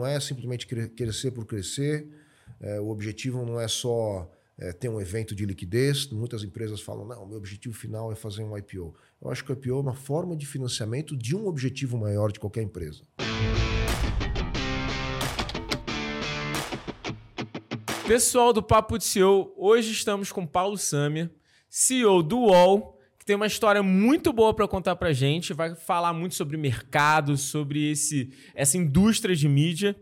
não 0.00 0.06
é 0.06 0.18
simplesmente 0.18 0.66
crescer 0.66 1.30
por 1.30 1.44
crescer, 1.44 2.08
é, 2.58 2.80
o 2.80 2.88
objetivo 2.88 3.44
não 3.44 3.60
é 3.60 3.68
só 3.68 4.30
é, 4.58 4.72
ter 4.72 4.88
um 4.88 4.98
evento 4.98 5.34
de 5.34 5.44
liquidez. 5.44 6.08
Muitas 6.08 6.42
empresas 6.42 6.80
falam, 6.80 7.06
não, 7.06 7.26
meu 7.26 7.36
objetivo 7.36 7.74
final 7.74 8.10
é 8.10 8.14
fazer 8.14 8.42
um 8.42 8.56
IPO. 8.56 8.94
Eu 9.20 9.30
acho 9.30 9.44
que 9.44 9.52
o 9.52 9.54
IPO 9.54 9.68
é 9.68 9.80
uma 9.80 9.94
forma 9.94 10.34
de 10.34 10.46
financiamento 10.46 11.14
de 11.14 11.36
um 11.36 11.46
objetivo 11.46 11.98
maior 11.98 12.32
de 12.32 12.40
qualquer 12.40 12.62
empresa. 12.62 13.02
Pessoal 18.06 18.54
do 18.54 18.62
Papo 18.62 18.96
de 18.96 19.04
CEO, 19.04 19.52
hoje 19.54 19.92
estamos 19.92 20.32
com 20.32 20.46
Paulo 20.46 20.78
Samia, 20.78 21.30
CEO 21.68 22.22
do 22.22 22.38
UOL, 22.38 22.98
que 23.20 23.26
tem 23.26 23.36
uma 23.36 23.46
história 23.46 23.82
muito 23.82 24.32
boa 24.32 24.54
para 24.54 24.66
contar 24.66 24.96
para 24.96 25.12
gente. 25.12 25.52
Vai 25.52 25.74
falar 25.74 26.14
muito 26.14 26.34
sobre 26.34 26.56
mercado, 26.56 27.36
sobre 27.36 27.90
esse, 27.90 28.32
essa 28.54 28.78
indústria 28.78 29.36
de 29.36 29.46
mídia. 29.46 29.94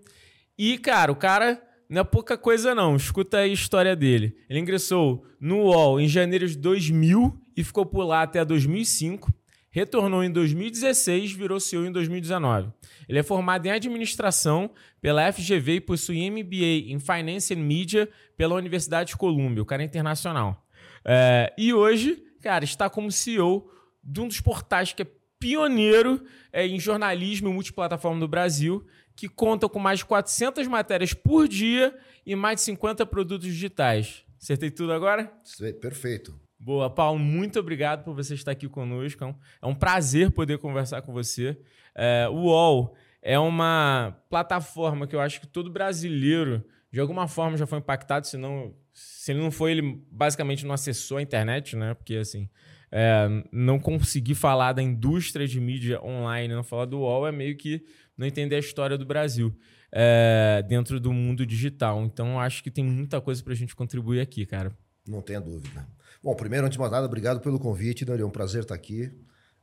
E, 0.57 0.79
cara, 0.79 1.11
o 1.11 1.17
cara 1.17 1.61
não 1.91 2.03
é 2.03 2.05
pouca 2.05 2.39
coisa 2.39 2.77
não. 2.77 2.95
Escuta 2.95 3.39
aí 3.39 3.51
a 3.51 3.53
história 3.53 3.97
dele. 3.97 4.37
Ele 4.49 4.61
ingressou 4.61 5.27
no 5.41 5.65
UOL 5.65 6.01
em 6.01 6.07
janeiro 6.07 6.47
de 6.47 6.57
2000 6.57 7.37
e 7.57 7.65
ficou 7.65 7.85
por 7.85 8.05
lá 8.05 8.23
até 8.23 8.45
2005. 8.45 9.35
Retornou 9.69 10.23
em 10.23 10.31
2016, 10.31 11.33
virou 11.33 11.59
CEO 11.59 11.87
em 11.87 11.91
2019. 11.91 12.71
Ele 13.09 13.19
é 13.19 13.23
formado 13.25 13.67
em 13.67 13.71
administração 13.73 14.71
pela 15.01 15.33
FGV 15.33 15.73
e 15.73 15.81
possui 15.81 16.31
MBA 16.31 16.93
em 16.93 17.01
Finance 17.01 17.53
and 17.53 17.65
Media 17.65 18.09
pela 18.37 18.55
Universidade 18.55 19.11
de 19.11 19.17
Columbia. 19.17 19.61
O 19.61 19.67
cara 19.67 19.83
é 19.83 19.87
internacional. 19.87 20.65
É, 21.05 21.53
e 21.59 21.75
hoje, 21.75 22.23
cara, 22.41 22.65
está 22.65 22.89
como 22.89 23.11
CEO 23.11 23.71
de 24.03 24.21
um 24.21 24.29
dos 24.29 24.41
portais 24.41 24.93
que 24.93 25.03
é 25.03 25.07
pioneiro 25.39 26.25
é, 26.53 26.67
em 26.67 26.79
jornalismo 26.81 27.53
multiplataforma 27.53 28.19
no 28.19 28.29
Brasil, 28.29 28.85
que 29.15 29.29
conta 29.29 29.69
com 29.69 29.79
mais 29.79 30.01
de 30.01 30.05
400 30.05 30.67
matérias 30.67 31.13
por 31.13 31.49
dia 31.49 31.97
e 32.25 32.35
mais 32.35 32.57
de 32.57 32.63
50 32.63 33.05
produtos 33.07 33.47
digitais. 33.47 34.25
Acertei 34.41 34.71
tudo 34.71 34.93
agora? 34.93 35.33
Perfeito. 35.81 36.39
Boa, 36.61 36.91
Paulo, 36.91 37.19
muito 37.19 37.59
obrigado 37.61 38.05
por 38.05 38.15
você 38.15 38.35
estar 38.35 38.51
aqui 38.51 38.69
conosco. 38.69 39.25
É 39.25 39.67
um 39.67 39.71
é 39.71 39.75
prazer 39.75 40.31
poder 40.33 40.59
conversar 40.59 41.03
com 41.03 41.13
você. 41.13 41.59
É, 41.95 42.29
o 42.29 42.47
UOL 42.47 42.97
é 43.23 43.39
uma 43.39 44.17
plataforma 44.29 45.07
que 45.07 45.15
eu 45.15 45.21
acho 45.21 45.41
que 45.41 45.47
todo 45.47 45.71
brasileiro, 45.71 46.65
de 46.91 47.01
alguma 47.01 47.29
forma, 47.29 47.57
já 47.57 47.67
foi 47.67 47.79
impactado, 47.79 48.27
senão, 48.27 48.75
se 48.99 49.31
ele 49.31 49.41
não 49.41 49.51
foi, 49.51 49.73
ele 49.73 50.03
basicamente 50.11 50.67
não 50.67 50.75
acessou 50.75 51.19
a 51.19 51.23
internet, 51.23 51.77
né? 51.77 51.95
Porque, 51.95 52.17
assim, 52.17 52.49
é, 52.91 53.29
não 53.53 53.79
conseguir 53.79 54.35
falar 54.35 54.73
da 54.73 54.83
indústria 54.83 55.47
de 55.47 55.61
mídia 55.61 56.03
online, 56.03 56.53
não 56.53 56.65
falar 56.65 56.87
do 56.87 56.99
UOL, 56.99 57.29
é 57.29 57.31
meio 57.31 57.57
que 57.57 57.85
não 58.17 58.27
entender 58.27 58.57
a 58.57 58.59
história 58.59 58.99
do 58.99 59.07
Brasil 59.07 59.55
é, 59.93 60.65
dentro 60.67 60.99
do 60.99 61.13
mundo 61.13 61.47
digital. 61.47 62.03
Então, 62.03 62.41
acho 62.41 62.63
que 62.63 62.73
tem 62.73 62.83
muita 62.83 63.21
coisa 63.21 63.41
para 63.43 63.53
a 63.53 63.57
gente 63.57 63.77
contribuir 63.77 64.21
aqui, 64.21 64.45
cara. 64.45 64.77
Não 65.07 65.23
tenha 65.23 65.41
dúvida. 65.41 65.87
Bom, 66.21 66.35
primeiro, 66.35 66.67
antes 66.67 66.75
de 66.75 66.81
mais 66.81 66.91
nada, 66.91 67.07
obrigado 67.07 67.41
pelo 67.41 67.61
convite, 67.61 68.05
Dani. 68.05 68.23
É 68.23 68.27
um 68.27 68.31
prazer 68.31 68.63
estar 68.63 68.75
aqui, 68.75 69.13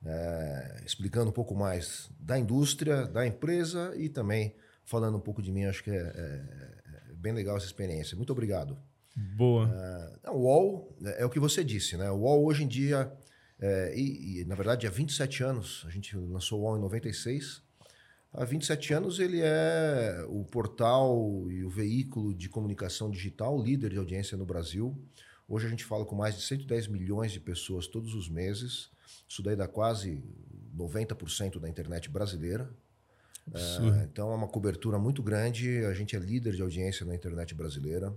é, 0.06 0.82
explicando 0.86 1.30
um 1.30 1.34
pouco 1.34 1.54
mais 1.54 2.10
da 2.18 2.40
indústria, 2.40 3.06
da 3.06 3.28
empresa 3.28 3.94
e 3.98 4.08
também 4.08 4.56
falando 4.86 5.18
um 5.18 5.22
pouco 5.22 5.42
de 5.42 5.52
mim. 5.52 5.66
Acho 5.66 5.84
que 5.84 5.92
é, 5.92 5.96
é, 5.96 7.12
é 7.12 7.14
bem 7.16 7.34
legal 7.34 7.58
essa 7.58 7.66
experiência. 7.66 8.16
Muito 8.16 8.32
obrigado. 8.32 8.78
Boa. 9.16 9.72
É, 10.24 10.30
o 10.30 10.40
UOL 10.40 10.96
é, 11.04 11.22
é, 11.22 11.26
o 11.26 11.30
que 11.30 11.40
você 11.40 11.64
disse, 11.64 11.96
né? 11.96 12.12
O 12.12 12.18
UOL 12.18 12.46
hoje 12.46 12.64
em 12.64 12.68
dia, 12.68 13.12
é, 13.60 13.94
e, 13.96 14.42
e, 14.42 14.46
na 14.46 14.56
verdade 14.56 14.86
há 14.86 14.90
27 14.90 15.44
anos, 15.44 15.84
a 15.88 15.90
gente 15.90 16.18
lançou 16.18 16.60
o 16.60 16.64
UOL 16.64 16.78
em 16.78 16.82
96. 16.82 17.64
Há 18.34 18.44
27 18.44 18.94
anos 18.94 19.20
ele 19.20 19.40
é 19.42 20.26
o 20.28 20.44
portal 20.44 21.50
e 21.50 21.64
o 21.64 21.70
veículo 21.70 22.34
de 22.34 22.50
comunicação 22.50 23.10
digital 23.10 23.62
líder 23.62 23.92
de 23.92 23.98
audiência 23.98 24.38
no 24.38 24.46
Brasil. 24.46 24.94
Hoje 25.48 25.68
a 25.68 25.70
gente 25.70 25.86
fala 25.86 26.04
com 26.06 26.16
mais 26.16 26.36
de 26.36 26.42
110 26.42 26.88
milhões 26.88 27.32
de 27.32 27.40
pessoas 27.40 27.88
todos 27.88 28.14
os 28.14 28.28
meses. 28.28 28.90
Isso 29.28 29.42
daí 29.42 29.56
dá 29.56 29.70
quase 29.70 30.22
90% 30.76 31.60
da 31.60 31.70
internet 31.70 32.10
brasileira. 32.10 32.70
É, 33.54 34.04
então 34.04 34.32
é 34.32 34.36
uma 34.36 34.48
cobertura 34.48 35.00
muito 35.00 35.24
grande. 35.24 35.86
A 35.86 35.94
gente 35.94 36.16
é 36.16 36.20
líder 36.20 36.56
de 36.56 36.62
audiência 36.62 37.06
na 37.06 37.16
internet 37.16 37.54
brasileira. 37.54 38.14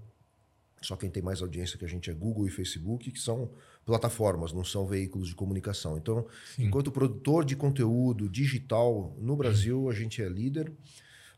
Só 0.80 0.96
quem 0.96 1.10
tem 1.10 1.22
mais 1.22 1.42
audiência 1.42 1.78
que 1.78 1.84
a 1.84 1.88
gente 1.88 2.10
é 2.10 2.14
Google 2.14 2.46
e 2.46 2.50
Facebook, 2.50 3.10
que 3.10 3.18
são 3.18 3.50
plataformas, 3.84 4.52
não 4.52 4.64
são 4.64 4.86
veículos 4.86 5.28
de 5.28 5.34
comunicação. 5.34 5.96
Então, 5.96 6.26
Sim. 6.54 6.66
enquanto 6.66 6.92
produtor 6.92 7.44
de 7.44 7.56
conteúdo 7.56 8.28
digital 8.28 9.16
no 9.18 9.34
Brasil, 9.34 9.88
a 9.88 9.94
gente 9.94 10.22
é 10.22 10.28
líder. 10.28 10.72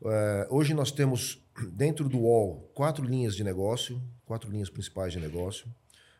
É, 0.05 0.47
hoje 0.51 0.75
nós 0.75 0.91
temos 0.91 1.43
dentro 1.73 2.09
do 2.09 2.19
UOL 2.19 2.71
quatro 2.75 3.05
linhas 3.05 3.35
de 3.35 3.45
negócio, 3.45 4.03
quatro 4.25 4.51
linhas 4.51 4.71
principais 4.71 5.13
de 5.13 5.21
negócio. 5.21 5.67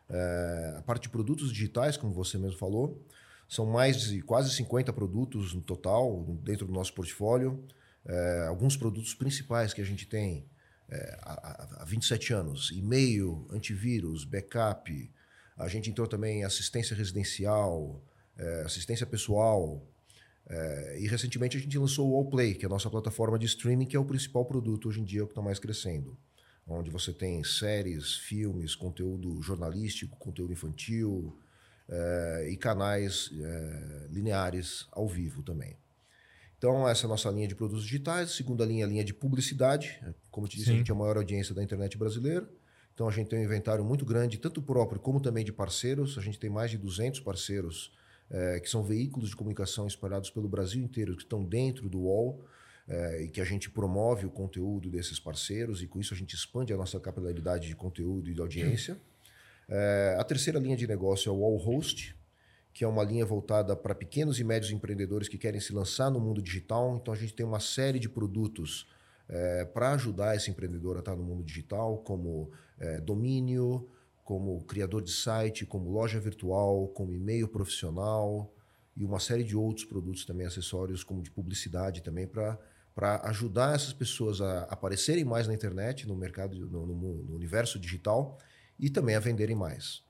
É, 0.09 0.75
a 0.77 0.81
parte 0.81 1.03
de 1.03 1.09
produtos 1.09 1.51
digitais, 1.51 1.97
como 1.97 2.13
você 2.13 2.37
mesmo 2.37 2.57
falou, 2.57 3.01
são 3.47 3.65
mais 3.65 4.01
de 4.01 4.21
quase 4.21 4.49
50 4.55 4.93
produtos 4.93 5.53
no 5.53 5.61
total 5.61 6.23
dentro 6.43 6.65
do 6.65 6.71
nosso 6.71 6.93
portfólio. 6.93 7.63
É, 8.05 8.45
alguns 8.47 8.77
produtos 8.77 9.13
principais 9.13 9.73
que 9.73 9.81
a 9.81 9.85
gente 9.85 10.07
tem 10.07 10.45
é, 10.91 11.19
há, 11.21 11.81
há 11.81 11.85
27 11.85 12.33
anos: 12.33 12.71
e-mail, 12.71 13.47
antivírus, 13.49 14.25
backup. 14.25 15.11
A 15.57 15.67
gente 15.67 15.89
entrou 15.89 16.07
também 16.07 16.39
em 16.39 16.43
assistência 16.43 16.95
residencial, 16.95 18.03
é, 18.37 18.61
assistência 18.61 19.05
pessoal. 19.05 19.81
É, 20.49 20.99
e 20.99 21.07
recentemente 21.07 21.55
a 21.55 21.59
gente 21.59 21.77
lançou 21.77 22.11
o 22.11 22.15
Allplay, 22.15 22.55
que 22.55 22.65
é 22.65 22.67
a 22.67 22.69
nossa 22.69 22.89
plataforma 22.89 23.39
de 23.39 23.45
streaming, 23.45 23.85
que 23.85 23.95
é 23.95 23.99
o 23.99 24.05
principal 24.05 24.43
produto 24.43 24.89
hoje 24.89 24.99
em 24.99 25.05
dia 25.05 25.23
que 25.23 25.31
está 25.31 25.41
mais 25.41 25.59
crescendo 25.59 26.17
onde 26.67 26.89
você 26.89 27.11
tem 27.11 27.43
séries, 27.43 28.15
filmes, 28.15 28.75
conteúdo 28.75 29.41
jornalístico, 29.41 30.17
conteúdo 30.17 30.53
infantil 30.53 31.37
é, 31.87 32.49
e 32.49 32.57
canais 32.57 33.29
é, 33.33 34.07
lineares 34.09 34.87
ao 34.91 35.07
vivo 35.07 35.43
também. 35.43 35.77
Então, 36.61 36.87
essa 36.87 37.05
é 37.05 37.07
a 37.07 37.09
nossa 37.09 37.27
linha 37.31 37.47
de 37.47 37.55
produtos 37.55 37.83
digitais. 37.83 38.33
Segunda 38.33 38.63
linha, 38.63 38.85
a 38.85 38.87
linha 38.87 39.03
de 39.03 39.15
publicidade. 39.15 39.99
Como 40.29 40.47
te 40.47 40.57
disse, 40.57 40.67
Sim. 40.67 40.75
a 40.75 40.77
gente 40.77 40.91
é 40.91 40.93
a 40.93 40.95
maior 40.95 41.17
audiência 41.17 41.55
da 41.55 41.63
internet 41.63 41.97
brasileira. 41.97 42.47
Então, 42.93 43.09
a 43.09 43.11
gente 43.11 43.29
tem 43.29 43.39
um 43.39 43.43
inventário 43.43 43.83
muito 43.83 44.05
grande, 44.05 44.37
tanto 44.37 44.61
próprio 44.61 44.99
como 44.99 45.19
também 45.19 45.43
de 45.43 45.51
parceiros. 45.51 46.19
A 46.19 46.21
gente 46.21 46.37
tem 46.37 46.51
mais 46.51 46.69
de 46.69 46.77
200 46.77 47.19
parceiros 47.21 47.91
é, 48.29 48.59
que 48.59 48.69
são 48.69 48.83
veículos 48.83 49.31
de 49.31 49.35
comunicação 49.35 49.87
espalhados 49.87 50.29
pelo 50.29 50.47
Brasil 50.47 50.83
inteiro, 50.83 51.15
que 51.15 51.23
estão 51.23 51.43
dentro 51.43 51.89
do 51.89 52.01
UOL 52.01 52.45
é, 52.87 53.23
e 53.23 53.27
que 53.27 53.41
a 53.41 53.43
gente 53.43 53.67
promove 53.67 54.27
o 54.27 54.29
conteúdo 54.29 54.87
desses 54.87 55.19
parceiros 55.19 55.81
e 55.81 55.87
com 55.87 55.99
isso 55.99 56.13
a 56.13 56.17
gente 56.17 56.35
expande 56.35 56.71
a 56.71 56.77
nossa 56.77 56.99
capilaridade 56.99 57.69
de 57.69 57.75
conteúdo 57.75 58.29
e 58.29 58.35
de 58.35 58.39
audiência. 58.39 59.01
É, 59.67 60.15
a 60.21 60.23
terceira 60.23 60.59
linha 60.59 60.77
de 60.77 60.85
negócio 60.85 61.27
é 61.27 61.33
o 61.33 61.43
All 61.43 61.57
Host, 61.57 62.15
que 62.73 62.83
é 62.83 62.87
uma 62.87 63.03
linha 63.03 63.25
voltada 63.25 63.75
para 63.75 63.93
pequenos 63.93 64.39
e 64.39 64.43
médios 64.43 64.71
empreendedores 64.71 65.27
que 65.27 65.37
querem 65.37 65.59
se 65.59 65.73
lançar 65.73 66.09
no 66.09 66.19
mundo 66.19 66.41
digital. 66.41 66.97
Então 67.01 67.13
a 67.13 67.17
gente 67.17 67.33
tem 67.33 67.45
uma 67.45 67.59
série 67.59 67.99
de 67.99 68.07
produtos 68.07 68.87
é, 69.27 69.65
para 69.65 69.93
ajudar 69.93 70.35
esse 70.35 70.49
empreendedor 70.49 70.95
a 70.97 70.99
estar 70.99 71.15
no 71.15 71.23
mundo 71.23 71.43
digital, 71.43 71.97
como 71.99 72.51
é, 72.79 72.99
domínio, 72.99 73.89
como 74.23 74.63
criador 74.63 75.01
de 75.01 75.11
site, 75.11 75.65
como 75.65 75.89
loja 75.89 76.19
virtual, 76.19 76.87
como 76.89 77.13
e-mail 77.13 77.47
profissional 77.47 78.53
e 78.95 79.03
uma 79.03 79.19
série 79.19 79.43
de 79.43 79.55
outros 79.55 79.85
produtos 79.85 80.25
também, 80.25 80.45
acessórios 80.45 81.03
como 81.03 81.21
de 81.21 81.31
publicidade 81.31 82.01
também 82.01 82.27
para 82.27 82.57
para 82.93 83.21
ajudar 83.29 83.73
essas 83.73 83.93
pessoas 83.93 84.41
a 84.41 84.63
aparecerem 84.63 85.23
mais 85.23 85.47
na 85.47 85.53
internet, 85.53 86.05
no 86.05 86.15
mercado, 86.15 86.57
no, 86.67 86.85
no, 86.85 87.23
no, 87.23 87.35
universo 87.35 87.79
digital 87.79 88.37
e 88.77 88.89
também 88.89 89.15
a 89.15 89.19
venderem 89.19 89.55
mais. 89.55 90.03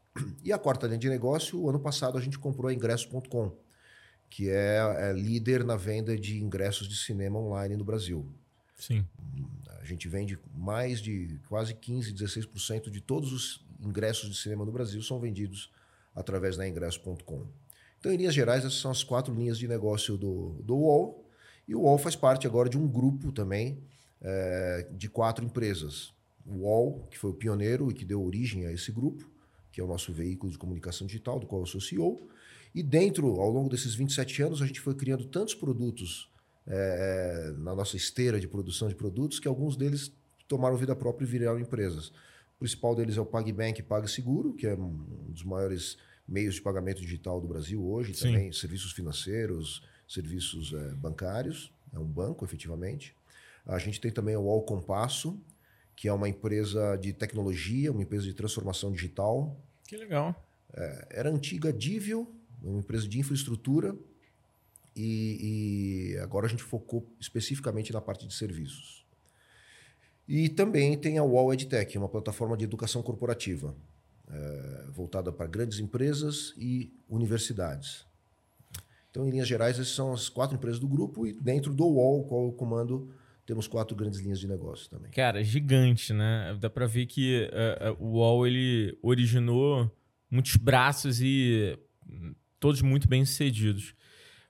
E 0.44 0.52
a 0.52 0.58
quarta 0.58 0.88
linha 0.88 1.00
de 1.00 1.10
negócio, 1.10 1.60
o 1.60 1.70
ano 1.70 1.80
passado 1.80 2.18
a 2.18 2.22
gente 2.22 2.38
comprou 2.38 2.70
a 2.70 2.74
ingresso.com, 2.74 3.56
que 4.30 4.50
é, 4.50 4.80
é, 4.98 5.14
líder 5.14 5.64
na 5.64 5.76
venda 5.76 6.18
de 6.18 6.42
ingressos 6.42 6.88
de 6.88 6.96
cinema 6.96 7.40
online 7.40 7.78
no 7.78 7.84
Brasil. 7.84 8.26
Sim. 8.78 9.06
A 9.80 9.86
gente 9.86 10.08
vende 10.08 10.38
mais 10.54 11.00
de 11.00 11.40
quase 11.48 11.74
15, 11.74 12.14
16% 12.14 12.90
de 12.90 13.00
todos 13.00 13.32
os 13.32 13.66
ingressos 13.80 14.30
de 14.30 14.38
cinema 14.38 14.66
no 14.66 14.72
Brasil 14.72 15.02
são 15.02 15.20
vendidos 15.20 15.72
através 16.16 16.58
da 16.58 16.68
ingresso.com. 16.68 17.48
Então, 18.00 18.12
em 18.12 18.18
linhas 18.18 18.34
gerais, 18.34 18.66
essas 18.66 18.80
são 18.80 18.92
as 18.92 19.04
quatro 19.04 19.34
linhas 19.34 19.58
de 19.58 19.68
negócio 19.68 20.18
do, 20.18 20.62
do 20.64 20.76
UOL. 20.76 21.24
E 21.68 21.76
o 21.76 21.82
UOL 21.82 21.98
faz 21.98 22.16
parte 22.16 22.48
agora 22.48 22.68
de 22.68 22.78
um 22.78 22.88
grupo 22.88 23.32
também 23.32 23.84
é, 24.20 24.88
de 24.92 25.08
quatro 25.08 25.46
empresas. 25.46 26.12
O 26.46 26.64
UOL, 26.64 27.08
que 27.10 27.18
foi 27.18 27.30
o 27.30 27.34
pioneiro 27.34 27.92
e 27.92 27.94
que 27.94 28.04
deu 28.04 28.24
origem 28.24 28.66
a 28.66 28.72
esse 28.72 28.92
grupo, 28.92 29.30
que 29.72 29.80
é 29.80 29.84
o 29.84 29.88
nosso 29.88 30.12
veículo 30.12 30.52
de 30.52 30.58
comunicação 30.58 31.08
digital, 31.08 31.40
do 31.40 31.48
qual 31.48 31.62
eu 31.62 31.66
sou 31.66 31.80
CEO. 31.80 32.28
E 32.74 32.82
dentro, 32.82 33.40
ao 33.40 33.50
longo 33.50 33.70
desses 33.70 33.96
27 33.96 34.44
anos, 34.44 34.62
a 34.62 34.66
gente 34.66 34.80
foi 34.80 34.96
criando 34.96 35.26
tantos 35.26 35.54
produtos 35.54 36.30
é, 36.68 37.54
na 37.58 37.76
nossa 37.76 37.98
esteira 37.98 38.40
de 38.40 38.48
produção 38.48 38.88
de 38.88 38.96
produtos 38.96 39.40
que 39.40 39.48
alguns 39.48 39.76
deles 39.76 40.12
tomaram 40.48 40.78
vida 40.78 40.96
própria 40.96 41.26
e 41.26 41.28
viraram 41.28 41.60
empresas. 41.60 42.10
O 42.56 42.60
principal 42.60 42.96
deles 42.96 43.18
é 43.18 43.22
o 43.22 43.26
PagBank 43.26 43.80
e 43.80 43.84
PagSeguro, 43.84 44.54
que 44.54 44.68
é 44.68 44.76
um 44.76 45.30
dos 45.30 45.44
maiores 45.44 45.98
meios 46.28 46.56
de 46.56 46.62
pagamento 46.62 47.02
digital 47.02 47.42
do 47.42 47.48
Brasil 47.48 47.84
hoje, 47.84 48.14
Sim. 48.14 48.28
também 48.28 48.52
serviços 48.52 48.92
financeiros, 48.92 49.84
serviços 50.08 50.74
é, 50.74 50.94
bancários, 50.96 51.74
é 51.94 52.00
um 52.00 52.06
banco 52.06 52.46
efetivamente. 52.46 53.16
A 53.66 53.78
gente 53.78 54.00
tem 54.00 54.12
também 54.12 54.36
o 54.36 54.42
UOL 54.42 54.64
Compasso, 54.64 55.40
que 56.02 56.08
é 56.08 56.14
uma 56.14 56.28
empresa 56.28 56.96
de 56.96 57.14
tecnologia, 57.14 57.92
uma 57.92 58.02
empresa 58.02 58.26
de 58.26 58.34
transformação 58.34 58.92
digital. 58.92 59.56
Que 59.88 59.96
legal. 59.96 60.34
É, 60.74 61.08
era 61.12 61.30
antiga 61.30 61.72
Divio, 61.72 62.28
uma 62.60 62.80
empresa 62.80 63.08
de 63.08 63.20
infraestrutura, 63.20 63.96
e, 64.96 66.16
e, 66.16 66.18
agora 66.18 66.48
a 66.48 66.50
gente 66.50 66.64
focou 66.64 67.08
especificamente 67.20 67.94
na 67.94 68.02
parte 68.02 68.28
de 68.28 68.34
serviços. 68.34 69.06
E 70.28 70.50
também 70.50 70.98
tem 70.98 71.20
a 71.20 71.24
UOL 71.24 71.54
EdTech, 71.54 71.96
uma 72.00 72.10
plataforma 72.10 72.58
de 72.58 72.64
educação 72.64 73.04
corporativa, 73.04 73.76
é, 74.28 74.86
voltada 74.90 75.32
para 75.32 75.46
grandes 75.46 75.78
empresas 75.78 76.56
e 76.58 76.92
universidades. 77.08 78.08
Então, 79.12 79.28
em 79.28 79.30
linhas 79.30 79.48
gerais, 79.48 79.76
essas 79.76 79.94
são 79.94 80.14
as 80.14 80.30
quatro 80.30 80.56
empresas 80.56 80.80
do 80.80 80.88
grupo 80.88 81.28
e 81.28 81.32
dentro 81.32 81.72
do 81.72 81.86
UOL, 81.86 82.26
qual 82.26 82.46
eu 82.46 82.54
comando, 82.54 83.14
temos 83.46 83.68
quatro 83.68 83.96
grandes 83.96 84.20
linhas 84.20 84.40
de 84.40 84.48
negócio 84.48 84.90
também. 84.90 85.12
Cara, 85.12 85.44
gigante, 85.44 86.14
né? 86.14 86.58
Dá 86.60 86.70
para 86.70 86.86
ver 86.86 87.06
que 87.06 87.50
uh, 87.52 87.92
uh, 87.92 88.04
o 88.04 88.18
UOL 88.18 88.48
ele 88.48 88.98
originou 89.02 89.92
muitos 90.30 90.56
braços 90.56 91.22
e 91.22 91.78
hum, 92.08 92.34
todos 92.60 92.82
muito 92.82 93.08
bem 93.08 93.26
sucedidos. 93.26 93.94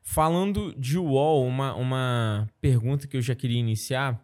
Falando 0.04 0.74
de 0.78 0.98
UOL, 0.98 1.46
uma, 1.46 1.76
uma 1.76 2.50
pergunta 2.60 3.08
que 3.08 3.16
eu 3.16 3.22
já 3.22 3.36
queria 3.36 3.60
iniciar, 3.60 4.24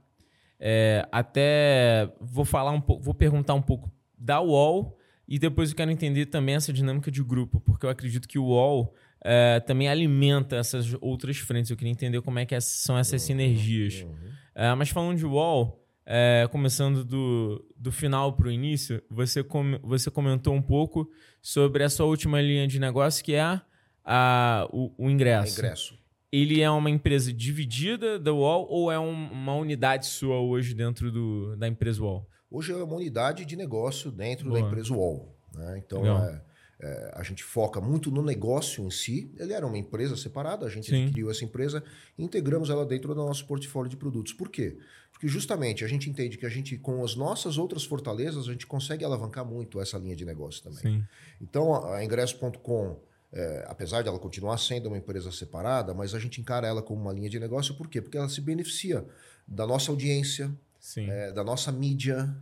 é, 0.60 1.08
até 1.12 2.12
vou 2.20 2.44
falar 2.44 2.72
um 2.72 2.82
pouco, 2.82 3.04
vou 3.04 3.14
perguntar 3.14 3.54
um 3.54 3.62
pouco 3.62 3.92
da 4.18 4.42
UOL 4.42 4.98
e 5.28 5.38
depois 5.38 5.70
eu 5.70 5.76
quero 5.76 5.92
entender 5.92 6.28
também 6.28 6.56
essa 6.56 6.74
dinâmica 6.74 7.12
de 7.12 7.24
grupo, 7.24 7.60
porque 7.60 7.86
eu 7.86 7.90
acredito 7.90 8.28
que 8.28 8.40
o 8.40 8.46
UOL 8.46 8.94
é, 9.24 9.60
também 9.60 9.88
alimenta 9.88 10.56
essas 10.56 10.96
outras 11.02 11.38
frentes. 11.38 11.70
Eu 11.70 11.78
queria 11.78 11.92
entender 11.92 12.22
como 12.22 12.40
é 12.40 12.46
que 12.46 12.60
são 12.62 12.98
essas 12.98 13.22
uhum, 13.22 13.28
sinergias. 13.28 14.02
Uhum. 14.02 14.16
É, 14.60 14.74
mas 14.74 14.90
falando 14.90 15.16
de 15.20 15.24
UOL, 15.24 15.86
é, 16.04 16.48
começando 16.52 17.06
do, 17.06 17.64
do 17.76 17.92
final 17.92 18.34
para 18.34 18.48
o 18.48 18.52
início, 18.52 19.00
você, 19.08 19.44
com, 19.44 19.78
você 19.84 20.10
comentou 20.10 20.52
um 20.52 20.62
pouco 20.64 21.08
sobre 21.40 21.84
a 21.84 21.90
sua 21.90 22.08
última 22.08 22.42
linha 22.42 22.68
de 22.68 22.80
negócio, 22.80 23.24
que 23.24 23.36
é 23.36 23.42
a, 23.42 23.62
a 24.04 24.68
o, 24.74 24.92
o 24.98 25.12
ingresso. 25.12 25.60
ingresso. 25.60 26.00
Ele 26.32 26.60
é 26.60 26.72
uma 26.72 26.90
empresa 26.90 27.32
dividida 27.32 28.18
da 28.18 28.34
UOL 28.34 28.66
ou 28.68 28.92
é 28.92 29.00
um, 29.00 29.32
uma 29.32 29.54
unidade 29.54 30.08
sua 30.08 30.40
hoje 30.40 30.74
dentro 30.74 31.12
do, 31.12 31.56
da 31.56 31.68
empresa 31.68 32.02
UOL? 32.02 32.28
Hoje 32.50 32.72
é 32.72 32.76
uma 32.78 32.96
unidade 32.96 33.46
de 33.46 33.56
negócio 33.56 34.12
dentro 34.12 34.50
Boa. 34.50 34.60
da 34.60 34.66
empresa 34.66 34.92
UOL. 34.92 35.38
Né? 35.54 35.84
Então, 35.86 36.04
é, 36.04 36.42
é, 36.80 37.12
a 37.16 37.24
gente 37.24 37.44
foca 37.44 37.82
muito 37.82 38.12
no 38.12 38.22
negócio 38.22 38.86
em 38.86 38.92
si. 38.92 39.32
Ele 39.38 39.54
era 39.54 39.66
uma 39.66 39.78
empresa 39.78 40.16
separada, 40.16 40.66
a 40.66 40.70
gente 40.70 40.94
adquiriu 40.94 41.32
essa 41.32 41.44
empresa 41.44 41.84
e 42.18 42.24
integramos 42.24 42.70
ela 42.70 42.86
dentro 42.86 43.14
do 43.16 43.26
nosso 43.26 43.46
portfólio 43.48 43.90
de 43.90 43.98
produtos. 43.98 44.34
Por 44.34 44.50
quê? 44.50 44.78
Porque 45.12 45.28
justamente 45.28 45.84
a 45.84 45.88
gente 45.88 46.08
entende 46.08 46.38
que 46.38 46.46
a 46.46 46.50
gente, 46.50 46.78
com 46.78 47.04
as 47.04 47.16
nossas 47.16 47.58
outras 47.58 47.84
fortalezas, 47.84 48.48
a 48.48 48.52
gente 48.52 48.68
consegue 48.68 49.04
alavancar 49.04 49.44
muito 49.44 49.82
essa 49.82 49.98
linha 49.98 50.16
de 50.16 50.24
negócio 50.24 50.62
também. 50.62 50.80
Sim. 50.80 51.04
Então, 51.42 51.84
a 51.92 52.04
ingresso.com, 52.04 53.02
é, 53.34 53.66
apesar 53.68 54.04
de 54.04 54.10
ela 54.10 54.20
continuar 54.20 54.60
sendo 54.60 54.90
uma 54.90 54.98
empresa 54.98 55.32
separada, 55.32 55.96
mas 55.96 56.14
a 56.14 56.20
gente 56.20 56.40
encara 56.40 56.68
ela 56.68 56.84
como 56.84 57.02
uma 57.02 57.12
linha 57.12 57.30
de 57.30 57.40
negócio, 57.40 57.74
por 57.74 57.88
quê? 57.88 58.00
Porque 58.00 58.18
ela 58.18 58.30
se 58.30 58.40
beneficia 58.42 59.04
da 59.48 59.66
nossa 59.66 59.92
audiência, 59.92 60.56
é, 60.98 61.32
da 61.32 61.44
nossa 61.44 61.72
mídia, 61.72 62.36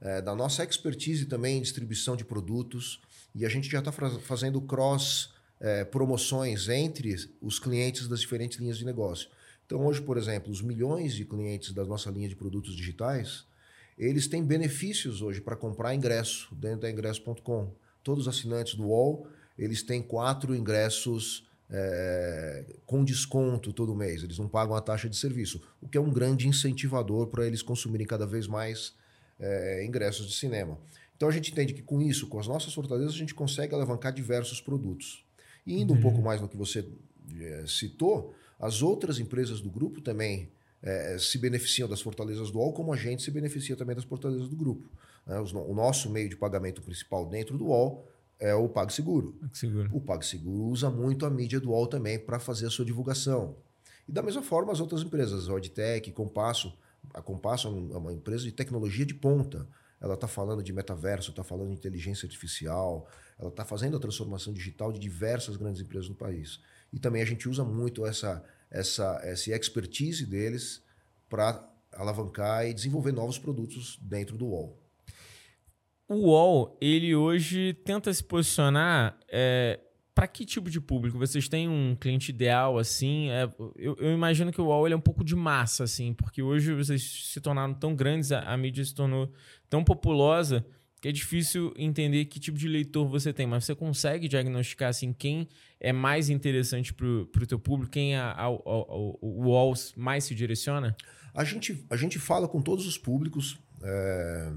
é, 0.00 0.22
da 0.22 0.34
nossa 0.34 0.64
expertise 0.64 1.26
também 1.26 1.58
em 1.58 1.60
distribuição 1.60 2.16
de 2.16 2.24
produtos. 2.24 3.00
E 3.34 3.46
a 3.46 3.48
gente 3.48 3.70
já 3.70 3.78
está 3.78 3.92
fazendo 3.92 4.60
cross 4.60 5.32
é, 5.60 5.84
promoções 5.84 6.68
entre 6.68 7.14
os 7.40 7.58
clientes 7.58 8.08
das 8.08 8.20
diferentes 8.20 8.58
linhas 8.58 8.78
de 8.78 8.84
negócio. 8.84 9.28
Então, 9.64 9.86
hoje, 9.86 10.02
por 10.02 10.18
exemplo, 10.18 10.52
os 10.52 10.60
milhões 10.60 11.14
de 11.14 11.24
clientes 11.24 11.72
da 11.72 11.84
nossa 11.84 12.10
linha 12.10 12.28
de 12.28 12.36
produtos 12.36 12.74
digitais, 12.74 13.46
eles 13.96 14.26
têm 14.26 14.44
benefícios 14.44 15.22
hoje 15.22 15.40
para 15.40 15.56
comprar 15.56 15.94
ingresso 15.94 16.54
dentro 16.54 16.80
da 16.80 16.90
ingresso.com. 16.90 17.72
Todos 18.02 18.26
os 18.26 18.36
assinantes 18.36 18.74
do 18.74 18.88
UOL, 18.88 19.26
eles 19.56 19.82
têm 19.82 20.02
quatro 20.02 20.54
ingressos 20.54 21.48
é, 21.70 22.64
com 22.84 23.04
desconto 23.04 23.72
todo 23.72 23.94
mês. 23.94 24.22
Eles 24.22 24.38
não 24.38 24.48
pagam 24.48 24.76
a 24.76 24.80
taxa 24.80 25.08
de 25.08 25.16
serviço, 25.16 25.62
o 25.80 25.88
que 25.88 25.96
é 25.96 26.00
um 26.00 26.12
grande 26.12 26.46
incentivador 26.48 27.28
para 27.28 27.46
eles 27.46 27.62
consumirem 27.62 28.06
cada 28.06 28.26
vez 28.26 28.46
mais 28.46 28.94
é, 29.38 29.84
ingressos 29.84 30.26
de 30.26 30.34
cinema. 30.34 30.78
Então 31.22 31.30
a 31.30 31.32
gente 31.32 31.52
entende 31.52 31.72
que 31.72 31.82
com 31.82 32.02
isso, 32.02 32.26
com 32.26 32.40
as 32.40 32.48
nossas 32.48 32.74
fortalezas, 32.74 33.14
a 33.14 33.16
gente 33.16 33.32
consegue 33.32 33.72
alavancar 33.72 34.12
diversos 34.12 34.60
produtos. 34.60 35.24
E 35.64 35.80
indo 35.80 35.92
uhum. 35.92 36.00
um 36.00 36.02
pouco 36.02 36.20
mais 36.20 36.40
no 36.40 36.48
que 36.48 36.56
você 36.56 36.84
é, 37.38 37.64
citou, 37.64 38.34
as 38.58 38.82
outras 38.82 39.20
empresas 39.20 39.60
do 39.60 39.70
grupo 39.70 40.00
também 40.00 40.50
é, 40.82 41.16
se 41.20 41.38
beneficiam 41.38 41.88
das 41.88 42.00
fortalezas 42.00 42.50
do 42.50 42.58
UOL, 42.58 42.72
como 42.72 42.92
a 42.92 42.96
gente 42.96 43.22
se 43.22 43.30
beneficia 43.30 43.76
também 43.76 43.94
das 43.94 44.04
fortalezas 44.04 44.48
do 44.48 44.56
grupo. 44.56 44.90
Né? 45.24 45.38
O 45.38 45.72
nosso 45.72 46.10
meio 46.10 46.28
de 46.28 46.34
pagamento 46.34 46.82
principal 46.82 47.24
dentro 47.24 47.56
do 47.56 47.66
UOL 47.66 48.04
é 48.40 48.52
o 48.52 48.68
PagSeguro. 48.68 49.38
PagSeguro. 49.42 49.90
O 49.92 50.00
PagSeguro 50.00 50.64
usa 50.64 50.90
muito 50.90 51.24
a 51.24 51.30
mídia 51.30 51.60
do 51.60 51.70
UOL 51.70 51.86
também 51.86 52.18
para 52.18 52.40
fazer 52.40 52.66
a 52.66 52.70
sua 52.70 52.84
divulgação. 52.84 53.54
E 54.08 54.10
da 54.10 54.24
mesma 54.24 54.42
forma 54.42 54.72
as 54.72 54.80
outras 54.80 55.02
empresas, 55.02 55.48
a 55.48 55.52
Auditec, 55.52 56.10
Compasso. 56.10 56.76
A 57.14 57.22
Compasso 57.22 57.68
é 57.68 57.96
uma 57.96 58.12
empresa 58.12 58.42
de 58.42 58.50
tecnologia 58.50 59.06
de 59.06 59.14
ponta 59.14 59.68
ela 60.02 60.14
está 60.14 60.26
falando 60.26 60.64
de 60.64 60.72
metaverso, 60.72 61.30
está 61.30 61.44
falando 61.44 61.68
de 61.68 61.74
inteligência 61.74 62.26
artificial, 62.26 63.08
ela 63.38 63.50
está 63.50 63.64
fazendo 63.64 63.96
a 63.96 64.00
transformação 64.00 64.52
digital 64.52 64.92
de 64.92 64.98
diversas 64.98 65.56
grandes 65.56 65.80
empresas 65.80 66.08
no 66.08 66.16
país. 66.16 66.58
E 66.92 66.98
também 66.98 67.22
a 67.22 67.24
gente 67.24 67.48
usa 67.48 67.62
muito 67.62 68.04
essa, 68.04 68.44
essa, 68.68 69.20
essa 69.22 69.54
expertise 69.54 70.26
deles 70.26 70.82
para 71.28 71.70
alavancar 71.92 72.66
e 72.66 72.74
desenvolver 72.74 73.12
novos 73.12 73.38
produtos 73.38 73.96
dentro 74.02 74.36
do 74.36 74.46
UOL. 74.46 74.76
O 76.08 76.16
UOL, 76.16 76.76
ele 76.80 77.14
hoje 77.14 77.72
tenta 77.84 78.12
se 78.12 78.24
posicionar 78.24 79.16
é, 79.28 79.78
para 80.14 80.26
que 80.26 80.44
tipo 80.44 80.70
de 80.70 80.80
público? 80.80 81.18
Vocês 81.18 81.48
têm 81.48 81.68
um 81.68 81.96
cliente 81.96 82.30
ideal, 82.30 82.78
assim? 82.78 83.30
É, 83.30 83.44
eu, 83.76 83.96
eu, 83.98 84.12
imagino 84.12 84.52
que 84.52 84.60
o 84.60 84.66
UOL 84.66 84.88
é 84.88 84.96
um 84.96 85.00
pouco 85.00 85.24
de 85.24 85.34
massa, 85.34 85.84
assim, 85.84 86.12
porque 86.12 86.42
hoje 86.42 86.74
vocês 86.74 87.02
se 87.02 87.40
tornaram 87.40 87.72
tão 87.74 87.94
grandes, 87.94 88.30
a, 88.30 88.40
a, 88.40 88.56
mídia 88.56 88.84
se 88.84 88.94
tornou 88.94 89.32
tão 89.70 89.82
populosa 89.82 90.64
que 91.00 91.08
é 91.08 91.12
difícil 91.12 91.74
entender 91.76 92.26
que 92.26 92.38
tipo 92.38 92.56
de 92.56 92.68
leitor 92.68 93.08
você 93.08 93.32
tem, 93.32 93.44
mas 93.44 93.64
você 93.64 93.74
consegue 93.74 94.28
diagnosticar, 94.28 94.90
assim, 94.90 95.12
quem 95.12 95.48
é 95.80 95.92
mais 95.92 96.30
interessante 96.30 96.94
para 96.94 97.06
o 97.06 97.46
teu 97.46 97.58
público, 97.58 97.90
quem 97.90 98.14
a, 98.14 98.32
a, 98.32 98.48
o 98.48 99.18
UOL 99.20 99.74
mais 99.96 100.24
se 100.24 100.34
direciona? 100.34 100.96
A 101.34 101.42
gente, 101.42 101.84
a 101.90 101.96
gente 101.96 102.18
fala 102.20 102.46
com 102.46 102.62
todos 102.62 102.86
os 102.86 102.96
públicos, 102.96 103.58
é... 103.82 104.52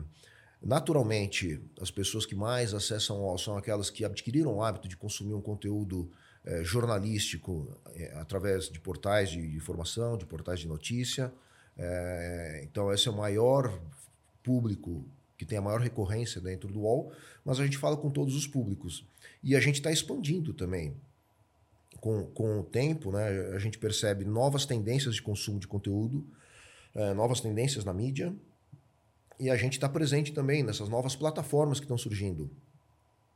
Naturalmente, 0.66 1.62
as 1.80 1.92
pessoas 1.92 2.26
que 2.26 2.34
mais 2.34 2.74
acessam 2.74 3.18
o 3.18 3.26
UOL 3.26 3.38
são 3.38 3.56
aquelas 3.56 3.92
que 3.92 4.04
adquiriram 4.04 4.56
o 4.56 4.64
hábito 4.64 4.88
de 4.88 4.98
consumir 4.98 5.36
um 5.36 5.42
conteúdo 5.42 6.12
é, 6.44 6.64
jornalístico 6.64 7.80
é, 7.94 8.18
através 8.18 8.68
de 8.68 8.80
portais 8.80 9.30
de 9.30 9.56
informação, 9.56 10.18
de 10.18 10.26
portais 10.26 10.60
de 10.60 10.68
notícia. 10.68 11.32
É, 11.78 12.62
então, 12.64 12.92
esse 12.92 13.08
é 13.08 13.12
o 13.12 13.16
maior 13.16 13.80
público 14.42 15.06
que 15.38 15.46
tem 15.46 15.60
a 15.60 15.62
maior 15.62 15.82
recorrência 15.82 16.42
dentro 16.42 16.74
do 16.74 16.80
UOL, 16.80 17.12
mas 17.44 17.60
a 17.60 17.64
gente 17.64 17.78
fala 17.78 17.96
com 17.96 18.10
todos 18.10 18.36
os 18.36 18.48
públicos. 18.48 19.06
E 19.44 19.56
a 19.56 19.60
gente 19.60 19.76
está 19.76 19.92
expandindo 19.92 20.52
também. 20.52 20.96
Com, 22.00 22.26
com 22.32 22.62
o 22.62 22.64
tempo, 22.64 23.12
né, 23.12 23.28
a 23.54 23.60
gente 23.60 23.78
percebe 23.78 24.26
novas 24.26 24.66
tendências 24.66 25.14
de 25.14 25.22
consumo 25.22 25.60
de 25.60 25.68
conteúdo, 25.68 26.26
novas 27.16 27.42
tendências 27.42 27.84
na 27.84 27.94
mídia, 27.94 28.34
e 29.40 29.50
a 29.50 29.56
gente 29.56 29.74
está 29.74 29.90
presente 29.90 30.32
também 30.34 30.64
nessas 30.64 30.90
novas 30.90 31.16
plataformas 31.16 31.80
que 31.80 31.86
estão 31.86 31.98
surgindo. 31.98 32.50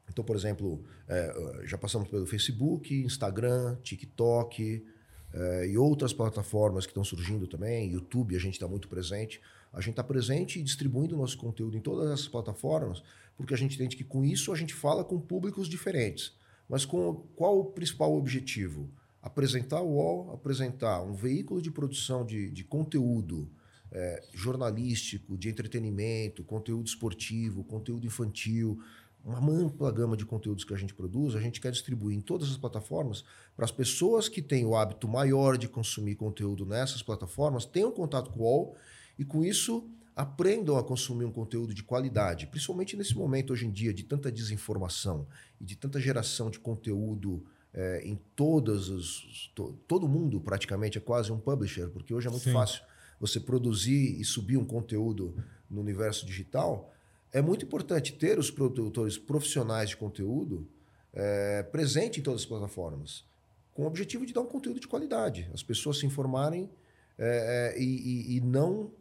Então, 0.10 0.24
por 0.24 0.36
exemplo, 0.36 0.84
é, 1.08 1.62
já 1.66 1.78
passamos 1.78 2.10
pelo 2.10 2.26
Facebook, 2.26 2.94
Instagram, 3.04 3.78
TikTok 3.84 4.86
é, 5.34 5.68
e 5.68 5.78
outras 5.78 6.14
plataformas 6.14 6.86
que 6.86 6.92
estão 6.92 7.04
surgindo 7.04 7.48
também. 7.48 7.92
YouTube, 7.92 8.36
a 8.36 8.40
gente 8.40 8.54
está 8.54 8.68
muito 8.68 8.88
presente. 8.88 9.40
A 9.72 9.82
gente 9.82 9.92
está 9.92 10.04
presente 10.04 10.60
e 10.60 10.64
distribuindo 10.64 11.16
nosso 11.16 11.38
conteúdo 11.38 11.78
em 11.78 11.82
todas 11.82 12.10
essas 12.10 12.28
plataformas, 12.28 13.04
porque 13.38 13.54
a 13.54 13.58
gente 13.58 13.76
entende 13.76 13.96
que 13.96 14.04
com 14.04 14.26
isso 14.26 14.52
a 14.52 14.56
gente 14.56 14.74
fala 14.74 15.04
com 15.04 15.20
públicos 15.20 15.70
diferentes. 15.70 16.34
Mas 16.68 16.86
com 16.86 17.16
qual 17.36 17.60
o 17.60 17.66
principal 17.66 18.16
objetivo? 18.16 18.90
Apresentar 19.22 19.82
o 19.82 19.96
UOL, 19.96 20.34
apresentar 20.34 21.02
um 21.02 21.14
veículo 21.14 21.62
de 21.62 21.70
produção 21.70 22.26
de, 22.26 22.50
de 22.50 22.64
conteúdo 22.64 23.50
é, 23.92 24.24
jornalístico, 24.34 25.38
de 25.38 25.50
entretenimento, 25.50 26.44
conteúdo 26.44 26.88
esportivo, 26.88 27.64
conteúdo 27.64 28.06
infantil, 28.06 28.80
uma 29.24 29.52
ampla 29.52 29.92
gama 29.92 30.16
de 30.16 30.26
conteúdos 30.26 30.64
que 30.64 30.74
a 30.74 30.78
gente 30.78 30.94
produz, 30.94 31.36
a 31.36 31.42
gente 31.42 31.60
quer 31.60 31.72
distribuir 31.72 32.18
em 32.18 32.22
todas 32.22 32.50
as 32.50 32.58
plataformas 32.58 33.24
para 33.56 33.66
as 33.66 33.72
pessoas 33.72 34.30
que 34.30 34.42
têm 34.42 34.66
o 34.66 34.76
hábito 34.76 35.08
maior 35.08 35.58
de 35.58 35.68
consumir 35.68 36.16
conteúdo 36.16 36.66
nessas 36.66 37.02
plataformas 37.02 37.66
tenham 37.66 37.92
contato 37.92 38.30
com 38.32 38.40
o 38.40 38.44
UOL 38.44 38.76
e 39.18 39.26
com 39.26 39.44
isso 39.44 39.90
aprendam 40.16 40.78
a 40.78 40.84
consumir 40.84 41.26
um 41.26 41.32
conteúdo 41.32 41.74
de 41.74 41.84
qualidade, 41.84 42.48
principalmente 42.48 42.96
nesse 42.96 43.16
momento 43.16 43.54
hoje 43.54 43.66
em 43.66 43.72
dia 43.72 43.94
de 43.94 44.04
tanta 44.04 44.32
desinformação 44.32 45.28
e 45.60 45.66
de 45.66 45.76
tanta 45.76 46.00
geração 46.00 46.50
de 46.50 46.60
conteúdo 46.60 47.46
é, 47.74 48.02
em 48.04 48.20
todas 48.36 48.90
as. 48.90 49.50
To, 49.56 49.78
todo 49.88 50.08
mundo 50.08 50.42
praticamente 50.42 50.98
é 50.98 51.02
quase 51.02 51.32
um 51.32 51.40
publisher, 51.40 51.90
porque 51.90 52.14
hoje 52.14 52.28
é 52.28 52.30
muito 52.30 52.44
Sim. 52.44 52.54
fácil 52.54 52.82
você 53.20 53.40
produzir 53.40 54.20
e 54.20 54.24
subir 54.24 54.58
um 54.58 54.66
conteúdo 54.66 55.36
no 55.70 55.82
universo 55.82 56.26
digital, 56.26 56.94
é 57.32 57.42
muito 57.42 57.66
importante 57.66 58.14
ter 58.14 58.40
os 58.40 58.50
produtores 58.50 59.18
profissionais 59.18 59.90
de 59.90 59.98
conteúdo 59.98 60.68
é, 61.14 61.64
presente 61.64 62.20
em 62.20 62.24
todas 62.24 62.42
as 62.42 62.48
plataformas, 62.48 63.26
com 63.74 63.84
o 63.84 63.88
objetivo 63.88 64.26
de 64.26 64.34
dar 64.34 64.42
um 64.42 64.48
conteúdo 64.48 64.80
de 64.80 64.88
qualidade, 64.88 65.50
as 65.54 65.64
pessoas 65.64 66.00
se 66.00 66.06
informarem 66.06 66.70
é, 67.18 67.74
é, 67.76 67.82
e, 67.82 68.38
e, 68.38 68.42
não 68.42 68.92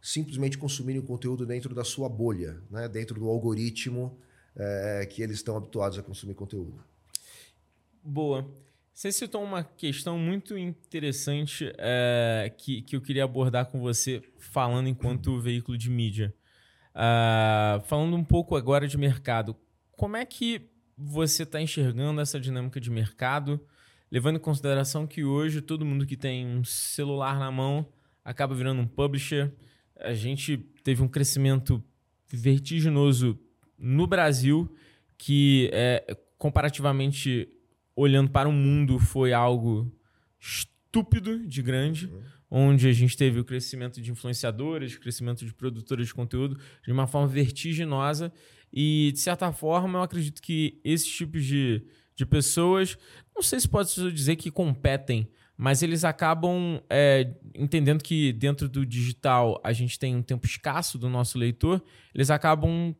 simplesmente 0.00 0.56
consumirem 0.56 1.00
o 1.00 1.04
conteúdo 1.04 1.44
dentro 1.44 1.74
da 1.74 1.82
sua 1.82 2.08
bolha, 2.08 2.62
né? 2.70 2.88
dentro 2.88 3.18
do 3.18 3.28
algoritmo 3.28 4.16
é, 4.54 5.06
que 5.10 5.22
eles 5.22 5.36
estão 5.36 5.56
habituados 5.56 5.98
a 5.98 6.02
consumir 6.02 6.34
conteúdo. 6.34 6.84
Boa. 8.02 8.46
Você 8.94 9.10
citou 9.10 9.42
uma 9.42 9.64
questão 9.64 10.16
muito 10.16 10.56
interessante 10.56 11.72
é, 11.78 12.54
que, 12.56 12.80
que 12.82 12.94
eu 12.94 13.00
queria 13.00 13.24
abordar 13.24 13.66
com 13.66 13.80
você, 13.80 14.22
falando 14.38 14.88
enquanto 14.88 15.40
veículo 15.40 15.76
de 15.76 15.90
mídia. 15.90 16.32
Uh, 16.94 17.82
falando 17.86 18.14
um 18.14 18.22
pouco 18.22 18.54
agora 18.54 18.86
de 18.86 18.96
mercado, 18.96 19.56
como 19.96 20.16
é 20.16 20.24
que 20.24 20.70
você 20.96 21.42
está 21.42 21.60
enxergando 21.60 22.20
essa 22.20 22.38
dinâmica 22.38 22.78
de 22.80 22.88
mercado, 22.88 23.60
levando 24.12 24.36
em 24.36 24.40
consideração 24.40 25.08
que 25.08 25.24
hoje 25.24 25.60
todo 25.60 25.84
mundo 25.84 26.06
que 26.06 26.16
tem 26.16 26.46
um 26.46 26.62
celular 26.62 27.36
na 27.36 27.50
mão 27.50 27.92
acaba 28.24 28.54
virando 28.54 28.80
um 28.80 28.86
publisher? 28.86 29.52
A 29.98 30.14
gente 30.14 30.56
teve 30.84 31.02
um 31.02 31.08
crescimento 31.08 31.82
vertiginoso 32.28 33.40
no 33.76 34.06
Brasil, 34.06 34.72
que 35.18 35.68
é, 35.72 36.16
comparativamente 36.38 37.48
olhando 37.96 38.30
para 38.30 38.48
o 38.48 38.52
mundo 38.52 38.98
foi 38.98 39.32
algo 39.32 39.92
estúpido 40.40 41.46
de 41.46 41.62
grande. 41.62 42.06
Uhum 42.06 42.34
onde 42.56 42.86
a 42.86 42.92
gente 42.92 43.16
teve 43.16 43.40
o 43.40 43.44
crescimento 43.44 44.00
de 44.00 44.12
influenciadores, 44.12 44.96
crescimento 44.96 45.44
de 45.44 45.52
produtores 45.52 46.06
de 46.06 46.14
conteúdo 46.14 46.56
de 46.84 46.92
uma 46.92 47.04
forma 47.04 47.26
vertiginosa. 47.26 48.32
E, 48.72 49.10
de 49.12 49.18
certa 49.18 49.50
forma, 49.50 49.98
eu 49.98 50.02
acredito 50.04 50.40
que 50.40 50.80
esses 50.84 51.08
tipos 51.08 51.44
de, 51.44 51.84
de 52.14 52.24
pessoas, 52.24 52.96
não 53.34 53.42
sei 53.42 53.58
se 53.58 53.68
pode 53.68 54.12
dizer 54.12 54.36
que 54.36 54.52
competem, 54.52 55.28
mas 55.56 55.82
eles 55.82 56.04
acabam 56.04 56.80
é, 56.88 57.34
entendendo 57.56 58.00
que 58.00 58.32
dentro 58.32 58.68
do 58.68 58.86
digital 58.86 59.60
a 59.64 59.72
gente 59.72 59.98
tem 59.98 60.14
um 60.14 60.22
tempo 60.22 60.46
escasso 60.46 60.96
do 60.96 61.08
nosso 61.08 61.36
leitor, 61.36 61.82
eles 62.14 62.30
acabam 62.30 62.94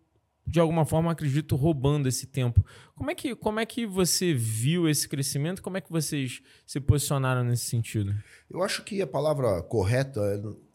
de 0.46 0.60
alguma 0.60 0.84
forma, 0.84 1.10
acredito, 1.10 1.56
roubando 1.56 2.08
esse 2.08 2.26
tempo. 2.26 2.64
Como 2.94 3.10
é 3.10 3.14
que, 3.14 3.34
como 3.34 3.60
é 3.60 3.66
que 3.66 3.86
você 3.86 4.34
viu 4.34 4.88
esse 4.88 5.08
crescimento? 5.08 5.62
Como 5.62 5.76
é 5.76 5.80
que 5.80 5.90
vocês 5.90 6.42
se 6.66 6.80
posicionaram 6.80 7.42
nesse 7.42 7.64
sentido? 7.64 8.14
Eu 8.50 8.62
acho 8.62 8.84
que 8.84 9.00
a 9.00 9.06
palavra 9.06 9.62
correta 9.62 10.20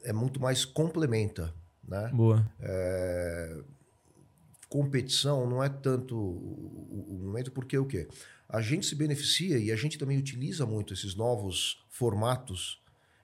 é, 0.03 0.09
é 0.09 0.13
muito 0.13 0.39
mais 0.39 0.65
complementa. 0.65 1.53
Né? 1.87 2.09
Boa. 2.13 2.49
É... 2.59 3.61
Competição 4.67 5.49
não 5.49 5.63
é 5.63 5.69
tanto 5.69 6.15
o, 6.15 7.05
o 7.09 7.23
momento, 7.25 7.51
porque 7.51 7.77
o 7.77 7.85
quê? 7.85 8.07
A 8.47 8.61
gente 8.61 8.85
se 8.85 8.95
beneficia 8.95 9.57
e 9.57 9.71
a 9.71 9.75
gente 9.75 9.97
também 9.97 10.17
utiliza 10.17 10.65
muito 10.65 10.93
esses 10.93 11.15
novos 11.15 11.83
formatos 11.89 12.81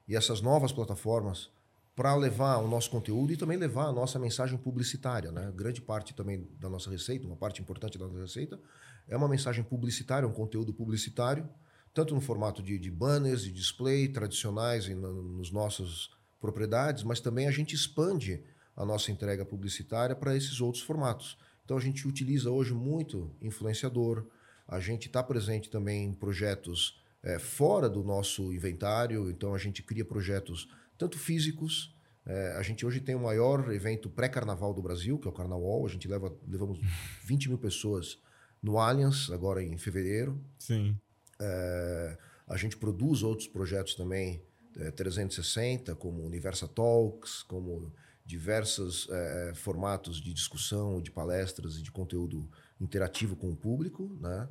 e 0.07 0.15
essas 0.15 0.41
novas 0.41 0.71
plataformas 0.71 1.49
para 1.95 2.13
levar 2.13 2.57
o 2.57 2.67
nosso 2.67 2.89
conteúdo 2.89 3.31
e 3.31 3.37
também 3.37 3.57
levar 3.57 3.85
a 3.85 3.91
nossa 3.91 4.19
mensagem 4.19 4.57
publicitária. 4.57 5.31
Né? 5.31 5.51
Grande 5.55 5.81
parte 5.81 6.13
também 6.13 6.45
da 6.59 6.69
nossa 6.69 6.89
receita, 6.89 7.25
uma 7.25 7.37
parte 7.37 7.61
importante 7.61 7.97
da 7.97 8.05
nossa 8.05 8.19
receita, 8.19 8.59
é 9.07 9.15
uma 9.15 9.29
mensagem 9.29 9.63
publicitária, 9.63 10.27
um 10.27 10.33
conteúdo 10.33 10.73
publicitário, 10.73 11.47
tanto 11.93 12.13
no 12.13 12.19
formato 12.19 12.61
de, 12.61 12.77
de 12.77 12.91
banners, 12.91 13.43
de 13.43 13.51
display 13.51 14.09
tradicionais 14.09 14.89
em, 14.89 14.95
nos 14.95 15.51
nossas 15.51 16.09
propriedades, 16.41 17.03
mas 17.03 17.21
também 17.21 17.47
a 17.47 17.51
gente 17.51 17.73
expande 17.73 18.43
a 18.75 18.85
nossa 18.85 19.09
entrega 19.09 19.45
publicitária 19.45 20.15
para 20.15 20.35
esses 20.35 20.59
outros 20.59 20.83
formatos. 20.83 21.37
Então 21.63 21.77
a 21.77 21.81
gente 21.81 22.05
utiliza 22.05 22.51
hoje 22.51 22.73
muito 22.73 23.33
influenciador, 23.41 24.27
a 24.67 24.81
gente 24.81 25.07
está 25.07 25.23
presente 25.23 25.69
também 25.69 26.05
em 26.05 26.13
projetos 26.13 27.01
é, 27.23 27.39
fora 27.39 27.89
do 27.89 28.03
nosso 28.03 28.51
inventário, 28.51 29.29
então 29.29 29.55
a 29.55 29.57
gente 29.57 29.81
cria 29.81 30.03
projetos 30.03 30.67
tanto 30.97 31.17
físicos. 31.17 31.95
É, 32.25 32.53
a 32.57 32.61
gente 32.63 32.85
hoje 32.85 32.99
tem 32.99 33.15
o 33.15 33.19
maior 33.19 33.71
evento 33.71 34.09
pré-carnaval 34.09 34.73
do 34.73 34.81
Brasil, 34.81 35.19
que 35.19 35.27
é 35.27 35.29
o 35.29 35.33
Carnaval. 35.33 35.85
A 35.85 35.89
gente 35.89 36.07
leva, 36.07 36.35
levamos 36.47 36.79
20 37.23 37.49
mil 37.49 37.57
pessoas 37.57 38.19
no 38.61 38.79
Allianz, 38.79 39.29
agora 39.29 39.63
em 39.63 39.77
fevereiro. 39.77 40.41
Sim. 40.57 40.97
É, 41.39 42.17
a 42.47 42.57
gente 42.57 42.77
produz 42.77 43.21
outros 43.21 43.47
projetos 43.47 43.95
também, 43.95 44.41
é, 44.77 44.91
360, 44.91 45.95
como 45.95 46.25
Universa 46.25 46.67
Talks, 46.67 47.43
como 47.43 47.93
diversos 48.25 49.07
formatos 49.53 50.19
de 50.19 50.33
discussão, 50.33 50.99
de 50.99 51.11
palestras 51.11 51.77
e 51.77 51.83
de 51.83 51.91
conteúdo 51.91 52.49
interativo 52.81 53.35
com 53.35 53.51
o 53.51 53.55
público. 53.55 54.17
Né? 54.19 54.49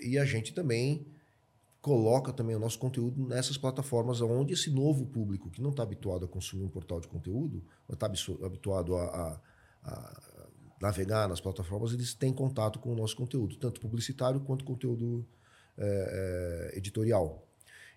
E 0.00 0.18
a 0.18 0.24
gente 0.24 0.54
também 0.54 1.06
coloca 1.84 2.32
também 2.32 2.56
o 2.56 2.58
nosso 2.58 2.78
conteúdo 2.78 3.22
nessas 3.28 3.58
plataformas 3.58 4.22
onde 4.22 4.54
esse 4.54 4.70
novo 4.70 5.04
público 5.04 5.50
que 5.50 5.60
não 5.60 5.68
está 5.68 5.82
habituado 5.82 6.24
a 6.24 6.28
consumir 6.28 6.64
um 6.64 6.68
portal 6.70 6.98
de 6.98 7.06
conteúdo, 7.06 7.62
está 7.92 8.10
habituado 8.42 8.96
a, 8.96 9.04
a, 9.04 9.40
a, 9.84 10.48
navegar 10.80 11.28
nas 11.28 11.42
plataformas, 11.42 11.92
eles 11.92 12.14
têm 12.14 12.32
contato 12.32 12.78
com 12.78 12.90
o 12.90 12.96
nosso 12.96 13.14
conteúdo, 13.14 13.56
tanto 13.56 13.82
publicitário 13.82 14.40
quanto 14.40 14.64
conteúdo 14.64 15.26
é, 15.76 16.72
é, 16.72 16.78
editorial. 16.78 17.46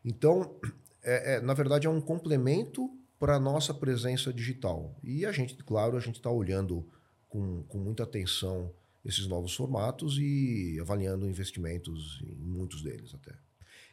Então, 0.04 0.60
é, 1.02 1.36
é, 1.36 1.42
na 1.42 1.54
verdade, 1.54 1.88
é 1.88 1.90
um 1.90 2.02
complemento 2.02 2.92
para 3.18 3.38
a 3.38 3.40
nossa 3.40 3.74
presença 3.74 4.34
digital. 4.34 4.98
E 5.02 5.26
a 5.26 5.32
gente, 5.32 5.56
claro, 5.64 5.96
a 5.96 6.02
gente 6.02 6.16
está 6.16 6.30
olhando 6.30 6.86
com, 7.30 7.64
com 7.64 7.78
muita 7.78 8.04
atenção 8.04 8.70
esses 9.06 9.28
novos 9.28 9.56
formatos 9.56 10.18
e 10.20 10.78
avaliando 10.82 11.26
investimentos 11.26 12.22
em 12.22 12.36
muitos 12.36 12.84
deles 12.84 13.16
até. 13.16 13.47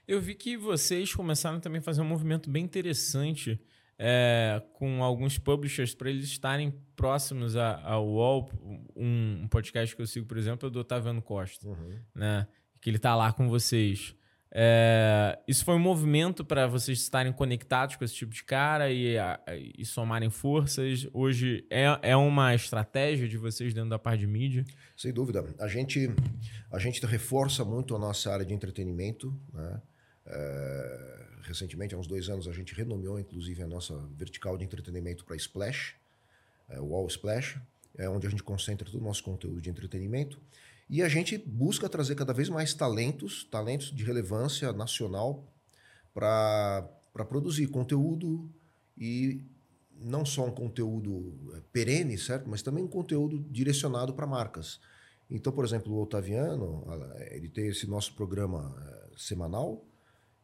Eu 0.06 0.20
vi 0.20 0.34
que 0.34 0.56
vocês 0.56 1.14
começaram 1.14 1.58
também 1.60 1.78
a 1.78 1.82
fazer 1.82 2.02
um 2.02 2.06
movimento 2.06 2.50
bem 2.50 2.62
interessante 2.62 3.58
é, 3.98 4.62
com 4.74 5.02
alguns 5.02 5.38
publishers 5.38 5.94
para 5.94 6.10
eles 6.10 6.26
estarem 6.26 6.74
próximos 6.94 7.56
ao 7.56 8.06
UOL. 8.06 8.50
Um, 8.94 9.42
um, 9.44 9.48
podcast 9.48 9.96
que 9.96 10.02
eu 10.02 10.06
sigo, 10.06 10.26
por 10.26 10.36
exemplo, 10.36 10.68
é 10.68 10.70
do 10.70 10.78
Otaviano 10.78 11.22
Costa, 11.22 11.66
uhum. 11.66 11.98
né? 12.14 12.46
que 12.80 12.90
ele 12.90 12.98
está 12.98 13.16
lá 13.16 13.32
com 13.32 13.48
vocês. 13.48 14.14
É, 14.56 15.38
isso 15.48 15.64
foi 15.64 15.74
um 15.74 15.80
movimento 15.80 16.44
para 16.44 16.66
vocês 16.66 17.00
estarem 17.00 17.32
conectados 17.32 17.96
com 17.96 18.04
esse 18.04 18.14
tipo 18.14 18.32
de 18.32 18.44
cara 18.44 18.90
e, 18.90 19.16
e 19.76 19.84
somarem 19.86 20.28
forças. 20.28 21.08
Hoje 21.14 21.66
é, 21.70 21.86
é 22.02 22.16
uma 22.16 22.54
estratégia 22.54 23.26
de 23.26 23.38
vocês 23.38 23.72
dentro 23.72 23.88
da 23.88 23.98
parte 23.98 24.20
de 24.20 24.26
mídia? 24.26 24.64
Sem 24.96 25.12
dúvida. 25.12 25.44
A 25.58 25.66
gente, 25.66 26.08
a 26.70 26.78
gente 26.78 27.04
reforça 27.06 27.64
muito 27.64 27.96
a 27.96 27.98
nossa 27.98 28.30
área 28.30 28.44
de 28.44 28.52
entretenimento. 28.52 29.34
Né? 29.52 29.80
É, 30.26 31.26
recentemente, 31.42 31.94
há 31.94 31.98
uns 31.98 32.06
dois 32.06 32.28
anos, 32.28 32.48
a 32.48 32.52
gente 32.52 32.74
renomeou, 32.74 33.18
inclusive, 33.18 33.62
a 33.62 33.66
nossa 33.66 33.96
vertical 34.16 34.56
de 34.56 34.64
entretenimento 34.64 35.24
para 35.24 35.36
Splash, 35.36 35.94
é, 36.68 36.80
o 36.80 36.94
All 36.94 37.06
Splash, 37.06 37.60
é 37.96 38.08
onde 38.08 38.26
a 38.26 38.30
gente 38.30 38.42
concentra 38.42 38.90
todo 38.90 39.00
o 39.00 39.04
nosso 39.04 39.22
conteúdo 39.22 39.60
de 39.60 39.70
entretenimento. 39.70 40.38
E 40.88 41.02
a 41.02 41.08
gente 41.08 41.38
busca 41.38 41.88
trazer 41.88 42.14
cada 42.14 42.32
vez 42.32 42.48
mais 42.48 42.74
talentos, 42.74 43.44
talentos 43.44 43.90
de 43.94 44.04
relevância 44.04 44.72
nacional, 44.72 45.44
para 46.12 46.88
produzir 47.28 47.66
conteúdo 47.66 48.50
e 48.96 49.42
não 50.00 50.24
só 50.24 50.46
um 50.46 50.50
conteúdo 50.50 51.52
é, 51.56 51.60
perene, 51.72 52.18
certo? 52.18 52.48
Mas 52.48 52.62
também 52.62 52.84
um 52.84 52.88
conteúdo 52.88 53.38
direcionado 53.50 54.14
para 54.14 54.26
marcas. 54.26 54.80
Então, 55.30 55.52
por 55.52 55.64
exemplo, 55.64 55.92
o 55.92 56.02
Otaviano, 56.02 56.84
ele 57.30 57.48
tem 57.48 57.68
esse 57.68 57.86
nosso 57.86 58.14
programa 58.14 58.74
semanal, 59.16 59.84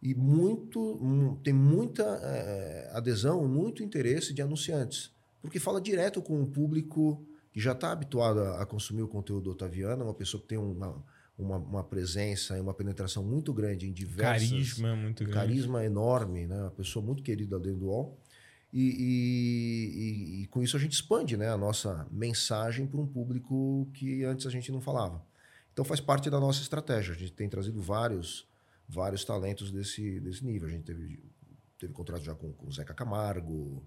e 0.02 0.14
muito 0.14 1.38
tem 1.42 1.52
muita 1.52 2.02
é, 2.02 2.90
adesão, 2.92 3.46
muito 3.46 3.82
interesse 3.82 4.32
de 4.32 4.40
anunciantes, 4.40 5.12
porque 5.42 5.58
fala 5.58 5.80
direto 5.80 6.22
com 6.22 6.42
o 6.42 6.46
público 6.46 7.24
que 7.52 7.60
já 7.60 7.72
está 7.72 7.92
habituado 7.92 8.40
a, 8.40 8.62
a, 8.62 8.66
consumir 8.66 9.02
o 9.02 9.08
conteúdo 9.08 9.44
do 9.44 9.50
Otaviano, 9.50 10.04
uma 10.04 10.14
pessoa 10.14 10.40
que 10.40 10.48
tem 10.48 10.58
uma, 10.58 11.04
uma, 11.36 11.56
uma, 11.56 11.84
presença 11.84 12.56
e 12.56 12.60
uma 12.60 12.72
penetração 12.72 13.24
muito 13.24 13.52
grande 13.52 13.88
em 13.88 13.92
diversas... 13.92 14.48
Carisma 14.48 14.96
muito 14.96 15.24
grande. 15.24 15.38
Carisma 15.38 15.84
enorme, 15.84 16.46
né? 16.46 16.62
uma 16.62 16.70
pessoa 16.70 17.04
muito 17.04 17.22
querida 17.22 17.58
dentro 17.58 17.80
do 17.80 17.86
UOL. 17.86 18.18
E, 18.72 18.82
e, 18.82 20.40
e, 20.40 20.42
e, 20.42 20.46
com 20.46 20.62
isso 20.62 20.76
a 20.76 20.80
gente 20.80 20.92
expande 20.92 21.36
né, 21.36 21.48
a 21.48 21.56
nossa 21.56 22.06
mensagem 22.08 22.86
para 22.86 23.00
um 23.00 23.06
público 23.06 23.90
que 23.92 24.22
antes 24.22 24.46
a 24.46 24.50
gente 24.50 24.70
não 24.70 24.80
falava. 24.80 25.20
Então 25.72 25.84
faz 25.84 26.00
parte 26.00 26.30
da 26.30 26.38
nossa 26.38 26.62
estratégia. 26.62 27.12
A 27.12 27.18
gente 27.18 27.32
tem 27.32 27.48
trazido 27.48 27.82
vários 27.82 28.48
vários 28.90 29.24
talentos 29.24 29.70
desse, 29.70 30.20
desse 30.20 30.44
nível. 30.44 30.68
A 30.68 30.72
gente 30.72 30.84
teve, 30.84 31.22
teve 31.78 31.92
contrato 31.92 32.22
já 32.22 32.34
com, 32.34 32.52
com 32.52 32.66
o 32.66 32.72
Zeca 32.72 32.92
Camargo, 32.92 33.86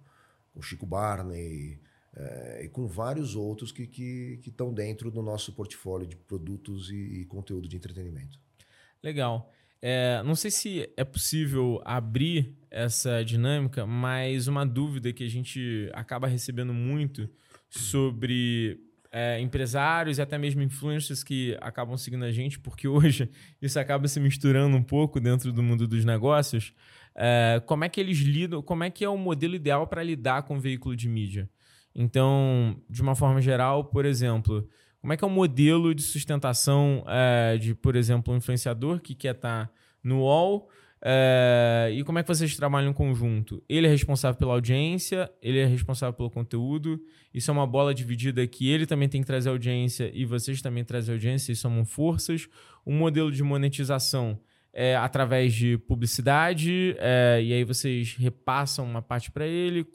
com 0.53 0.59
o 0.59 0.63
Chico 0.63 0.85
Barney, 0.85 1.79
é, 2.15 2.61
e 2.65 2.69
com 2.69 2.87
vários 2.87 3.35
outros 3.35 3.71
que 3.71 3.83
estão 3.83 4.69
que, 4.69 4.75
que 4.75 4.75
dentro 4.75 5.11
do 5.11 5.21
nosso 5.21 5.51
portfólio 5.53 6.07
de 6.07 6.15
produtos 6.15 6.89
e, 6.89 7.21
e, 7.21 7.25
conteúdo 7.25 7.67
de 7.67 7.75
entretenimento. 7.75 8.39
Legal. 9.01 9.51
é, 9.81 10.23
não 10.23 10.35
sei 10.35 10.49
se 10.49 10.89
é 10.95 11.03
possível 11.03 11.81
abrir 11.83 12.55
essa 12.71 13.23
dinâmica, 13.25 13.85
mas 13.85 14.47
uma 14.47 14.65
dúvida 14.65 15.11
que 15.11 15.25
a 15.25 15.29
gente 15.29 15.89
acaba 15.93 16.27
recebendo 16.27 16.73
muito 16.73 17.29
sobre 17.69 18.79
é, 19.15 19.39
empresários 19.39 20.17
e 20.17 20.21
até 20.23 20.39
mesmo 20.39 20.63
influencers 20.63 21.23
que 21.23 21.55
acabam 21.61 21.95
seguindo 21.95 22.25
a 22.25 22.31
gente, 22.31 22.59
porque 22.59 22.87
hoje 22.89 23.29
isso 23.61 23.79
acaba 23.79 24.07
se 24.07 24.19
misturando 24.19 24.75
um 24.75 24.81
pouco 24.81 25.19
dentro 25.19 25.53
do 25.53 25.61
mundo 25.61 25.87
dos 25.87 26.03
negócios. 26.03 26.73
É, 27.15 27.61
como 27.67 27.83
é 27.83 27.89
que 27.89 28.01
eles 28.01 28.17
lidam, 28.17 28.63
como 28.63 28.83
é 28.83 28.89
que 28.89 29.05
é 29.05 29.09
o 29.09 29.15
modelo 29.15 29.53
ideal 29.53 29.85
para 29.85 30.01
lidar 30.01 30.41
com 30.41 30.57
o 30.57 30.59
veículo 30.59 30.95
de 30.95 31.07
mídia? 31.07 31.47
Então, 31.93 32.81
de 32.89 33.03
uma 33.03 33.13
forma 33.13 33.39
geral, 33.39 33.85
por 33.85 34.03
exemplo, 34.03 34.67
como 34.99 35.13
é 35.13 35.17
que 35.17 35.23
é 35.23 35.27
o 35.27 35.29
modelo 35.29 35.93
de 35.93 36.01
sustentação 36.01 37.03
é, 37.07 37.55
de, 37.57 37.75
por 37.75 37.95
exemplo, 37.95 38.33
um 38.33 38.37
influenciador 38.37 38.99
que 38.99 39.13
quer 39.13 39.35
estar 39.35 39.67
tá 39.67 39.73
no 40.03 40.21
UOL 40.21 40.67
é, 41.05 41.89
e 41.93 42.01
como 42.05 42.17
é 42.17 42.23
que 42.23 42.29
vocês 42.29 42.55
trabalham 42.55 42.91
em 42.91 42.93
conjunto? 42.93 43.61
Ele 43.67 43.87
é 43.87 43.89
responsável 43.89 44.39
pela 44.39 44.53
audiência, 44.53 45.29
ele 45.41 45.59
é 45.59 45.65
responsável 45.65 46.13
pelo 46.13 46.29
conteúdo. 46.31 46.97
Isso 47.33 47.51
é 47.51 47.53
uma 47.53 47.67
bola 47.67 47.93
dividida 47.93 48.45
que 48.47 48.69
ele 48.69 48.85
também 48.85 49.09
tem 49.09 49.19
que 49.19 49.27
trazer 49.27 49.49
audiência 49.49 50.09
e 50.13 50.23
vocês 50.23 50.61
também 50.61 50.85
trazem 50.85 51.13
audiência 51.13 51.51
e 51.51 51.55
somam 51.57 51.83
forças. 51.83 52.47
O 52.85 52.93
modelo 52.93 53.29
de 53.33 53.43
monetização 53.43 54.39
é 54.71 54.95
através 54.95 55.53
de 55.53 55.77
publicidade, 55.77 56.95
é, 56.97 57.41
e 57.43 57.51
aí 57.51 57.63
vocês 57.65 58.15
repassam 58.15 58.85
uma 58.85 59.01
parte 59.01 59.29
para 59.29 59.45
ele. 59.45 59.85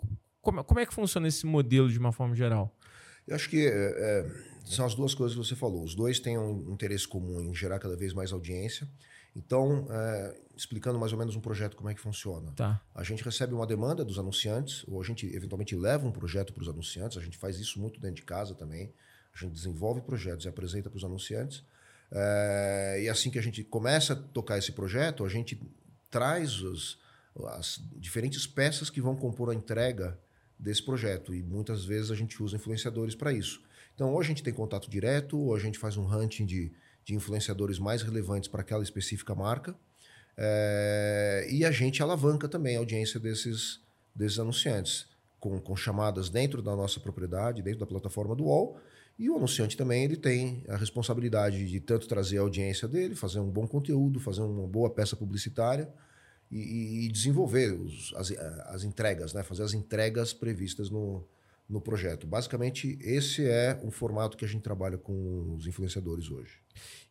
Como, 0.42 0.62
como, 0.62 0.78
é 0.78 0.84
que 0.84 0.92
funciona 0.92 1.26
esse 1.26 1.46
modelo 1.46 1.88
de 1.88 1.98
uma 1.98 2.12
forma 2.12 2.34
geral? 2.34 2.76
Eu 3.26 3.34
acho 3.34 3.48
que 3.48 3.66
é, 3.66 4.26
são 4.64 4.84
as 4.84 4.94
duas 4.94 5.14
coisas 5.14 5.36
que 5.36 5.42
você 5.42 5.56
falou. 5.56 5.82
Os 5.82 5.94
dois 5.94 6.20
têm 6.20 6.36
um 6.36 6.70
interesse 6.70 7.08
comum 7.08 7.40
em 7.40 7.54
gerar 7.54 7.78
cada 7.78 7.96
vez 7.96 8.12
mais 8.12 8.30
audiência. 8.30 8.86
Então, 9.34 9.86
é, 9.90 10.40
explicando 10.60 10.98
mais 10.98 11.12
ou 11.12 11.18
menos 11.18 11.36
um 11.36 11.40
projeto 11.40 11.76
como 11.76 11.88
é 11.88 11.94
que 11.94 12.00
funciona. 12.00 12.52
Tá. 12.52 12.82
A 12.94 13.02
gente 13.02 13.22
recebe 13.24 13.54
uma 13.54 13.66
demanda 13.66 14.04
dos 14.04 14.18
anunciantes, 14.18 14.84
ou 14.88 15.00
a 15.00 15.04
gente 15.04 15.26
eventualmente 15.34 15.74
leva 15.76 16.06
um 16.06 16.12
projeto 16.12 16.52
para 16.52 16.62
os 16.62 16.68
anunciantes, 16.68 17.16
a 17.16 17.20
gente 17.20 17.36
faz 17.36 17.58
isso 17.58 17.80
muito 17.80 18.00
dentro 18.00 18.16
de 18.16 18.22
casa 18.22 18.54
também. 18.54 18.92
A 19.34 19.38
gente 19.38 19.52
desenvolve 19.52 20.00
projetos 20.00 20.44
e 20.44 20.48
apresenta 20.48 20.90
para 20.90 20.96
os 20.96 21.04
anunciantes. 21.04 21.62
É, 22.10 23.00
e 23.02 23.08
assim 23.08 23.30
que 23.30 23.38
a 23.38 23.42
gente 23.42 23.62
começa 23.62 24.14
a 24.14 24.16
tocar 24.16 24.58
esse 24.58 24.72
projeto, 24.72 25.24
a 25.24 25.28
gente 25.28 25.60
traz 26.10 26.60
os, 26.60 26.98
as 27.46 27.80
diferentes 27.96 28.46
peças 28.46 28.90
que 28.90 29.00
vão 29.00 29.14
compor 29.14 29.50
a 29.50 29.54
entrega 29.54 30.18
desse 30.58 30.82
projeto. 30.82 31.34
E 31.34 31.42
muitas 31.42 31.84
vezes 31.84 32.10
a 32.10 32.14
gente 32.14 32.42
usa 32.42 32.56
influenciadores 32.56 33.14
para 33.14 33.32
isso. 33.32 33.62
Então, 33.94 34.12
ou 34.12 34.20
a 34.20 34.24
gente 34.24 34.42
tem 34.42 34.52
contato 34.52 34.90
direto, 34.90 35.38
ou 35.38 35.54
a 35.54 35.58
gente 35.58 35.78
faz 35.78 35.96
um 35.96 36.06
hunting 36.06 36.46
de, 36.46 36.72
de 37.04 37.14
influenciadores 37.14 37.78
mais 37.78 38.02
relevantes 38.02 38.48
para 38.48 38.60
aquela 38.60 38.82
específica 38.82 39.34
marca. 39.34 39.76
É, 40.40 41.48
e 41.50 41.64
a 41.64 41.72
gente 41.72 42.00
alavanca 42.00 42.48
também 42.48 42.76
a 42.76 42.78
audiência 42.78 43.18
desses, 43.18 43.80
desses 44.14 44.38
anunciantes, 44.38 45.08
com, 45.40 45.60
com 45.60 45.74
chamadas 45.74 46.30
dentro 46.30 46.62
da 46.62 46.76
nossa 46.76 47.00
propriedade, 47.00 47.60
dentro 47.60 47.80
da 47.80 47.86
plataforma 47.86 48.36
do 48.36 48.44
UOL. 48.44 48.78
E 49.18 49.28
o 49.28 49.36
anunciante 49.36 49.76
também 49.76 50.04
ele 50.04 50.16
tem 50.16 50.62
a 50.68 50.76
responsabilidade 50.76 51.68
de 51.68 51.80
tanto 51.80 52.06
trazer 52.06 52.38
a 52.38 52.42
audiência 52.42 52.86
dele, 52.86 53.16
fazer 53.16 53.40
um 53.40 53.50
bom 53.50 53.66
conteúdo, 53.66 54.20
fazer 54.20 54.42
uma 54.42 54.68
boa 54.68 54.88
peça 54.88 55.16
publicitária 55.16 55.92
e, 56.48 57.06
e 57.06 57.08
desenvolver 57.08 57.72
os, 57.72 58.14
as, 58.14 58.30
as 58.66 58.84
entregas, 58.84 59.32
né? 59.32 59.42
fazer 59.42 59.64
as 59.64 59.74
entregas 59.74 60.32
previstas 60.32 60.88
no, 60.88 61.26
no 61.68 61.80
projeto. 61.80 62.26
Basicamente, 62.26 62.98
esse 63.00 63.46
é 63.46 63.78
o 63.84 63.90
formato 63.90 64.36
que 64.36 64.44
a 64.44 64.48
gente 64.48 64.62
trabalha 64.62 64.96
com 64.96 65.54
os 65.54 65.66
influenciadores 65.66 66.30
hoje. 66.30 66.58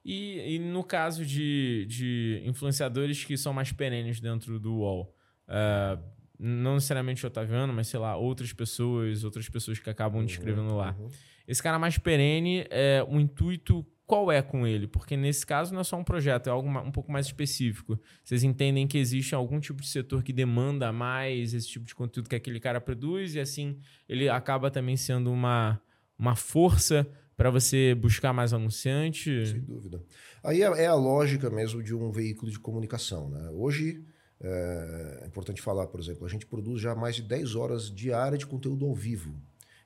E, 0.04 0.56
e 0.56 0.60
no 0.60 0.84
caso 0.84 1.26
de, 1.26 1.86
de 1.88 2.42
influenciadores 2.46 3.24
que 3.24 3.38
são 3.38 3.54
mais 3.54 3.72
perenes 3.72 4.20
dentro 4.20 4.60
do 4.60 4.78
UOL, 4.78 5.14
uh, 5.48 6.02
não 6.40 6.76
necessariamente 6.76 7.24
o 7.24 7.28
Otaviano, 7.28 7.74
mas 7.74 7.88
sei 7.88 8.00
lá, 8.00 8.16
outras 8.16 8.54
pessoas, 8.54 9.24
outras 9.24 9.48
pessoas 9.50 9.80
que 9.80 9.90
acabam 9.90 10.26
descrevendo 10.26 10.70
uhum, 10.70 10.78
lá. 10.78 10.96
Uhum. 10.98 11.10
Esse 11.48 11.62
cara 11.62 11.78
mais 11.78 11.98
perene, 11.98 12.66
é, 12.70 13.06
o 13.08 13.20
intuito 13.20 13.86
qual 14.08 14.32
é 14.32 14.42
com 14.42 14.66
ele? 14.66 14.88
Porque 14.88 15.18
nesse 15.18 15.46
caso 15.46 15.74
não 15.74 15.82
é 15.82 15.84
só 15.84 15.98
um 15.98 16.04
projeto, 16.04 16.48
é 16.48 16.50
algo 16.50 16.70
um 16.70 16.92
pouco 16.92 17.12
mais 17.12 17.26
específico. 17.26 18.00
Vocês 18.24 18.42
entendem 18.42 18.88
que 18.88 18.98
existe 18.98 19.36
algum 19.36 19.60
tipo 19.60 19.82
de 19.82 19.88
setor 19.90 20.24
que 20.24 20.32
demanda 20.32 20.94
mais 20.94 21.54
esse 21.54 21.68
tipo 21.68 21.86
de 21.86 21.94
conteúdo 21.94 22.30
que 22.30 22.36
aquele 22.36 22.60
cara 22.60 22.80
produz 22.80 23.36
e 23.36 23.40
assim 23.42 23.78
ele 24.08 24.30
acaba 24.30 24.72
também 24.72 24.96
sendo 24.96 25.30
uma, 25.30 25.80
uma 26.18 26.38
força 26.38 27.06
para 27.36 27.50
você 27.50 27.94
buscar 27.94 28.32
mais 28.32 28.54
anunciante? 28.54 29.46
Sem 29.46 29.60
dúvida. 29.60 30.02
Aí 30.42 30.64
é, 30.64 30.84
é, 30.84 30.88
a 30.88 30.96
lógica 30.96 31.50
mesmo 31.50 31.84
de 31.84 31.94
um 31.94 32.10
veículo 32.10 32.50
de 32.50 32.58
comunicação. 32.58 33.30
Né? 33.30 33.50
Hoje, 33.52 34.02
é, 34.40 35.20
é 35.24 35.28
importante 35.28 35.62
falar, 35.62 35.86
por 35.88 36.00
exemplo, 36.00 36.26
a 36.26 36.30
gente 36.30 36.46
produz 36.46 36.80
já 36.80 36.96
mais 36.96 37.18
de 37.18 37.24
10 37.24 37.56
horas 37.56 37.94
diárias 37.94 38.40
de 38.40 38.48
conteúdo 38.48 38.86
ao 38.86 38.96
vivo. 38.96 39.36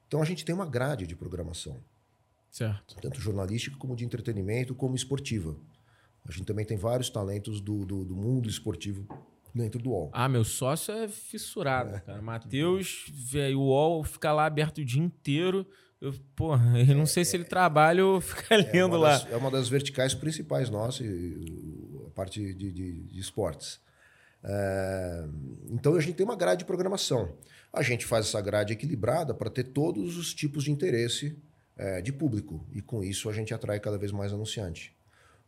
Então 0.08 0.22
a 0.22 0.26
gente 0.26 0.46
tem 0.46 0.54
uma 0.54 0.66
grade 0.66 1.08
de 1.08 1.16
programação. 1.16 1.84
Certo. 2.52 2.98
Tanto 3.02 3.20
jornalística 3.20 3.78
como 3.78 3.96
de 3.96 4.04
entretenimento, 4.04 4.76
como 4.76 4.94
esportiva. 4.94 5.56
A 6.28 6.32
gente 6.32 6.46
também 6.46 6.66
tem 6.66 6.78
vários 6.78 7.10
talentos 7.10 7.62
do, 7.62 7.86
do, 7.86 8.04
do 8.04 8.16
mundo 8.16 8.50
esportivo 8.50 9.08
dentro 9.56 9.82
do 9.82 9.90
UOL. 9.90 10.10
Ah, 10.14 10.30
meu 10.30 10.44
sócio 10.44 10.94
é 10.94 11.08
fissurado, 11.08 11.96
é. 11.96 12.00
cara. 12.02 12.22
Matheus, 12.22 13.06
o 13.56 13.60
UOL 13.60 14.04
fica 14.04 14.32
lá 14.34 14.46
aberto 14.46 14.80
o 14.80 14.86
dia 14.86 15.02
inteiro. 15.02 15.66
Eu, 16.00 16.14
porra, 16.36 16.80
eu 16.80 16.96
não 16.96 17.06
sei 17.06 17.24
se 17.24 17.38
ele 17.38 17.46
trabalha 17.46 18.06
ou 18.06 18.20
fica 18.20 18.56
é 18.56 18.58
lendo 18.58 18.98
lá. 18.98 19.18
Das, 19.18 19.32
é 19.32 19.38
uma 19.38 19.50
das 19.50 19.70
verticais 19.70 20.14
principais 20.14 20.70
nossas, 20.70 21.08
a 22.06 22.10
parte 22.12 22.54
de, 22.54 22.72
de, 22.72 23.02
de 23.04 23.20
esportes. 23.20 23.80
É, 24.44 25.26
então 25.70 25.96
a 25.96 26.02
gente 26.02 26.16
tem 26.16 26.26
uma 26.26 26.36
grade 26.36 26.60
de 26.60 26.66
programação. 26.66 27.34
A 27.72 27.82
gente 27.82 28.06
faz 28.06 28.28
essa 28.28 28.42
grade 28.42 28.74
equilibrada 28.74 29.34
para 29.34 29.50
ter 29.50 29.66
todos 29.66 30.18
os 30.18 30.34
tipos 30.34 30.66
de 30.66 30.72
interesse 30.72 31.38
é, 31.82 32.00
de 32.00 32.14
público. 32.14 32.64
E 32.72 32.80
com 32.80 33.04
isso 33.04 33.28
a 33.28 33.34
gente 33.34 33.54
atrai 33.54 33.80
cada 33.80 33.98
vez 33.98 34.12
mais 34.12 34.32
anunciante. 34.32 34.96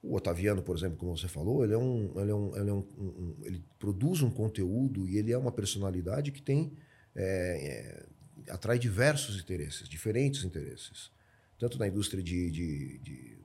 O 0.01 0.15
Otaviano, 0.15 0.63
por 0.63 0.75
exemplo, 0.75 0.97
como 0.97 1.15
você 1.15 1.27
falou, 1.27 1.63
ele, 1.63 1.73
é 1.73 1.77
um, 1.77 2.11
ele, 2.19 2.31
é 2.31 2.35
um, 2.35 2.57
ele, 2.57 2.69
é 2.69 2.73
um, 2.73 2.85
um, 2.97 3.35
ele 3.43 3.63
produz 3.77 4.21
um 4.23 4.31
conteúdo 4.31 5.07
e 5.07 5.17
ele 5.17 5.31
é 5.31 5.37
uma 5.37 5.51
personalidade 5.51 6.31
que 6.31 6.41
tem 6.41 6.73
é, 7.15 8.03
atrai 8.49 8.79
diversos 8.79 9.39
interesses, 9.39 9.87
diferentes 9.87 10.43
interesses, 10.43 11.11
tanto 11.59 11.77
da 11.77 11.87
indústria 11.87 12.21
de, 12.21 12.49
de, 12.49 12.97
de, 12.97 13.37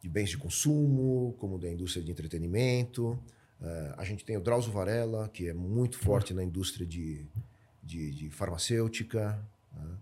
de 0.00 0.08
bens 0.08 0.30
de 0.30 0.38
consumo, 0.38 1.34
como 1.38 1.58
da 1.58 1.68
indústria 1.68 2.02
de 2.02 2.10
entretenimento. 2.10 3.20
Uh, 3.60 3.94
a 3.96 4.04
gente 4.04 4.24
tem 4.24 4.36
o 4.36 4.40
Drauzio 4.40 4.70
Varela, 4.70 5.28
que 5.28 5.48
é 5.48 5.52
muito 5.52 5.98
forte 5.98 6.32
na 6.32 6.44
indústria 6.44 6.86
de, 6.86 7.26
de, 7.82 8.12
de 8.12 8.30
farmacêutica. 8.30 9.44
Né? 9.74 9.98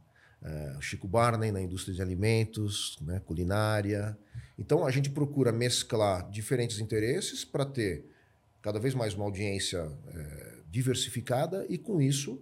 Uh, 0.47 0.81
Chico 0.81 1.09
Barney 1.09 1.51
na 1.51 1.61
indústria 1.61 1.93
de 1.93 2.01
alimentos, 2.01 2.97
né? 3.01 3.21
culinária. 3.27 4.17
Então 4.57 4.87
a 4.87 4.91
gente 4.91 5.11
procura 5.11 5.51
mesclar 5.51 6.31
diferentes 6.31 6.79
interesses 6.79 7.45
para 7.45 7.67
ter 7.67 8.05
cada 8.63 8.79
vez 8.79 8.95
mais 8.95 9.15
uma 9.15 9.25
audiência 9.25 9.91
é, 10.09 10.59
diversificada 10.71 11.67
e 11.69 11.79
com 11.79 12.01
isso 12.01 12.41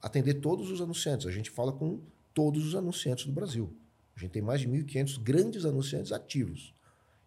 atender 0.00 0.34
todos 0.34 0.70
os 0.70 0.80
anunciantes. 0.80 1.26
A 1.26 1.30
gente 1.30 1.50
fala 1.50 1.72
com 1.72 2.00
todos 2.32 2.66
os 2.66 2.74
anunciantes 2.74 3.26
do 3.26 3.32
Brasil. 3.32 3.70
A 4.16 4.20
gente 4.20 4.30
tem 4.30 4.42
mais 4.42 4.60
de 4.60 4.68
1.500 4.68 5.22
grandes 5.22 5.64
anunciantes 5.64 6.12
ativos 6.12 6.74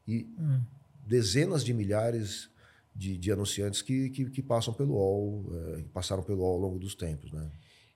e 0.08 0.28
hum. 0.38 0.62
dezenas 1.06 1.64
de 1.64 1.74
milhares 1.74 2.50
de, 2.96 3.18
de 3.18 3.32
anunciantes 3.32 3.82
que, 3.82 4.10
que, 4.10 4.30
que, 4.30 4.42
passam 4.42 4.74
pelo 4.74 4.96
UOL, 4.96 5.46
é, 5.54 5.84
passaram 5.94 6.24
pelo 6.24 6.40
UOL 6.40 6.54
ao 6.54 6.60
longo 6.60 6.80
dos 6.80 6.96
tempos. 6.96 7.32
Né? 7.32 7.50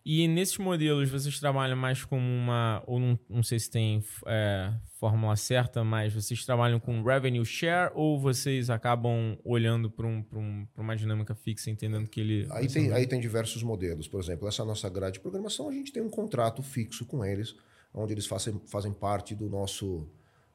E 0.06 0.28
nesses 0.28 0.60
modelos 0.60 1.10
vocês 1.10 1.40
trabalham 1.40 1.76
mais 1.76 2.06
como 2.06 2.24
uma. 2.24 2.84
Ou 2.86 3.00
não, 3.00 3.20
não 3.28 3.42
sei 3.42 3.58
se 3.58 3.72
tem 3.72 4.04
é, 4.28 4.72
fórmula 5.00 5.36
certa, 5.36 5.84
mas 5.84 6.14
vocês 6.14 6.46
trabalham 6.46 6.80
com 6.80 7.02
revenue 7.02 7.44
share 7.44 7.92
ou 7.96 8.20
vocês 8.20 8.70
acabam 8.70 9.36
olhando 9.44 9.90
para 9.90 10.06
um, 10.06 10.24
um, 10.32 10.68
uma 10.78 10.96
dinâmica 10.96 11.34
fixa, 11.34 11.72
entendendo 11.72 12.08
que 12.08 12.22
ele. 12.22 12.48
Aí 12.52 12.68
tem, 12.68 12.94
aí 12.94 13.08
tem 13.08 13.20
diversos 13.20 13.64
modelos. 13.64 14.08
Por 14.08 14.22
exemplo, 14.22 14.48
essa 14.48 14.64
nossa 14.64 14.88
grade 14.90 15.14
de 15.14 15.22
programação, 15.22 15.70
a 15.70 15.74
gente 15.74 15.92
tem 15.92 16.04
um 16.04 16.10
contrato 16.10 16.62
fixo 16.62 17.04
com 17.08 17.26
eles, 17.26 17.56
onde 17.92 18.14
eles 18.14 18.28
fazem, 18.28 18.62
fazem 18.68 18.94
parte 18.94 19.34
do 19.34 19.50
nosso. 19.50 20.08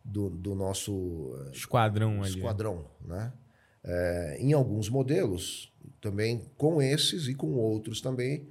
Do, 0.02 0.30
do 0.30 0.54
nosso 0.54 1.36
esquadrão 1.52 2.22
ali. 2.22 2.36
Esquadrão, 2.36 2.86
né? 3.04 3.32
É, 3.84 4.38
em 4.40 4.54
alguns 4.54 4.88
modelos, 4.88 5.70
também 6.00 6.40
com 6.56 6.80
esses 6.80 7.28
e 7.28 7.34
com 7.34 7.52
outros 7.52 8.00
também, 8.00 8.48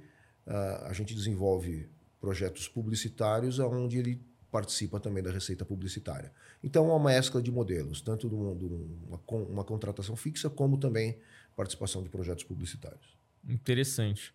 a 0.84 0.92
gente 0.92 1.14
desenvolve 1.14 1.88
projetos 2.20 2.68
publicitários 2.68 3.58
onde 3.58 3.98
ele 3.98 4.20
participa 4.50 4.98
também 4.98 5.22
da 5.22 5.30
receita 5.30 5.64
publicitária. 5.64 6.32
Então, 6.62 6.90
é 6.90 6.92
uma 6.92 7.10
mescla 7.10 7.40
de 7.40 7.52
modelos, 7.52 8.00
tanto 8.00 8.28
de 8.28 8.34
uma, 8.34 8.54
de 8.54 8.64
uma, 8.64 9.20
uma 9.48 9.64
contratação 9.64 10.16
fixa, 10.16 10.50
como 10.50 10.76
também 10.76 11.18
participação 11.54 12.02
de 12.02 12.08
projetos 12.08 12.44
publicitários. 12.44 13.16
Interessante. 13.48 14.34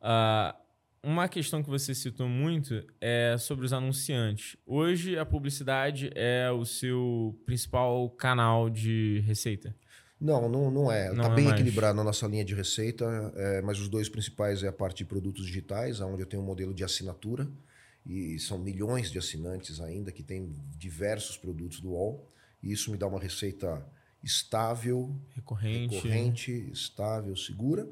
Uh, 0.00 0.56
uma 1.02 1.28
questão 1.28 1.62
que 1.62 1.68
você 1.68 1.94
citou 1.94 2.28
muito 2.28 2.84
é 3.00 3.36
sobre 3.38 3.64
os 3.64 3.72
anunciantes. 3.72 4.56
Hoje, 4.66 5.18
a 5.18 5.26
publicidade 5.26 6.10
é 6.14 6.50
o 6.50 6.64
seu 6.64 7.38
principal 7.44 8.10
canal 8.10 8.70
de 8.70 9.20
receita? 9.26 9.74
Não, 10.20 10.48
não, 10.48 10.70
não 10.70 10.90
é. 10.90 11.10
Está 11.10 11.26
é 11.30 11.34
bem 11.34 11.44
mais. 11.44 11.60
equilibrado 11.60 11.96
na 11.96 12.02
nossa 12.04 12.26
linha 12.26 12.44
de 12.44 12.54
receita, 12.54 13.04
é, 13.36 13.60
mas 13.62 13.78
os 13.78 13.88
dois 13.88 14.08
principais 14.08 14.62
é 14.62 14.68
a 14.68 14.72
parte 14.72 14.98
de 14.98 15.04
produtos 15.04 15.44
digitais, 15.46 16.00
onde 16.00 16.22
eu 16.22 16.26
tenho 16.26 16.42
um 16.42 16.46
modelo 16.46 16.72
de 16.72 16.82
assinatura, 16.82 17.46
e 18.04 18.38
são 18.38 18.56
milhões 18.58 19.10
de 19.10 19.18
assinantes 19.18 19.80
ainda 19.80 20.10
que 20.12 20.22
têm 20.22 20.54
diversos 20.78 21.36
produtos 21.36 21.80
do 21.80 21.90
UOL, 21.90 22.30
e 22.62 22.72
isso 22.72 22.90
me 22.90 22.96
dá 22.96 23.06
uma 23.06 23.20
receita 23.20 23.84
estável, 24.22 25.14
Recorrente. 25.34 25.94
recorrente, 25.96 26.70
estável, 26.72 27.36
segura. 27.36 27.88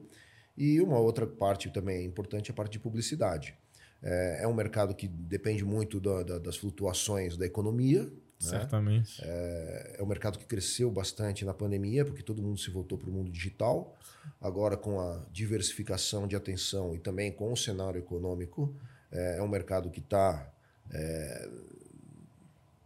E 0.56 0.80
uma 0.80 0.98
outra 0.98 1.26
parte 1.26 1.70
também 1.70 2.04
importante 2.06 2.50
é 2.50 2.52
a 2.52 2.54
parte 2.56 2.72
de 2.72 2.78
publicidade. 2.78 3.54
É, 4.02 4.40
é 4.44 4.48
um 4.48 4.54
mercado 4.54 4.94
que 4.94 5.08
depende 5.08 5.64
muito 5.64 5.98
da- 6.00 6.22
da- 6.22 6.38
das 6.38 6.56
flutuações 6.56 7.36
da 7.36 7.46
economia. 7.46 8.10
Né? 8.52 8.58
Certamente. 8.60 9.20
É 9.24 9.98
um 10.00 10.06
mercado 10.06 10.38
que 10.38 10.44
cresceu 10.46 10.90
bastante 10.90 11.44
na 11.44 11.52
pandemia, 11.54 12.04
porque 12.04 12.22
todo 12.22 12.42
mundo 12.42 12.58
se 12.58 12.70
voltou 12.70 12.96
para 12.98 13.08
o 13.10 13.12
mundo 13.12 13.30
digital. 13.30 13.96
Agora, 14.40 14.76
com 14.76 15.00
a 15.00 15.24
diversificação 15.32 16.26
de 16.26 16.36
atenção 16.36 16.94
e 16.94 16.98
também 16.98 17.30
com 17.32 17.52
o 17.52 17.56
cenário 17.56 17.98
econômico, 17.98 18.74
é, 19.10 19.38
é 19.38 19.42
um 19.42 19.48
mercado 19.48 19.90
que 19.90 20.00
está 20.00 20.50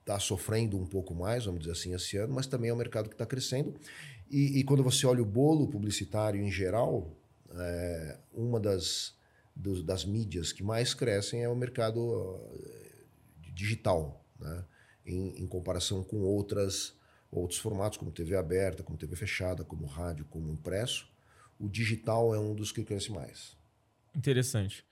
tá 0.05 0.19
sofrendo 0.19 0.79
um 0.79 0.87
pouco 0.87 1.15
mais, 1.15 1.45
vamos 1.45 1.61
dizer 1.61 1.73
assim, 1.73 1.95
esse 1.95 2.17
ano, 2.17 2.33
mas 2.35 2.47
também 2.47 2.71
é 2.71 2.75
um 2.75 2.77
mercado 2.77 3.09
que 3.09 3.15
está 3.15 3.27
crescendo. 3.27 3.75
E, 4.31 4.59
e 4.59 4.65
quando 4.65 4.83
você 4.83 5.07
olha 5.07 5.23
o 5.23 5.27
bolo 5.27 5.69
publicitário 5.69 6.41
em 6.41 6.51
geral, 6.51 7.15
é, 7.55 8.19
uma 8.33 8.59
das, 8.61 9.15
dos- 9.55 9.83
das 9.83 10.05
mídias 10.05 10.53
que 10.53 10.63
mais 10.63 10.95
crescem 10.95 11.43
é 11.43 11.49
o 11.49 11.57
mercado 11.57 12.41
eh, 12.55 13.05
digital, 13.55 14.25
né? 14.39 14.65
Em, 15.09 15.43
em 15.43 15.47
comparação 15.47 16.03
com 16.05 16.19
outras, 16.21 16.97
outros 17.31 17.59
formatos, 17.59 17.99
como 17.99 18.11
TV 18.13 18.37
aberta, 18.37 18.83
como 18.83 18.99
TV 18.99 19.17
fechada, 19.17 19.65
como 19.65 19.87
rádio, 19.87 20.25
como 20.27 20.53
impresso. 20.53 21.09
O 21.59 21.69
digital 21.69 22.35
é 22.35 22.39
um 22.39 22.55
dos 22.55 22.71
que 22.71 22.85
cresce 22.85 23.11
mais. 23.11 23.57
Interessante. 24.15 24.85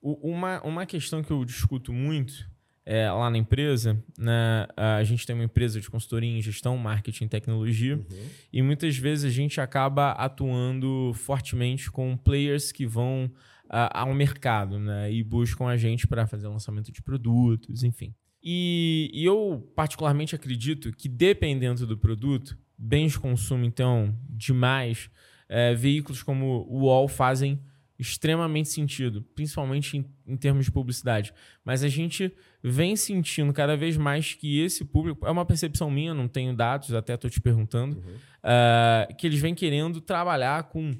O- 0.00 0.30
uma, 0.30 0.62
uma 0.62 0.86
questão 0.86 1.22
que 1.22 1.30
eu 1.30 1.44
discuto 1.44 1.92
muito 1.92 2.48
é, 2.88 3.10
lá 3.10 3.28
na 3.28 3.36
empresa, 3.36 4.00
né, 4.16 4.64
a 4.76 5.02
gente 5.02 5.26
tem 5.26 5.34
uma 5.34 5.44
empresa 5.44 5.80
de 5.80 5.90
consultoria 5.90 6.30
em 6.30 6.40
gestão, 6.40 6.76
marketing 6.78 7.24
e 7.24 7.28
tecnologia, 7.28 8.06
e 8.52 8.62
muitas 8.62 8.96
vezes 8.96 9.24
a 9.24 9.34
gente 9.34 9.60
acaba 9.60 10.12
atuando 10.12 11.12
fortemente 11.12 11.90
com 11.90 12.16
players 12.16 12.70
que 12.70 12.86
vão 12.86 13.28
ah, 13.68 14.02
ao 14.02 14.14
mercado 14.14 14.78
né, 14.78 15.10
e 15.12 15.24
buscam 15.24 15.66
a 15.66 15.76
gente 15.76 16.06
para 16.06 16.28
fazer 16.28 16.46
lançamento 16.46 16.92
de 16.92 17.02
produtos, 17.02 17.82
enfim. 17.82 18.14
E, 18.48 19.10
e 19.12 19.24
eu 19.24 19.68
particularmente 19.74 20.36
acredito 20.36 20.92
que, 20.92 21.08
dependendo 21.08 21.84
do 21.84 21.98
produto, 21.98 22.56
bens 22.78 23.12
de 23.12 23.18
consumo, 23.18 23.64
então, 23.64 24.16
demais, 24.30 25.10
é, 25.48 25.74
veículos 25.74 26.22
como 26.22 26.64
o 26.68 26.82
UOL 26.82 27.08
fazem 27.08 27.60
extremamente 27.98 28.68
sentido, 28.68 29.22
principalmente 29.34 29.96
em, 29.96 30.04
em 30.24 30.36
termos 30.36 30.66
de 30.66 30.70
publicidade. 30.70 31.32
Mas 31.64 31.82
a 31.82 31.88
gente 31.88 32.30
vem 32.62 32.94
sentindo 32.94 33.52
cada 33.52 33.76
vez 33.76 33.96
mais 33.96 34.34
que 34.34 34.60
esse 34.60 34.84
público, 34.84 35.26
é 35.26 35.30
uma 35.30 35.44
percepção 35.44 35.90
minha, 35.90 36.14
não 36.14 36.28
tenho 36.28 36.54
dados, 36.54 36.92
até 36.94 37.14
estou 37.14 37.28
te 37.28 37.40
perguntando, 37.40 38.00
ah, 38.44 39.08
que 39.18 39.26
eles 39.26 39.40
vêm 39.40 39.56
querendo 39.56 40.00
trabalhar 40.00 40.64
com 40.64 40.94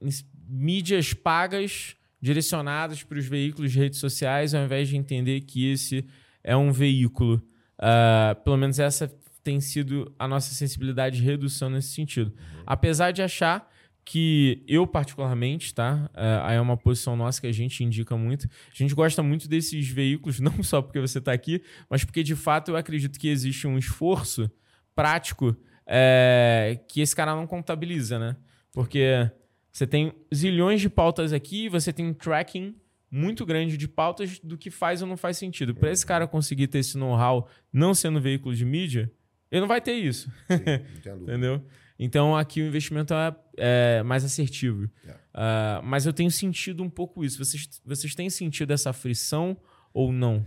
ins- 0.00 0.26
mídias 0.48 1.14
pagas 1.14 1.94
direcionadas 2.20 3.02
para 3.04 3.18
os 3.18 3.26
veículos 3.26 3.70
de 3.70 3.78
redes 3.78 3.98
sociais, 4.00 4.54
ao 4.54 4.64
invés 4.64 4.88
de 4.88 4.96
entender 4.96 5.42
que 5.42 5.70
esse 5.70 6.04
é 6.42 6.56
um 6.56 6.72
veículo. 6.72 7.42
Ah, 7.78 8.36
pelo 8.44 8.56
menos 8.56 8.78
essa 8.78 9.12
tem 9.42 9.60
sido 9.60 10.14
a 10.18 10.28
nossa 10.28 10.54
sensibilidade 10.54 11.16
de 11.16 11.22
redução 11.22 11.68
nesse 11.68 11.88
sentido. 11.88 12.32
Apesar 12.64 13.10
de 13.10 13.22
achar 13.22 13.68
que 14.04 14.64
eu, 14.66 14.86
particularmente, 14.86 15.74
tá? 15.74 16.10
É, 16.14 16.40
aí 16.42 16.56
é 16.56 16.60
uma 16.60 16.76
posição 16.76 17.16
nossa 17.16 17.40
que 17.40 17.46
a 17.46 17.52
gente 17.52 17.84
indica 17.84 18.16
muito. 18.16 18.46
A 18.46 18.74
gente 18.74 18.94
gosta 18.94 19.22
muito 19.22 19.48
desses 19.48 19.88
veículos, 19.88 20.38
não 20.40 20.62
só 20.62 20.82
porque 20.82 21.00
você 21.00 21.18
está 21.18 21.32
aqui, 21.32 21.62
mas 21.88 22.04
porque 22.04 22.22
de 22.22 22.34
fato 22.34 22.70
eu 22.70 22.76
acredito 22.76 23.18
que 23.18 23.28
existe 23.28 23.66
um 23.66 23.78
esforço 23.78 24.50
prático 24.94 25.56
é, 25.86 26.78
que 26.88 27.00
esse 27.00 27.14
cara 27.14 27.34
não 27.34 27.46
contabiliza, 27.46 28.18
né? 28.18 28.36
Porque 28.72 29.30
você 29.70 29.86
tem 29.86 30.12
zilhões 30.34 30.80
de 30.80 30.88
pautas 30.88 31.32
aqui, 31.32 31.68
você 31.68 31.92
tem 31.92 32.12
tracking 32.12 32.74
muito 33.12 33.44
grande 33.44 33.76
de 33.76 33.86
pautas 33.86 34.38
do 34.38 34.56
que 34.56 34.70
faz 34.70 35.02
ou 35.02 35.06
não 35.06 35.18
faz 35.18 35.36
sentido. 35.36 35.74
Para 35.74 35.90
esse 35.92 36.04
cara 36.04 36.26
conseguir 36.26 36.66
ter 36.68 36.78
esse 36.78 36.96
know-how 36.96 37.46
não 37.70 37.94
sendo 37.94 38.18
veículo 38.18 38.54
de 38.54 38.64
mídia, 38.64 39.12
ele 39.50 39.60
não 39.60 39.68
vai 39.68 39.82
ter 39.82 39.92
isso. 39.92 40.32
Sim. 40.48 41.20
Entendeu? 41.20 41.62
Então 41.98 42.34
aqui 42.34 42.62
o 42.62 42.66
investimento 42.66 43.12
é, 43.12 43.36
é 43.58 44.02
mais 44.02 44.24
assertivo. 44.24 44.90
É. 45.06 45.14
Ah, 45.34 45.82
mas 45.84 46.06
eu 46.06 46.12
tenho 46.12 46.30
sentido 46.30 46.82
um 46.82 46.88
pouco 46.88 47.22
isso. 47.22 47.38
Vocês, 47.38 47.68
vocês 47.84 48.14
têm 48.14 48.30
sentido 48.30 48.72
essa 48.72 48.94
frição 48.94 49.56
ou 49.92 50.10
não? 50.10 50.44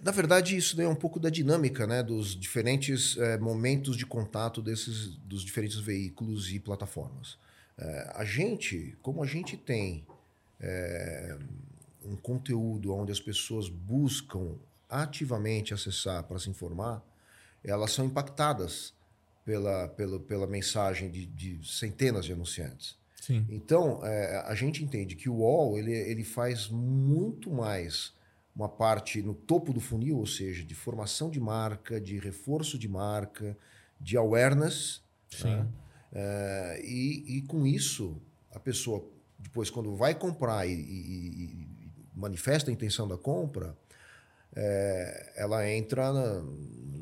Na 0.00 0.12
verdade, 0.12 0.56
isso 0.56 0.76
daí 0.76 0.86
é 0.86 0.88
um 0.88 0.94
pouco 0.94 1.18
da 1.18 1.28
dinâmica 1.28 1.86
né, 1.86 2.02
dos 2.02 2.38
diferentes 2.38 3.16
eh, 3.16 3.38
momentos 3.38 3.96
de 3.96 4.06
contato 4.06 4.62
desses, 4.62 5.08
dos 5.16 5.42
diferentes 5.42 5.78
veículos 5.78 6.52
e 6.52 6.60
plataformas. 6.60 7.38
Eh, 7.78 8.12
a 8.14 8.24
gente, 8.24 8.96
como 9.02 9.22
a 9.22 9.26
gente 9.26 9.56
tem 9.56 10.06
eh, 10.60 11.38
um 12.06 12.16
conteúdo 12.16 12.94
onde 12.94 13.12
as 13.12 13.20
pessoas 13.20 13.68
buscam 13.68 14.54
ativamente 14.88 15.74
acessar 15.74 16.22
para 16.24 16.38
se 16.38 16.48
informar, 16.48 17.02
elas 17.64 17.92
são 17.92 18.04
impactadas 18.04 18.94
pela, 19.44 19.88
pela, 19.88 20.20
pela 20.20 20.46
mensagem 20.46 21.10
de, 21.10 21.26
de 21.26 21.60
centenas 21.66 22.24
de 22.24 22.32
anunciantes. 22.32 22.96
Sim. 23.20 23.44
Então, 23.48 24.04
é, 24.04 24.44
a 24.46 24.54
gente 24.54 24.84
entende 24.84 25.16
que 25.16 25.28
o 25.28 25.36
UOL 25.36 25.78
ele, 25.78 25.92
ele 25.92 26.22
faz 26.22 26.68
muito 26.68 27.50
mais 27.50 28.14
uma 28.54 28.68
parte 28.68 29.20
no 29.20 29.34
topo 29.34 29.72
do 29.72 29.80
funil, 29.80 30.18
ou 30.18 30.26
seja, 30.26 30.64
de 30.64 30.74
formação 30.74 31.28
de 31.28 31.40
marca, 31.40 32.00
de 32.00 32.18
reforço 32.18 32.78
de 32.78 32.88
marca, 32.88 33.56
de 34.00 34.16
awareness. 34.16 35.02
Sim. 35.28 35.48
né? 35.48 35.68
É, 36.12 36.80
e, 36.84 37.38
e 37.38 37.42
com 37.42 37.66
isso, 37.66 38.16
a 38.52 38.58
pessoa, 38.58 39.04
depois, 39.38 39.68
quando 39.68 39.94
vai 39.94 40.14
comprar 40.14 40.66
e, 40.66 40.72
e- 40.72 41.68
manifesta 42.16 42.70
a 42.70 42.74
intenção 42.74 43.06
da 43.06 43.16
compra, 43.18 43.76
é, 44.54 45.32
ela 45.36 45.68
entra 45.70 46.12
na- 46.12 46.42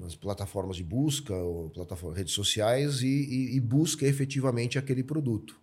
nas 0.00 0.14
plataformas 0.16 0.77
de 0.77 0.83
busca, 0.85 1.35
ou 1.35 1.70
plataformas, 1.70 2.18
redes 2.18 2.35
sociais 2.35 3.00
e, 3.03 3.07
e- 3.07 3.57
e 3.57 3.61
busca 3.61 4.05
efetivamente 4.07 4.79
aquele 4.79 5.03
produto. 5.05 5.61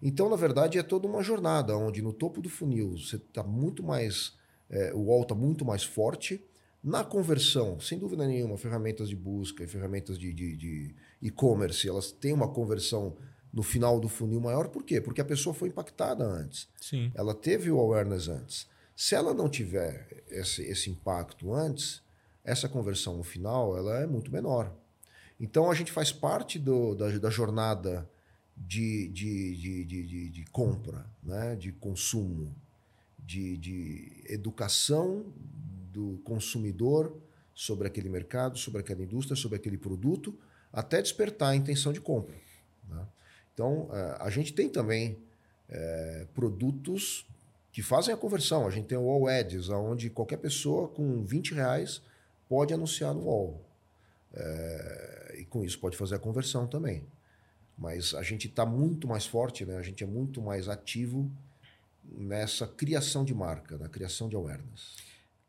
Então, 0.00 0.28
na 0.28 0.36
verdade, 0.36 0.78
é 0.78 0.82
toda 0.82 1.06
uma 1.08 1.22
jornada 1.22 1.76
onde 1.76 2.02
no 2.02 2.12
topo 2.12 2.40
do 2.40 2.48
funil 2.48 2.96
você 2.96 3.16
está 3.16 3.42
muito 3.42 3.82
mais. 3.82 4.32
é, 4.70 4.92
o 4.94 5.00
UOL 5.00 5.22
está 5.22 5.34
muito 5.34 5.62
mais 5.64 5.84
forte. 5.84 6.42
Na 6.82 7.04
conversão, 7.04 7.78
sem 7.78 7.98
dúvida 7.98 8.26
nenhuma, 8.26 8.56
ferramentas 8.56 9.08
de 9.10 9.14
busca 9.14 9.62
e 9.62 9.66
ferramentas 9.66 10.18
de, 10.18 10.32
de- 10.32 10.56
de 10.56 10.94
e-commerce, 11.20 11.86
elas 11.88 12.10
têm 12.10 12.32
uma 12.32 12.48
conversão 12.48 13.14
no 13.52 13.62
final 13.62 14.00
do 14.00 14.08
funil 14.08 14.40
maior. 14.40 14.68
Por 14.68 14.82
quê? 14.82 15.00
Porque 15.02 15.20
a 15.20 15.24
pessoa 15.24 15.54
foi 15.54 15.68
impactada 15.68 16.24
antes. 16.24 16.66
Sim. 16.80 17.12
Ela 17.14 17.34
teve 17.34 17.70
o 17.70 17.78
awareness 17.78 18.26
antes. 18.28 18.66
Se 18.96 19.14
ela 19.14 19.34
não 19.34 19.48
tiver 19.48 20.24
esse, 20.28 20.62
esse 20.62 20.90
impacto 20.90 21.52
antes, 21.52 22.02
essa 22.44 22.68
conversão 22.68 23.16
no 23.16 23.24
final 23.24 23.76
ela 23.76 24.00
é 24.00 24.06
muito 24.06 24.30
menor. 24.30 24.72
Então 25.40 25.70
a 25.70 25.74
gente 25.74 25.90
faz 25.90 26.12
parte 26.12 26.58
do- 26.58 26.94
da, 26.94 27.08
da 27.18 27.30
jornada 27.30 28.08
de, 28.56 29.08
de, 29.08 29.56
de, 29.84 29.84
de, 30.30 30.44
compra, 30.46 31.06
né? 31.22 31.56
de 31.56 31.72
consumo, 31.72 32.54
de, 33.18 33.56
educação 34.28 35.24
do 35.92 36.20
consumidor 36.24 37.16
sobre 37.54 37.88
aquele 37.88 38.08
mercado, 38.08 38.58
sobre 38.58 38.80
aquela 38.80 39.02
indústria, 39.02 39.36
sobre 39.36 39.56
aquele 39.56 39.78
produto, 39.78 40.38
até 40.72 41.00
despertar 41.00 41.50
a 41.50 41.56
intenção 41.56 41.92
de 41.92 42.00
compra. 42.00 42.36
né? 42.88 43.06
Então, 43.52 43.88
eh, 43.92 44.16
a 44.20 44.28
gente 44.28 44.52
tem 44.52 44.68
também 44.68 45.18
eh, 45.68 46.26
produtos 46.34 47.26
que 47.74 47.82
fazem 47.82 48.14
a 48.14 48.16
conversão. 48.16 48.68
A 48.68 48.70
gente 48.70 48.86
tem 48.86 48.96
o 48.96 49.10
All 49.10 49.26
Ads, 49.26 49.68
onde 49.68 50.08
qualquer 50.08 50.36
pessoa 50.36 50.86
com 50.86 51.24
20 51.24 51.54
reais 51.54 52.00
pode 52.48 52.72
anunciar 52.72 53.12
no 53.12 53.28
All. 53.28 53.68
Eh, 54.32 55.38
e 55.40 55.44
com 55.44 55.64
isso 55.64 55.80
pode 55.80 55.96
fazer 55.96 56.14
a 56.14 56.18
conversão 56.20 56.68
também. 56.68 57.04
Mas 57.76 58.14
a 58.14 58.22
gente 58.22 58.46
está 58.46 58.64
muito 58.64 59.08
mais 59.08 59.26
forte, 59.26 59.66
né? 59.66 59.76
a 59.76 59.82
gente 59.82 60.04
é 60.04 60.06
muito 60.06 60.40
mais 60.40 60.68
ativo 60.68 61.28
nessa 62.04 62.64
criação 62.64 63.24
de 63.24 63.34
marca, 63.34 63.76
na 63.76 63.88
criação 63.88 64.28
de 64.28 64.36
awareness. 64.36 64.94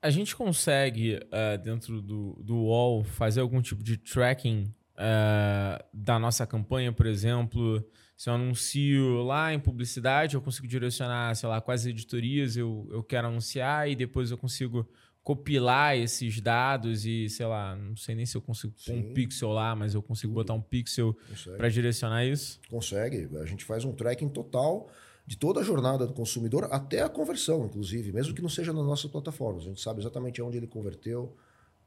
A 0.02 0.10
gente 0.10 0.36
consegue, 0.36 1.20
eh, 1.32 1.58
dentro 1.60 2.02
do, 2.02 2.34
do 2.42 2.56
UOL, 2.56 3.04
fazer 3.04 3.42
algum 3.42 3.62
tipo 3.62 3.84
de 3.84 3.98
tracking 3.98 4.74
eh, 4.98 5.86
da 5.94 6.18
nossa 6.18 6.48
campanha, 6.48 6.92
por 6.92 7.06
exemplo? 7.06 7.88
Se 8.16 8.30
eu 8.30 8.34
anuncio 8.34 9.24
lá 9.24 9.54
em 9.54 9.60
publicidade, 9.60 10.36
eu 10.36 10.42
consigo 10.42 10.68
direcionar, 10.68 11.36
sei 11.36 11.50
lá, 11.50 11.60
quais 11.60 11.86
editorias 11.86 12.56
eu, 12.56 12.88
eu 12.92 13.04
quero 13.04 13.28
anunciar 13.28 13.90
e 13.90 13.96
depois 13.96 14.32
eu 14.32 14.38
consigo 14.38 14.88
copilar 15.22 15.98
esses 15.98 16.40
dados 16.40 17.06
e, 17.06 17.28
sei 17.30 17.48
lá, 17.48 17.76
não 17.76 17.96
sei 17.96 18.14
nem 18.14 18.28
se 18.28 18.38
eu 18.38 18.42
consigo 18.42 18.74
pôr 18.86 18.94
um 18.94 19.12
pixel 19.12 19.50
lá, 19.50 19.76
mas 19.76 19.96
eu 19.96 20.02
consigo 20.02 20.32
botar 20.32 20.54
um 20.54 20.62
pixel 20.62 21.18
para 21.58 21.68
direcionar 21.68 22.24
isso? 22.24 22.62
Consegue. 22.70 23.28
A 23.42 23.46
gente 23.46 23.66
faz 23.66 23.84
um 23.84 23.92
tracking 23.92 24.30
total 24.30 24.88
de 25.26 25.36
toda 25.36 25.60
a 25.60 25.64
jornada 25.64 26.06
do 26.06 26.14
consumidor 26.14 26.68
até 26.72 27.02
a 27.02 27.10
conversão, 27.10 27.66
inclusive, 27.66 28.12
mesmo 28.12 28.36
que 28.36 28.42
não 28.42 28.50
seja 28.50 28.72
nas 28.72 28.86
nossas 28.86 29.10
plataformas. 29.10 29.64
A 29.64 29.70
gente 29.70 29.82
sabe 29.82 30.00
exatamente 30.00 30.42
onde 30.44 30.58
ele 30.58 30.68
converteu, 30.68 31.36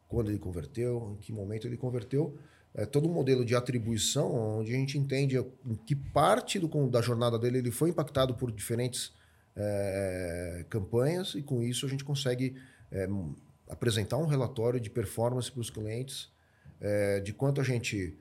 quando 0.09 0.31
ele 0.31 0.39
converteu, 0.39 1.13
em 1.13 1.17
que 1.23 1.33
momento 1.33 1.67
ele 1.67 1.77
converteu. 1.77 2.37
É 2.79 2.87
todo 2.87 3.09
um 3.09 3.13
modelo 3.13 3.45
de 3.45 3.57
atribuição 3.57 4.61
onde 4.61 4.73
a 4.73 4.77
gente 4.77 4.97
entende 4.97 5.37
em 5.37 5.75
que 5.85 5.97
parte 5.97 6.61
do, 6.61 6.69
da 6.89 7.03
jornada 7.03 7.37
dele 7.37 7.59
ele 7.59 7.73
foi 7.73 7.91
impactado 7.91 8.35
por 8.37 8.53
diferentes 8.53 9.13
é, 9.57 10.65
campanhas 10.71 11.35
e 11.35 11.43
com 11.43 11.61
isso 11.61 11.85
a 11.85 11.89
gente 11.89 12.05
consegue 12.05 12.55
é, 12.93 13.09
apresentar 13.69 14.17
um 14.19 14.27
relatório 14.27 14.79
de 14.79 14.89
performance 14.89 15.51
para 15.51 15.61
os 15.61 15.71
clientes, 15.71 16.31
é, 16.81 17.19
de 17.19 17.33
quanto 17.33 17.61
a 17.61 17.65
gente 17.65 18.17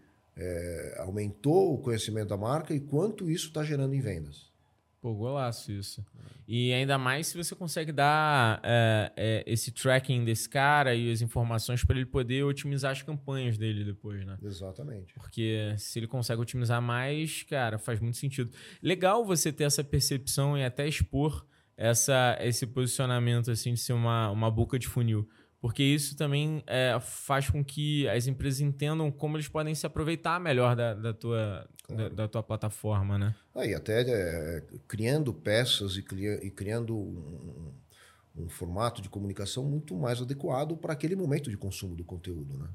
aumentou 0.99 1.73
o 1.73 1.79
conhecimento 1.79 2.27
da 2.27 2.37
marca 2.37 2.71
e 2.71 2.79
quanto 2.79 3.27
isso 3.27 3.47
está 3.47 3.63
gerando 3.63 3.95
em 3.95 3.99
vendas. 3.99 4.51
Pô, 4.99 5.13
golaço 5.13 5.71
isso. 5.71 6.03
E 6.47 6.73
ainda 6.73 6.97
mais 6.97 7.27
se 7.27 7.37
você 7.37 7.55
consegue 7.55 7.91
dar 7.91 8.59
é, 8.63 9.11
é, 9.15 9.43
esse 9.45 9.71
tracking 9.71 10.25
desse 10.25 10.49
cara 10.49 10.95
e 10.95 11.11
as 11.11 11.21
informações 11.21 11.83
para 11.83 11.95
ele 11.95 12.05
poder 12.05 12.43
otimizar 12.43 12.91
as 12.91 13.01
campanhas 13.03 13.57
dele 13.57 13.83
depois, 13.83 14.25
né? 14.25 14.37
Exatamente. 14.41 15.13
Porque 15.13 15.75
se 15.77 15.99
ele 15.99 16.07
consegue 16.07 16.41
otimizar 16.41 16.81
mais, 16.81 17.43
cara, 17.43 17.77
faz 17.77 17.99
muito 17.99 18.17
sentido. 18.17 18.51
Legal 18.81 19.23
você 19.23 19.51
ter 19.51 19.65
essa 19.65 19.83
percepção 19.83 20.57
e 20.57 20.63
até 20.63 20.87
expor 20.87 21.45
essa, 21.75 22.35
esse 22.41 22.65
posicionamento 22.65 23.51
assim 23.51 23.73
de 23.73 23.79
ser 23.79 23.93
uma, 23.93 24.31
uma 24.31 24.49
boca 24.49 24.79
de 24.79 24.87
funil. 24.87 25.29
Porque 25.59 25.83
isso 25.83 26.15
também 26.15 26.63
é, 26.67 26.97
faz 26.99 27.49
com 27.49 27.63
que 27.63 28.07
as 28.09 28.27
empresas 28.27 28.61
entendam 28.61 29.11
como 29.11 29.37
eles 29.37 29.47
podem 29.47 29.73
se 29.73 29.85
aproveitar 29.85 30.39
melhor 30.39 30.75
da, 30.75 30.93
da 30.93 31.13
tua. 31.13 31.67
Da, 31.87 32.09
da, 32.09 32.27
tua 32.27 32.43
plataforma, 32.43 33.17
né? 33.17 33.35
Aí, 33.55 33.73
até 33.73 34.01
é, 34.01 34.63
criando 34.87 35.33
peças 35.33 35.95
e, 35.95 35.99
e 36.43 36.51
criando 36.51 36.95
um, 36.95 37.73
um, 38.35 38.49
formato 38.49 39.01
de 39.01 39.09
comunicação 39.09 39.63
muito 39.63 39.95
mais 39.95 40.21
adequado 40.21 40.75
para 40.75 40.93
aquele 40.93 41.15
momento 41.15 41.49
de 41.49 41.57
consumo 41.57 41.95
do 41.95 42.03
conteúdo, 42.03 42.57
né? 42.57 42.69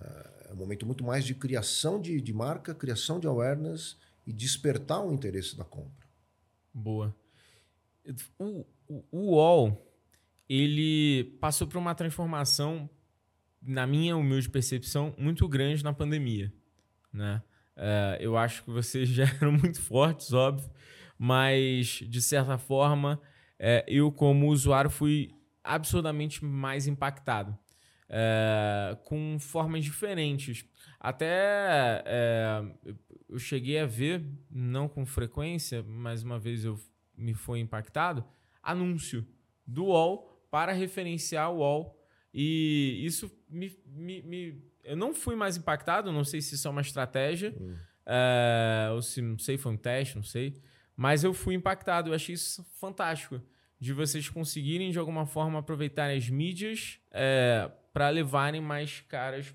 É, 0.00 0.50
é 0.50 0.52
um 0.52 0.56
momento 0.56 0.86
muito 0.86 1.04
mais 1.04 1.24
de 1.24 1.34
criação 1.34 2.00
de, 2.00 2.20
de 2.20 2.32
marca, 2.32 2.74
criação 2.74 3.20
de 3.20 3.26
awareness 3.26 3.98
e 4.26 4.32
despertar 4.32 5.04
o 5.04 5.12
interesse 5.12 5.56
da 5.56 5.64
compra. 5.64 6.08
Boa. 6.72 7.14
O, 8.38 8.64
o, 8.88 9.04
o 9.10 9.34
UOL, 9.34 9.86
ele 10.48 11.36
passou 11.40 11.66
por 11.66 11.76
uma 11.76 11.94
transformação, 11.94 12.88
na 13.60 13.86
minha 13.86 14.16
humilde 14.16 14.48
percepção, 14.48 15.14
muito 15.18 15.46
grande 15.46 15.84
na 15.84 15.92
pandemia. 15.92 16.50
Né? 17.12 17.42
Uh, 17.80 18.20
eu 18.20 18.36
acho 18.36 18.62
que 18.62 18.70
vocês 18.70 19.08
já 19.08 19.24
eram 19.40 19.52
muito 19.52 19.80
fortes, 19.80 20.34
óbvio, 20.34 20.70
mas, 21.18 22.02
de 22.06 22.20
certa 22.20 22.58
forma, 22.58 23.18
uh, 23.58 23.84
eu, 23.86 24.12
como 24.12 24.48
usuário, 24.48 24.90
fui 24.90 25.34
absurdamente 25.64 26.44
mais 26.44 26.86
impactado. 26.86 27.58
Uh, 28.10 28.96
com 29.04 29.38
formas 29.38 29.84
diferentes. 29.84 30.64
Até 30.98 32.04
eu 33.28 33.38
cheguei 33.38 33.78
a 33.78 33.86
ver, 33.86 34.26
não 34.50 34.88
com 34.88 35.06
frequência, 35.06 35.82
mais 35.84 36.24
uma 36.24 36.36
vez 36.36 36.64
eu 36.64 36.76
me 37.16 37.32
foi 37.32 37.60
impactado, 37.60 38.24
anúncio 38.60 39.24
do 39.64 39.86
UOL 39.86 40.28
para 40.50 40.72
referenciar 40.72 41.52
o 41.52 41.58
UOL. 41.58 41.96
E 42.34 43.00
isso 43.04 43.30
me, 43.48 43.76
me, 43.86 44.22
me, 44.22 44.69
Eu 44.84 44.96
não 44.96 45.14
fui 45.14 45.36
mais 45.36 45.56
impactado, 45.56 46.12
não 46.12 46.24
sei 46.24 46.40
se 46.40 46.54
isso 46.54 46.66
é 46.66 46.70
uma 46.70 46.80
estratégia, 46.80 47.54
hum. 47.58 47.74
é, 48.06 48.90
ou 48.92 49.02
se 49.02 49.20
não 49.20 49.38
sei, 49.38 49.56
foi 49.56 49.72
um 49.72 49.76
teste, 49.76 50.16
não 50.16 50.22
sei. 50.22 50.60
Mas 50.96 51.24
eu 51.24 51.32
fui 51.32 51.54
impactado, 51.54 52.10
eu 52.10 52.14
achei 52.14 52.34
isso 52.34 52.64
fantástico. 52.78 53.40
De 53.78 53.92
vocês 53.94 54.28
conseguirem, 54.28 54.90
de 54.90 54.98
alguma 54.98 55.24
forma, 55.24 55.58
aproveitar 55.58 56.10
as 56.10 56.28
mídias 56.28 57.00
é, 57.10 57.70
para 57.92 58.08
levarem 58.08 58.60
mais 58.60 59.00
caras 59.08 59.54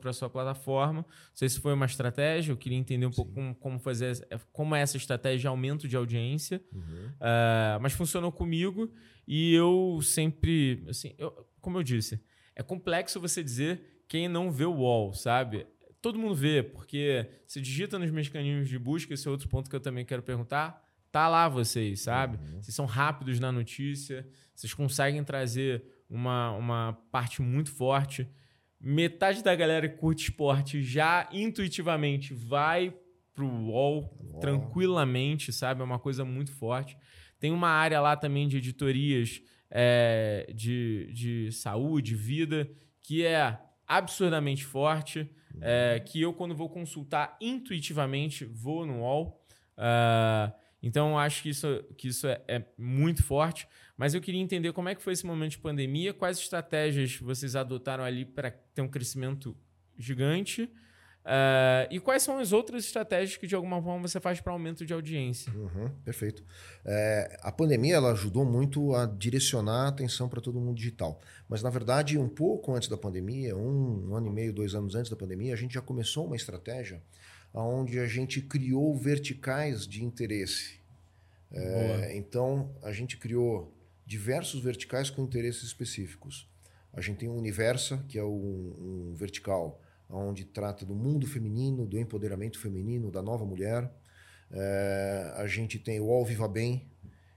para 0.00 0.10
a 0.10 0.12
sua 0.12 0.30
plataforma. 0.30 1.00
Não 1.00 1.34
sei 1.34 1.48
se 1.48 1.60
foi 1.60 1.72
uma 1.72 1.86
estratégia, 1.86 2.52
eu 2.52 2.56
queria 2.56 2.78
entender 2.78 3.06
um 3.06 3.12
Sim. 3.12 3.16
pouco 3.16 3.32
como, 3.32 3.54
como, 3.54 3.78
fazer, 3.78 4.26
como 4.52 4.74
é 4.74 4.80
essa 4.80 4.96
estratégia 4.96 5.40
de 5.40 5.46
aumento 5.46 5.86
de 5.86 5.96
audiência. 5.96 6.62
Uhum. 6.72 6.80
Uh, 6.80 7.80
mas 7.80 7.92
funcionou 7.92 8.32
comigo 8.32 8.90
e 9.26 9.54
eu 9.54 10.00
sempre, 10.02 10.84
assim, 10.88 11.14
eu, 11.18 11.46
como 11.60 11.78
eu 11.78 11.82
disse, 11.82 12.20
é 12.56 12.62
complexo 12.62 13.20
você 13.20 13.42
dizer 13.42 13.93
quem 14.08 14.28
não 14.28 14.50
vê 14.50 14.64
o 14.64 14.74
wall, 14.74 15.12
sabe? 15.12 15.66
Todo 16.00 16.18
mundo 16.18 16.34
vê, 16.34 16.62
porque 16.62 17.26
se 17.46 17.60
digita 17.60 17.98
nos 17.98 18.10
mecanismos 18.10 18.68
de 18.68 18.78
busca, 18.78 19.14
esse 19.14 19.26
é 19.26 19.30
outro 19.30 19.48
ponto 19.48 19.70
que 19.70 19.76
eu 19.76 19.80
também 19.80 20.04
quero 20.04 20.22
perguntar. 20.22 20.82
Tá 21.10 21.28
lá 21.28 21.48
vocês, 21.48 22.00
sabe? 22.00 22.36
Uhum. 22.36 22.62
Vocês 22.62 22.74
são 22.74 22.86
rápidos 22.86 23.40
na 23.40 23.50
notícia, 23.50 24.26
vocês 24.54 24.74
conseguem 24.74 25.22
trazer 25.24 25.82
uma, 26.10 26.50
uma 26.52 26.92
parte 27.10 27.40
muito 27.40 27.70
forte. 27.70 28.28
Metade 28.80 29.42
da 29.42 29.54
galera 29.54 29.88
que 29.88 29.96
curte 29.96 30.24
esporte 30.24 30.82
já 30.82 31.28
intuitivamente 31.32 32.34
vai 32.34 32.94
pro 33.32 33.46
UOL 33.46 34.16
Uau. 34.32 34.40
tranquilamente, 34.40 35.52
sabe? 35.52 35.80
É 35.80 35.84
uma 35.84 35.98
coisa 35.98 36.24
muito 36.24 36.52
forte. 36.52 36.96
Tem 37.40 37.50
uma 37.50 37.68
área 37.68 38.00
lá 38.00 38.16
também 38.16 38.46
de 38.46 38.58
editorias 38.58 39.40
é, 39.70 40.50
de, 40.54 41.10
de 41.12 41.52
saúde, 41.52 42.14
vida, 42.14 42.70
que 43.02 43.24
é 43.24 43.58
absurdamente 43.86 44.64
forte. 44.64 45.30
É, 45.60 46.00
que 46.00 46.20
eu, 46.20 46.32
quando 46.32 46.54
vou 46.54 46.68
consultar 46.68 47.36
intuitivamente, 47.40 48.44
vou 48.44 48.84
no 48.84 49.02
UOL. 49.02 49.40
Uh, 49.78 50.52
então, 50.82 51.18
acho 51.18 51.42
que 51.42 51.48
isso, 51.48 51.84
que 51.96 52.08
isso 52.08 52.26
é, 52.26 52.42
é, 52.48 52.64
muito 52.76 53.22
forte. 53.22 53.68
Mas 53.96 54.14
eu 54.14 54.20
queria 54.20 54.40
entender 54.40 54.72
como 54.72 54.88
é 54.88 54.94
que 54.94 55.02
foi 55.02 55.12
esse 55.12 55.24
momento 55.24 55.52
de 55.52 55.58
pandemia, 55.58 56.12
quais 56.12 56.38
estratégias 56.38 57.16
vocês 57.18 57.54
adotaram 57.54 58.02
ali 58.02 58.24
para 58.24 58.50
ter 58.50 58.82
um 58.82 58.88
crescimento 58.88 59.56
gigante 59.96 60.68
uh, 61.24 61.88
e 61.90 61.98
quais 61.98 62.22
são 62.22 62.38
as 62.38 62.52
outras 62.52 62.84
estratégias 62.84 63.36
que, 63.36 63.46
de 63.46 63.54
alguma 63.54 63.82
forma, 63.82 64.06
você 64.06 64.20
faz 64.20 64.40
para 64.40 64.52
aumento 64.52 64.84
de 64.84 64.92
audiência. 64.92 65.52
Uhum, 65.52 65.88
perfeito. 66.04 66.44
É, 66.84 67.38
a 67.42 67.50
pandemia 67.50 67.96
ela 67.96 68.12
ajudou 68.12 68.44
muito 68.44 68.94
a 68.94 69.06
direcionar 69.06 69.86
a 69.86 69.88
atenção 69.88 70.28
para 70.28 70.40
todo 70.40 70.60
mundo 70.60 70.76
digital. 70.76 71.20
Mas, 71.48 71.62
na 71.62 71.70
verdade, 71.70 72.18
um 72.18 72.28
pouco 72.28 72.74
antes 72.74 72.88
da 72.88 72.96
pandemia, 72.96 73.56
um, 73.56 74.10
um 74.10 74.14
ano 74.14 74.28
e 74.28 74.30
meio, 74.30 74.52
dois 74.52 74.74
anos 74.74 74.94
antes 74.94 75.10
da 75.10 75.16
pandemia, 75.16 75.52
a 75.54 75.56
gente 75.56 75.74
já 75.74 75.82
começou 75.82 76.26
uma 76.26 76.36
estratégia 76.36 77.02
onde 77.52 78.00
a 78.00 78.06
gente 78.06 78.40
criou 78.40 78.96
verticais 78.96 79.86
de 79.86 80.02
interesse. 80.02 80.80
É, 81.52 82.16
então, 82.16 82.74
a 82.82 82.92
gente 82.92 83.16
criou 83.16 83.72
diversos 84.04 84.60
verticais 84.60 85.08
com 85.08 85.22
interesses 85.22 85.62
específicos. 85.62 86.48
A 86.92 87.00
gente 87.00 87.18
tem 87.18 87.28
o 87.28 87.34
Universa, 87.34 88.04
que 88.08 88.18
é 88.18 88.24
um, 88.24 89.10
um 89.10 89.14
vertical 89.14 89.80
onde 90.14 90.44
trata 90.44 90.84
do 90.84 90.94
mundo 90.94 91.26
feminino, 91.26 91.86
do 91.86 91.98
empoderamento 91.98 92.58
feminino, 92.58 93.10
da 93.10 93.22
nova 93.22 93.44
mulher. 93.44 93.90
É, 94.50 95.34
a 95.36 95.46
gente 95.46 95.78
tem 95.78 96.00
o 96.00 96.10
All 96.10 96.24
Viva 96.24 96.48
Bem, 96.48 96.86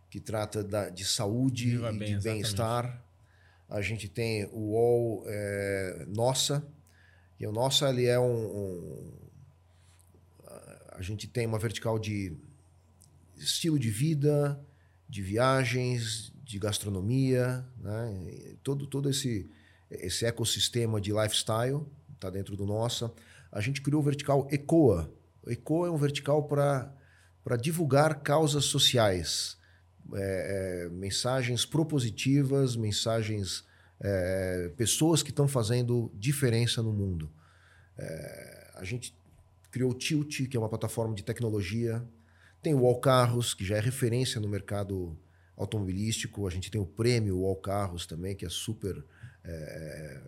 que 0.09 0.19
trata 0.19 0.63
da, 0.63 0.89
de 0.89 1.03
saúde 1.03 1.71
Viva 1.71 1.91
e 1.91 1.97
bem, 1.97 2.17
de 2.17 2.23
bem-estar. 2.23 3.03
A 3.69 3.81
gente 3.81 4.07
tem 4.07 4.47
o 4.51 4.77
All 4.77 5.23
é, 5.25 6.05
Nossa, 6.07 6.65
e 7.39 7.45
o 7.45 7.51
Nossa 7.51 7.89
ele 7.89 8.05
é 8.05 8.19
um, 8.19 8.45
um 8.45 9.27
a 10.91 11.01
gente 11.03 11.27
tem 11.27 11.45
uma 11.45 11.59
vertical 11.59 11.99
de 11.99 12.35
estilo 13.35 13.77
de 13.77 13.91
vida, 13.91 14.59
de 15.07 15.21
viagens, 15.21 16.33
de 16.43 16.57
gastronomia, 16.57 17.63
né? 17.79 18.55
todo, 18.63 18.87
todo 18.87 19.07
esse, 19.07 19.47
esse 19.91 20.25
ecossistema 20.25 20.99
de 20.99 21.13
lifestyle 21.13 21.85
está 22.17 22.29
dentro 22.29 22.55
do 22.55 22.65
nossa. 22.65 23.11
A 23.51 23.61
gente 23.61 23.81
criou 23.81 24.01
o 24.01 24.03
vertical 24.03 24.47
ECOA. 24.51 25.11
O 25.45 25.49
ECOA 25.49 25.87
é 25.87 25.91
um 25.91 25.97
vertical 25.97 26.43
para 26.43 27.57
divulgar 27.59 28.21
causas 28.21 28.65
sociais, 28.65 29.57
é, 30.13 30.85
é, 30.85 30.89
mensagens 30.89 31.65
propositivas, 31.65 32.75
mensagens, 32.75 33.63
é, 33.99 34.71
pessoas 34.75 35.23
que 35.23 35.29
estão 35.29 35.47
fazendo 35.47 36.11
diferença 36.15 36.81
no 36.81 36.91
mundo. 36.91 37.31
É, 37.97 38.71
a 38.75 38.83
gente 38.83 39.15
criou 39.71 39.91
o 39.91 39.93
Tilt, 39.93 40.47
que 40.47 40.57
é 40.57 40.59
uma 40.59 40.69
plataforma 40.69 41.15
de 41.15 41.23
tecnologia. 41.23 42.03
Tem 42.61 42.73
o 42.73 42.85
All 42.85 42.99
Carros, 42.99 43.53
que 43.53 43.65
já 43.65 43.77
é 43.77 43.79
referência 43.79 44.41
no 44.41 44.47
mercado 44.47 45.17
automobilístico. 45.55 46.47
A 46.47 46.49
gente 46.49 46.69
tem 46.69 46.79
o 46.79 46.85
prêmio 46.85 47.45
All 47.45 47.55
Carros 47.55 48.05
também, 48.05 48.35
que 48.35 48.45
é 48.45 48.49
super 48.49 49.03
é, 49.43 50.21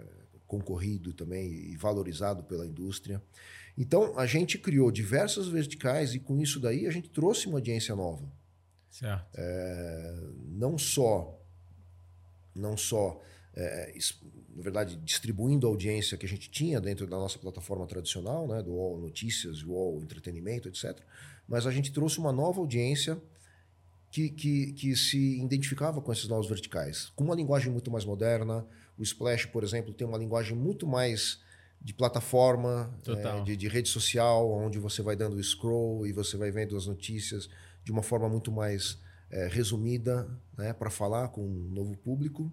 concorrido 0.49 1.13
também 1.13 1.47
e 1.71 1.77
valorizado 1.77 2.43
pela 2.43 2.65
indústria. 2.65 3.21
Então, 3.77 4.17
a 4.19 4.25
gente 4.25 4.57
criou 4.57 4.91
diversas 4.91 5.47
verticais 5.47 6.13
e 6.15 6.19
com 6.19 6.41
isso 6.41 6.59
daí 6.59 6.87
a 6.87 6.91
gente 6.91 7.09
trouxe 7.09 7.47
uma 7.47 7.59
audiência 7.59 7.95
nova. 7.95 8.29
Certo. 8.89 9.25
É, 9.35 10.19
não 10.47 10.77
só, 10.77 11.39
não 12.53 12.75
só 12.75 13.21
é, 13.55 13.93
na 14.55 14.63
verdade, 14.63 14.97
distribuindo 14.97 15.67
a 15.67 15.69
audiência 15.69 16.17
que 16.17 16.25
a 16.25 16.29
gente 16.29 16.49
tinha 16.49 16.81
dentro 16.81 17.05
da 17.05 17.15
nossa 17.15 17.37
plataforma 17.37 17.85
tradicional, 17.85 18.47
né, 18.47 18.61
do 18.63 18.71
UOL 18.71 18.99
Notícias, 18.99 19.63
UOL 19.63 20.01
Entretenimento, 20.01 20.67
etc. 20.67 20.99
Mas 21.47 21.67
a 21.67 21.71
gente 21.71 21.91
trouxe 21.91 22.17
uma 22.17 22.31
nova 22.31 22.59
audiência 22.59 23.21
que, 24.11 24.29
que, 24.29 24.73
que 24.73 24.95
se 24.95 25.39
identificava 25.39 26.01
com 26.01 26.11
esses 26.11 26.27
novos 26.27 26.47
verticais, 26.47 27.11
com 27.15 27.23
uma 27.23 27.35
linguagem 27.35 27.71
muito 27.71 27.91
mais 27.91 28.03
moderna. 28.03 28.65
O 28.99 29.03
Splash, 29.03 29.45
por 29.45 29.63
exemplo, 29.63 29.93
tem 29.93 30.05
uma 30.05 30.17
linguagem 30.17 30.57
muito 30.57 30.85
mais 30.85 31.39
de 31.81 31.93
plataforma, 31.93 32.93
é, 33.07 33.41
de, 33.43 33.55
de, 33.55 33.67
rede 33.69 33.87
social, 33.87 34.51
onde 34.51 34.77
você 34.77 35.01
vai 35.01 35.15
dando 35.15 35.41
scroll 35.41 36.05
e 36.05 36.11
você 36.11 36.35
vai 36.35 36.51
vendo 36.51 36.75
as 36.75 36.85
notícias 36.85 37.49
de 37.85 37.91
uma 37.93 38.03
forma 38.03 38.27
muito 38.27 38.51
mais 38.51 38.99
é, 39.31 39.47
resumida 39.47 40.29
né, 40.57 40.73
para 40.73 40.89
falar 40.89 41.29
com 41.29 41.41
um 41.41 41.69
novo 41.71 41.95
público. 41.95 42.51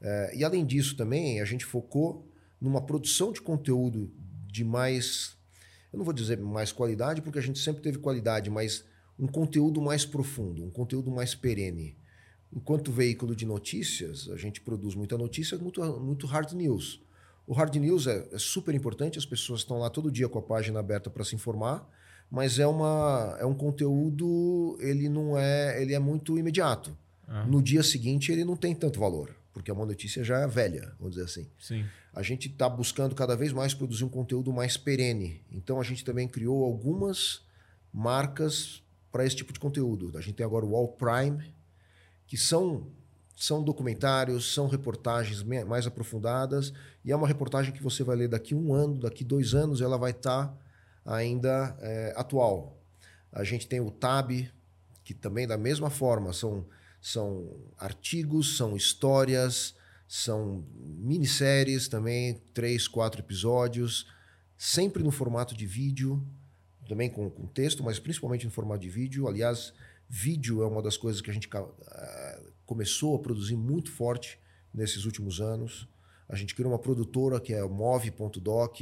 É, 0.00 0.36
e 0.36 0.42
além 0.42 0.66
disso 0.66 0.96
também, 0.96 1.40
a 1.40 1.44
gente 1.44 1.64
focou 1.64 2.28
numa 2.60 2.84
produção 2.84 3.32
de 3.32 3.40
conteúdo 3.40 4.12
de 4.48 4.64
mais, 4.64 5.36
eu 5.92 5.98
não 5.98 6.04
vou 6.04 6.12
dizer 6.12 6.38
mais 6.40 6.72
qualidade, 6.72 7.22
porque 7.22 7.38
a 7.38 7.42
gente 7.42 7.60
sempre 7.60 7.82
teve 7.82 7.98
qualidade, 7.98 8.50
mas 8.50 8.84
um 9.16 9.28
conteúdo 9.28 9.80
mais 9.80 10.04
profundo, 10.04 10.64
um 10.64 10.70
conteúdo 10.70 11.10
mais 11.10 11.36
perene. 11.36 11.96
Enquanto 12.52 12.90
veículo 12.90 13.36
de 13.36 13.44
notícias, 13.44 14.28
a 14.30 14.36
gente 14.36 14.60
produz 14.60 14.94
muita 14.94 15.18
notícia, 15.18 15.58
muito, 15.58 15.82
muito 16.00 16.26
hard 16.26 16.52
news. 16.52 17.00
O 17.46 17.52
hard 17.52 17.74
news 17.76 18.06
é, 18.06 18.28
é 18.32 18.38
super 18.38 18.74
importante, 18.74 19.18
as 19.18 19.26
pessoas 19.26 19.60
estão 19.60 19.78
lá 19.78 19.90
todo 19.90 20.10
dia 20.10 20.28
com 20.28 20.38
a 20.38 20.42
página 20.42 20.80
aberta 20.80 21.10
para 21.10 21.24
se 21.24 21.34
informar, 21.34 21.88
mas 22.30 22.58
é, 22.58 22.66
uma, 22.66 23.36
é 23.40 23.46
um 23.46 23.54
conteúdo, 23.54 24.76
ele 24.80 25.08
não 25.08 25.38
é, 25.38 25.80
ele 25.80 25.94
é 25.94 25.98
muito 25.98 26.38
imediato. 26.38 26.96
Ah. 27.26 27.44
No 27.44 27.62
dia 27.62 27.82
seguinte 27.82 28.32
ele 28.32 28.44
não 28.44 28.56
tem 28.56 28.74
tanto 28.74 29.00
valor 29.00 29.34
porque 29.58 29.72
é 29.72 29.74
uma 29.74 29.84
notícia 29.84 30.22
já 30.22 30.46
velha, 30.46 30.92
vamos 31.00 31.16
dizer 31.16 31.24
assim. 31.24 31.48
Sim. 31.58 31.84
A 32.14 32.22
gente 32.22 32.46
está 32.48 32.68
buscando 32.68 33.12
cada 33.14 33.34
vez 33.34 33.52
mais 33.52 33.74
produzir 33.74 34.04
um 34.04 34.08
conteúdo 34.08 34.52
mais 34.52 34.76
perene. 34.76 35.42
Então 35.50 35.80
a 35.80 35.82
gente 35.82 36.04
também 36.04 36.28
criou 36.28 36.64
algumas 36.64 37.42
marcas 37.92 38.80
para 39.10 39.26
esse 39.26 39.34
tipo 39.34 39.52
de 39.52 39.58
conteúdo. 39.58 40.16
A 40.16 40.20
gente 40.20 40.34
tem 40.34 40.46
agora 40.46 40.64
o 40.64 40.76
All 40.76 40.86
Prime, 40.86 41.52
que 42.28 42.36
são 42.36 42.86
são 43.34 43.62
documentários, 43.62 44.52
são 44.52 44.66
reportagens 44.66 45.44
mais 45.44 45.86
aprofundadas 45.86 46.72
e 47.04 47.12
é 47.12 47.16
uma 47.16 47.28
reportagem 47.28 47.72
que 47.72 47.80
você 47.80 48.02
vai 48.02 48.16
ler 48.16 48.28
daqui 48.28 48.52
um 48.52 48.74
ano, 48.74 48.98
daqui 48.98 49.22
dois 49.22 49.54
anos, 49.54 49.80
ela 49.80 49.96
vai 49.96 50.10
estar 50.10 50.48
tá 50.48 50.58
ainda 51.04 51.76
é, 51.80 52.12
atual. 52.16 52.76
A 53.32 53.44
gente 53.44 53.68
tem 53.68 53.80
o 53.80 53.92
Tab, 53.92 54.32
que 55.04 55.14
também 55.14 55.46
da 55.46 55.56
mesma 55.56 55.88
forma 55.88 56.32
são 56.32 56.66
são 57.00 57.56
artigos, 57.78 58.56
são 58.56 58.76
histórias, 58.76 59.74
são 60.08 60.64
minisséries 60.74 61.86
também, 61.86 62.42
três, 62.52 62.88
quatro 62.88 63.20
episódios, 63.20 64.06
sempre 64.56 65.02
no 65.02 65.12
formato 65.12 65.54
de 65.54 65.64
vídeo, 65.64 66.26
também 66.88 67.08
com, 67.08 67.30
com 67.30 67.46
texto, 67.46 67.84
mas 67.84 68.00
principalmente 68.00 68.44
no 68.44 68.50
formato 68.50 68.80
de 68.80 68.88
vídeo. 68.88 69.28
Aliás, 69.28 69.72
vídeo 70.08 70.62
é 70.62 70.66
uma 70.66 70.82
das 70.82 70.96
coisas 70.96 71.20
que 71.20 71.30
a 71.30 71.34
gente 71.34 71.48
uh, 71.48 72.52
começou 72.64 73.16
a 73.16 73.18
produzir 73.18 73.56
muito 73.56 73.90
forte 73.90 74.38
nesses 74.72 75.04
últimos 75.04 75.40
anos. 75.40 75.88
A 76.28 76.36
gente 76.36 76.54
criou 76.54 76.72
uma 76.72 76.78
produtora 76.78 77.40
que 77.40 77.52
é 77.52 77.62
o 77.62 77.70
Move.doc, 77.70 78.80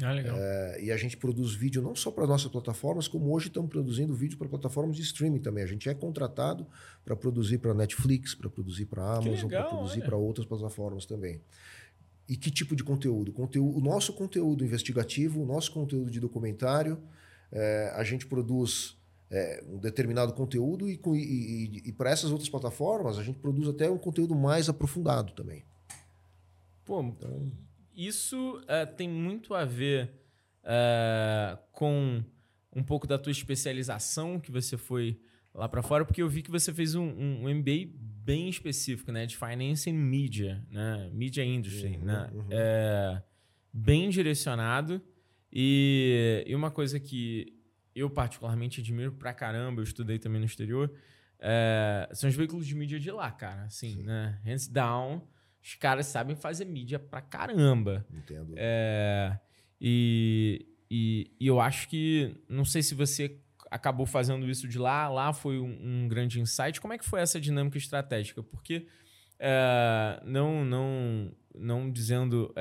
ah, 0.00 0.12
legal. 0.12 0.36
É, 0.38 0.84
e 0.84 0.92
a 0.92 0.96
gente 0.96 1.16
produz 1.16 1.54
vídeo 1.54 1.82
não 1.82 1.94
só 1.94 2.10
para 2.10 2.26
nossas 2.26 2.50
plataformas, 2.50 3.08
como 3.08 3.32
hoje 3.34 3.48
estamos 3.48 3.68
produzindo 3.68 4.14
vídeo 4.14 4.38
para 4.38 4.48
plataformas 4.48 4.96
de 4.96 5.02
streaming 5.02 5.40
também. 5.40 5.64
A 5.64 5.66
gente 5.66 5.88
é 5.88 5.94
contratado 5.94 6.66
para 7.04 7.16
produzir 7.16 7.58
para 7.58 7.74
Netflix, 7.74 8.34
para 8.34 8.48
produzir 8.48 8.86
para 8.86 9.02
Amazon, 9.02 9.50
para 9.50 9.64
produzir 9.64 10.02
para 10.02 10.16
outras 10.16 10.46
plataformas 10.46 11.04
também. 11.04 11.40
E 12.28 12.36
que 12.36 12.50
tipo 12.50 12.76
de 12.76 12.84
conteúdo? 12.84 13.32
conteúdo 13.32 13.76
o 13.76 13.80
nosso 13.80 14.12
conteúdo 14.12 14.64
investigativo, 14.64 15.42
o 15.42 15.46
nosso 15.46 15.72
conteúdo 15.72 16.10
de 16.10 16.20
documentário, 16.20 17.02
é, 17.50 17.92
a 17.96 18.04
gente 18.04 18.26
produz 18.26 18.97
é, 19.30 19.62
um 19.66 19.78
determinado 19.78 20.32
conteúdo 20.32 20.88
e, 20.88 21.00
e, 21.06 21.18
e, 21.18 21.88
e 21.88 21.92
para 21.92 22.10
essas 22.10 22.30
outras 22.30 22.48
plataformas 22.48 23.18
a 23.18 23.22
gente 23.22 23.38
produz 23.38 23.68
até 23.68 23.90
um 23.90 23.98
conteúdo 23.98 24.34
mais 24.34 24.68
aprofundado 24.68 25.32
também. 25.32 25.64
Pô, 26.84 27.02
então, 27.02 27.52
isso 27.94 28.58
uh, 28.60 28.96
tem 28.96 29.08
muito 29.08 29.54
a 29.54 29.64
ver 29.64 30.10
uh, 30.64 31.58
com 31.72 32.22
um 32.74 32.82
pouco 32.82 33.06
da 33.06 33.18
tua 33.18 33.32
especialização 33.32 34.40
que 34.40 34.50
você 34.50 34.76
foi 34.76 35.20
lá 35.54 35.68
para 35.68 35.82
fora, 35.82 36.04
porque 36.04 36.22
eu 36.22 36.28
vi 36.28 36.42
que 36.42 36.50
você 36.50 36.72
fez 36.72 36.94
um, 36.94 37.04
um, 37.04 37.54
MBA 37.54 37.90
bem 37.96 38.48
específico, 38.48 39.10
né, 39.10 39.26
de 39.26 39.36
Finance 39.36 39.90
and 39.90 39.94
Media, 39.94 40.64
né, 40.70 41.10
Media 41.12 41.44
Industry, 41.44 41.96
uhum, 41.96 42.04
né, 42.04 42.30
uhum. 42.32 42.46
É, 42.50 43.22
bem 43.72 44.08
direcionado 44.08 45.02
e, 45.52 46.44
e, 46.46 46.54
uma 46.54 46.70
coisa 46.70 47.00
que 47.00 47.57
eu 47.98 48.10
particularmente 48.10 48.80
admiro 48.80 49.12
pra 49.12 49.32
caramba, 49.32 49.80
eu 49.80 49.84
estudei 49.84 50.18
também 50.18 50.40
no 50.40 50.46
exterior, 50.46 50.92
é, 51.40 52.08
são 52.12 52.28
os 52.28 52.36
veículos 52.36 52.66
de 52.66 52.74
mídia 52.74 52.98
de 52.98 53.10
lá, 53.10 53.30
cara, 53.30 53.64
assim, 53.64 53.96
Sim. 53.96 54.02
né, 54.02 54.40
hands 54.44 54.68
down, 54.68 55.22
os 55.62 55.74
caras 55.74 56.06
sabem 56.06 56.34
fazer 56.34 56.64
mídia 56.64 56.98
pra 56.98 57.20
caramba. 57.20 58.06
Entendo. 58.12 58.54
É, 58.56 59.38
e, 59.80 60.66
e, 60.90 61.30
e, 61.38 61.46
eu 61.46 61.60
acho 61.60 61.88
que. 61.88 62.34
Não 62.48 62.64
sei 62.64 62.82
se 62.82 62.94
você 62.94 63.38
acabou 63.70 64.06
fazendo 64.06 64.48
isso 64.48 64.66
de 64.66 64.78
lá. 64.78 65.08
Lá 65.08 65.32
foi 65.32 65.58
um, 65.58 66.04
um 66.04 66.08
grande 66.08 66.40
insight. 66.40 66.80
Como 66.80 66.94
é 66.94 66.98
que 66.98 67.04
foi 67.04 67.20
essa 67.20 67.40
dinâmica 67.40 67.76
estratégica? 67.76 68.42
Porque. 68.42 68.86
É, 69.38 70.20
não, 70.24 70.64
não, 70.64 71.32
não 71.54 71.90
dizendo 71.90 72.52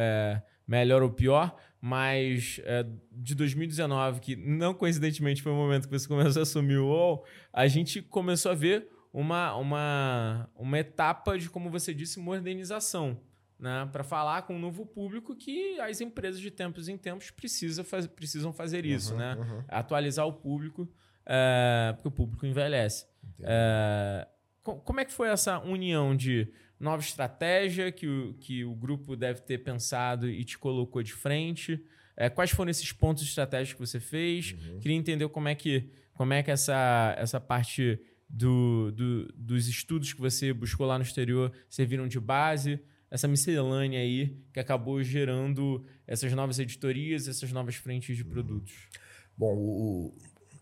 melhor 0.67 1.01
ou 1.01 1.09
pior, 1.09 1.55
mas 1.87 2.59
é, 2.65 2.85
de 3.13 3.33
2019, 3.33 4.19
que 4.19 4.35
não 4.35 4.73
coincidentemente 4.73 5.41
foi 5.41 5.53
o 5.53 5.55
momento 5.55 5.87
que 5.87 5.97
você 5.97 6.05
começou 6.05 6.41
a 6.41 6.43
assumir 6.43 6.75
o 6.79 6.87
UOL, 6.87 7.25
a 7.53 7.65
gente 7.65 8.01
começou 8.01 8.51
a 8.51 8.55
ver 8.55 8.89
uma, 9.13 9.55
uma, 9.55 10.49
uma 10.53 10.77
etapa 10.77 11.39
de, 11.39 11.49
como 11.49 11.69
você 11.69 11.93
disse, 11.93 12.19
modernização. 12.19 13.17
Né, 13.57 13.89
para 13.91 14.03
falar 14.03 14.43
com 14.43 14.55
um 14.55 14.59
novo 14.59 14.85
público 14.85 15.35
que 15.35 15.79
as 15.79 15.99
empresas 15.99 16.39
de 16.39 16.51
tempos 16.51 16.87
em 16.87 16.95
tempos 16.95 17.31
precisa 17.31 17.83
faz, 17.83 18.05
precisam 18.05 18.53
fazer 18.53 18.85
isso, 18.85 19.13
uhum, 19.13 19.17
né? 19.17 19.35
Uhum. 19.35 19.63
Atualizar 19.67 20.27
o 20.27 20.33
público, 20.33 20.87
é, 21.25 21.91
porque 21.95 22.07
o 22.07 22.11
público 22.11 22.45
envelhece. 22.45 23.07
É, 23.41 24.27
como 24.61 24.99
é 24.99 25.05
que 25.05 25.11
foi 25.11 25.29
essa 25.29 25.57
união 25.57 26.15
de 26.15 26.53
nova 26.79 27.01
estratégia 27.01 27.91
que 27.91 28.07
o, 28.07 28.33
que 28.39 28.63
o 28.63 28.75
grupo 28.75 29.15
deve 29.15 29.41
ter 29.41 29.59
pensado 29.59 30.29
e 30.29 30.43
te 30.43 30.57
colocou 30.57 31.01
de 31.01 31.13
frente? 31.13 31.83
É, 32.15 32.29
quais 32.29 32.51
foram 32.51 32.71
esses 32.71 32.91
pontos 32.91 33.23
estratégicos 33.23 33.91
que 33.91 33.91
você 33.91 33.99
fez? 33.99 34.53
Uhum. 34.53 34.79
Queria 34.79 34.97
entender 34.97 35.27
como 35.29 35.47
é 35.47 35.55
que, 35.55 35.89
como 36.13 36.33
é 36.33 36.41
que 36.41 36.49
essa, 36.49 37.15
essa 37.17 37.39
parte 37.39 37.99
do, 38.29 38.91
do, 38.91 39.27
dos 39.33 39.67
estudos 39.67 40.13
que 40.13 40.19
você 40.19 40.51
buscou 40.51 40.85
lá 40.85 40.97
no 40.97 41.03
exterior 41.03 41.51
serviram 41.69 42.07
de 42.07 42.19
base, 42.19 42.79
essa 43.09 43.27
miscelânea 43.27 43.99
aí 43.99 44.35
que 44.51 44.59
acabou 44.59 45.01
gerando 45.01 45.85
essas 46.05 46.33
novas 46.33 46.59
editorias, 46.59 47.27
essas 47.27 47.51
novas 47.51 47.75
frentes 47.75 48.17
de 48.17 48.25
produtos? 48.25 48.73
Bom, 49.37 49.55
o, 49.55 50.13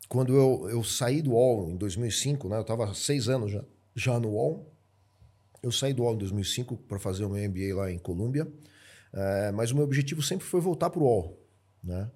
quando 0.08 0.36
eu, 0.36 0.70
eu 0.70 0.84
saí 0.84 1.22
do 1.22 1.32
UOL 1.32 1.72
em 1.72 1.78
2005, 1.78 2.50
né, 2.50 2.58
eu 2.58 2.62
estava 2.62 2.94
seis 2.94 3.28
anos 3.28 3.52
já, 3.52 3.64
já 3.96 4.20
no 4.20 4.30
UOL, 4.30 4.75
eu 5.66 5.72
saí 5.72 5.94
do 5.94 6.04
UOL 6.04 6.14
em 6.14 6.18
2005 6.20 6.78
para 6.78 7.00
fazer 7.00 7.26
o 7.26 7.30
meu 7.30 7.50
MBA 7.50 7.76
lá 7.76 7.92
em 7.92 7.98
Colômbia, 7.98 8.48
é, 9.12 9.52
mas 9.52 9.72
o 9.72 9.76
meu 9.76 9.84
objetivo 9.84 10.22
sempre 10.22 10.46
foi 10.46 10.62
voltar 10.62 10.92
para 10.92 11.00
o 11.00 11.04
UOL. 11.04 11.44
Né? 11.84 12.10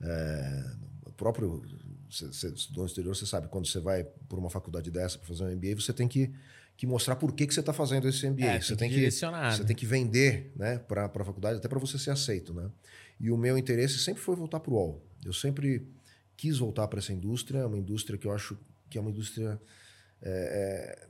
É, 0.00 0.72
o 1.04 1.12
próprio 1.12 1.62
estudou 2.08 2.82
no 2.82 2.86
exterior, 2.86 3.14
você 3.14 3.24
sabe, 3.24 3.46
quando 3.46 3.66
você 3.68 3.78
vai 3.78 4.02
por 4.28 4.40
uma 4.40 4.50
faculdade 4.50 4.90
dessa 4.90 5.18
para 5.18 5.28
fazer 5.28 5.44
um 5.44 5.54
MBA, 5.54 5.76
você 5.76 5.92
tem 5.92 6.08
que, 6.08 6.32
que 6.76 6.84
mostrar 6.84 7.14
por 7.14 7.32
que, 7.32 7.46
que 7.46 7.54
você 7.54 7.60
está 7.60 7.72
fazendo 7.72 8.08
esse 8.08 8.28
MBA. 8.28 8.44
É, 8.44 8.60
você 8.60 8.74
tem 8.74 8.90
que, 8.90 9.08
você 9.08 9.30
né? 9.30 9.64
tem 9.64 9.76
que 9.76 9.86
vender 9.86 10.52
né, 10.56 10.78
para 10.78 11.06
a 11.06 11.24
faculdade, 11.24 11.58
até 11.58 11.68
para 11.68 11.78
você 11.78 11.98
ser 12.00 12.10
aceito. 12.10 12.52
Né? 12.52 12.68
E 13.20 13.30
o 13.30 13.36
meu 13.36 13.56
interesse 13.56 13.98
sempre 13.98 14.20
foi 14.20 14.34
voltar 14.34 14.58
para 14.58 14.72
o 14.72 14.74
UOL. 14.74 15.00
Eu 15.24 15.32
sempre 15.32 15.86
quis 16.36 16.58
voltar 16.58 16.88
para 16.88 16.98
essa 16.98 17.12
indústria, 17.12 17.68
uma 17.68 17.78
indústria 17.78 18.18
que 18.18 18.26
eu 18.26 18.32
acho 18.32 18.58
que 18.90 18.98
é 18.98 19.00
uma 19.00 19.10
indústria 19.10 19.60
é, 20.20 21.06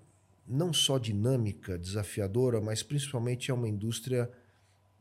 não 0.48 0.72
só 0.72 0.98
dinâmica, 0.98 1.78
desafiadora, 1.78 2.60
mas 2.60 2.82
principalmente 2.82 3.50
é 3.50 3.54
uma 3.54 3.68
indústria 3.68 4.30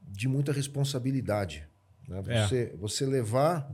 de 0.02 0.28
muita 0.28 0.52
responsabilidade. 0.52 1.68
Né? 2.08 2.24
É. 2.28 2.48
Você, 2.48 2.76
você 2.78 3.06
levar 3.06 3.70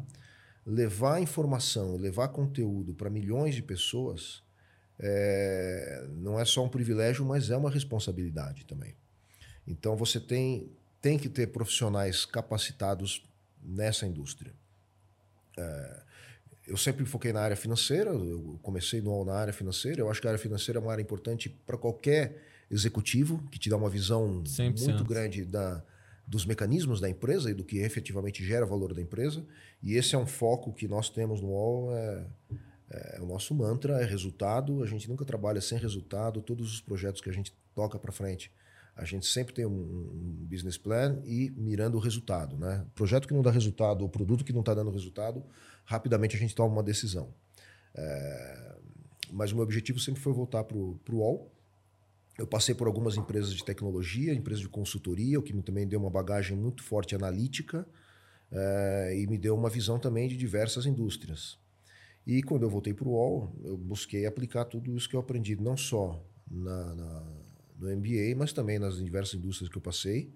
levar 0.66 1.22
informação, 1.22 1.98
levar 1.98 2.28
conteúdo 2.30 2.94
para 2.94 3.10
milhões 3.10 3.56
de 3.56 3.64
pessoas 3.64 4.44
é, 5.00 6.08
não 6.18 6.40
é 6.40 6.46
só 6.46 6.64
um 6.64 6.70
privilégio, 6.70 7.26
mas 7.26 7.50
é 7.50 7.58
uma 7.58 7.72
responsabilidade 7.72 8.66
também. 8.66 8.96
Então 9.68 9.96
você 9.96 10.20
tem, 10.20 10.72
tem 11.02 11.18
que 11.18 11.28
ter 11.28 11.48
profissionais 11.48 12.26
capacitados 12.26 13.24
nessa 13.64 14.06
indústria. 14.06 14.54
É, 15.58 16.04
eu 16.72 16.78
sempre 16.78 17.04
foquei 17.06 17.34
na 17.34 17.42
área 17.42 17.58
financeira, 17.58 18.12
eu 18.12 18.58
comecei 18.62 19.02
no, 19.02 19.26
na 19.26 19.34
área 19.34 19.52
financeira, 19.52 20.00
eu 20.00 20.10
acho 20.10 20.22
que 20.22 20.28
a 20.28 20.30
área 20.30 20.42
financeira 20.42 20.80
é 20.80 20.82
uma 20.82 20.92
área 20.92 21.02
importante 21.02 21.50
para 21.50 21.78
qualquer 21.78 22.42
executivo, 22.72 23.44
que 23.52 23.60
te 23.60 23.70
dá 23.70 23.76
uma 23.76 23.90
visão 23.90 24.42
100%. 24.44 24.86
muito 24.86 25.04
grande 25.04 25.44
da, 25.44 25.84
dos 26.26 26.46
mecanismos 26.46 27.02
da 27.02 27.10
empresa 27.10 27.52
e 27.52 27.54
do 27.54 27.66
que 27.66 27.80
efetivamente 27.80 28.42
gera 28.46 28.66
valor 28.66 28.94
da 28.94 29.02
empresa. 29.02 29.46
E 29.84 29.96
esse 29.96 30.16
é 30.16 30.18
um 30.18 30.26
foco 30.26 30.72
que 30.72 30.88
nós 30.88 31.10
temos 31.10 31.42
no 31.42 31.50
UOL. 31.50 31.94
É, 31.94 32.26
é, 32.90 33.20
o 33.22 33.26
nosso 33.26 33.54
mantra 33.54 34.02
é 34.02 34.06
resultado. 34.06 34.82
A 34.82 34.88
gente 34.88 35.10
nunca 35.10 35.26
trabalha 35.26 35.60
sem 35.60 35.78
resultado. 35.78 36.42
Todos 36.42 36.74
os 36.74 36.80
projetos 36.80 37.20
que 37.20 37.30
a 37.30 37.34
gente 37.34 37.54
toca 37.76 38.00
para 38.00 38.14
frente, 38.14 38.50
a 38.96 39.04
gente 39.04 39.26
sempre 39.26 39.54
tem 39.54 39.66
um, 39.66 39.72
um, 39.72 40.48
business 40.50 40.78
plan 40.78 41.22
e 41.26 41.52
mirando 41.58 41.98
o 41.98 42.00
resultado. 42.00 42.58
Né? 42.58 42.86
Projeto 42.96 43.28
que 43.28 43.34
não 43.34 43.42
dá 43.42 43.52
resultado, 43.52 44.04
ou 44.04 44.10
produto 44.10 44.46
que 44.46 44.54
não 44.54 44.62
está 44.62 44.74
dando 44.74 44.90
resultado, 44.90 45.44
rapidamente 45.86 46.36
a 46.36 46.40
gente 46.40 46.56
toma 46.56 46.74
uma 46.74 46.84
decisão. 46.84 47.34
É, 47.96 48.76
mas 49.32 49.52
o 49.52 49.56
meu 49.56 49.64
objetivo 49.64 50.00
sempre 50.00 50.22
foi 50.22 50.34
voltar 50.34 50.64
para 50.64 50.78
o 50.78 51.00
UOL. 51.10 51.52
Eu 52.38 52.48
passei 52.48 52.74
por 52.74 52.88
algumas 52.88 53.18
empresas 53.18 53.54
de 53.54 53.64
tecnologia, 53.64 54.34
empresas 54.34 54.62
de 54.62 54.70
consultoria, 54.70 55.40
o 55.40 55.44
que 55.44 55.54
também 55.62 55.88
deu 55.88 56.00
uma 56.00 56.10
bagagem 56.10 56.58
muito 56.58 56.84
forte 56.84 57.16
analítica 57.16 57.88
é, 58.52 59.18
e 59.18 59.28
me 59.28 59.38
deu 59.38 59.56
uma 59.56 59.70
visão 59.70 60.00
também 60.00 60.28
de 60.28 60.36
diversas 60.36 60.86
indústrias. 60.86 61.58
E 62.26 62.44
quando 62.44 62.64
eu 62.64 62.70
voltei 62.70 62.94
para 62.94 63.08
o 63.08 63.12
UOL, 63.12 63.56
eu 63.64 63.78
busquei 63.78 64.26
aplicar 64.26 64.66
tudo 64.66 64.96
isso 64.96 65.10
que 65.10 65.16
eu 65.16 65.20
aprendi, 65.20 65.56
não 65.56 65.76
só 65.76 66.24
na, 66.50 66.96
na, 66.96 67.24
no 67.80 67.96
MBA, 67.98 68.36
mas 68.38 68.54
também 68.54 68.78
nas 68.78 68.98
diversas 68.98 69.36
indústrias 69.36 69.70
que 69.70 69.78
eu 69.78 69.82
passei, 69.82 70.32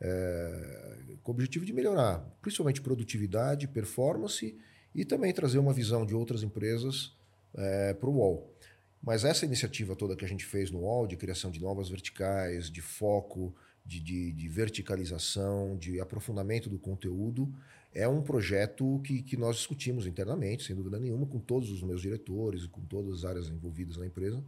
é, 0.00 1.16
com 1.22 1.32
o 1.32 1.34
objetivo 1.34 1.64
de 1.64 1.72
melhorar, 1.72 2.18
principalmente 2.40 2.80
produtividade, 2.80 3.68
performance 3.68 4.56
e 4.94 5.04
também 5.04 5.32
trazer 5.32 5.58
uma 5.58 5.72
visão 5.72 6.06
de 6.06 6.14
outras 6.14 6.42
empresas 6.42 7.16
é, 7.54 7.94
para 7.94 8.08
o 8.08 8.16
UOL. 8.16 8.54
Mas 9.02 9.24
essa 9.24 9.44
iniciativa 9.44 9.94
toda 9.94 10.16
que 10.16 10.24
a 10.24 10.28
gente 10.28 10.44
fez 10.44 10.70
no 10.70 10.80
UOL, 10.80 11.06
de 11.06 11.16
criação 11.16 11.50
de 11.50 11.60
novas 11.60 11.88
verticais, 11.88 12.70
de 12.70 12.80
foco, 12.80 13.54
de, 13.84 14.00
de, 14.00 14.32
de 14.32 14.48
verticalização, 14.48 15.76
de 15.76 16.00
aprofundamento 16.00 16.68
do 16.68 16.78
conteúdo, 16.78 17.52
é 17.94 18.06
um 18.06 18.22
projeto 18.22 19.00
que, 19.02 19.22
que 19.22 19.36
nós 19.36 19.56
discutimos 19.56 20.06
internamente, 20.06 20.64
sem 20.64 20.76
dúvida 20.76 20.98
nenhuma, 20.98 21.26
com 21.26 21.38
todos 21.38 21.70
os 21.70 21.82
meus 21.82 22.02
diretores 22.02 22.64
e 22.64 22.68
com 22.68 22.82
todas 22.82 23.18
as 23.18 23.24
áreas 23.24 23.48
envolvidas 23.48 23.96
na 23.96 24.06
empresa. 24.06 24.44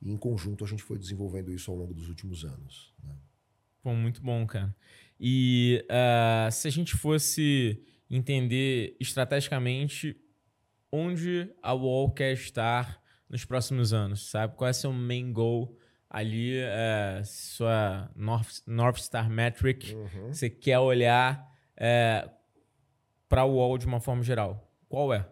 E 0.00 0.12
em 0.12 0.16
conjunto 0.16 0.64
a 0.64 0.66
gente 0.66 0.82
foi 0.82 0.98
desenvolvendo 0.98 1.52
isso 1.52 1.70
ao 1.70 1.76
longo 1.76 1.92
dos 1.92 2.08
últimos 2.08 2.44
anos. 2.44 2.92
Né? 3.02 3.14
Bom, 3.84 3.94
muito 3.94 4.22
bom, 4.22 4.46
cara. 4.46 4.74
E 5.20 5.86
uh, 5.90 6.50
se 6.50 6.66
a 6.66 6.70
gente 6.70 6.96
fosse 6.96 7.84
entender 8.10 8.96
estrategicamente 8.98 10.16
onde 10.90 11.52
a 11.62 11.74
Wall 11.74 12.10
quer 12.12 12.32
estar 12.32 13.02
nos 13.28 13.44
próximos 13.44 13.92
anos, 13.92 14.30
sabe? 14.30 14.56
Qual 14.56 14.68
é 14.68 14.72
seu 14.72 14.92
main 14.92 15.32
goal 15.32 15.76
ali, 16.08 16.56
é, 16.58 17.20
sua 17.24 18.10
North, 18.14 18.62
North 18.66 18.98
Star 18.98 19.28
Metric? 19.28 19.94
Uhum. 19.94 20.32
Você 20.32 20.48
quer 20.48 20.78
olhar 20.78 21.46
é, 21.76 22.30
para 23.28 23.44
o 23.44 23.56
Wall 23.56 23.76
de 23.76 23.86
uma 23.86 24.00
forma 24.00 24.22
geral? 24.22 24.72
Qual 24.88 25.12
é? 25.12 25.28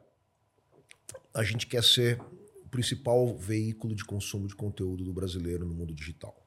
A 1.32 1.42
gente 1.42 1.66
quer 1.66 1.82
ser 1.84 2.20
o 2.64 2.68
principal 2.68 3.34
veículo 3.36 3.94
de 3.94 4.04
consumo 4.04 4.46
de 4.46 4.54
conteúdo 4.54 5.04
do 5.04 5.12
brasileiro 5.12 5.64
no 5.64 5.72
mundo 5.72 5.94
digital. 5.94 6.41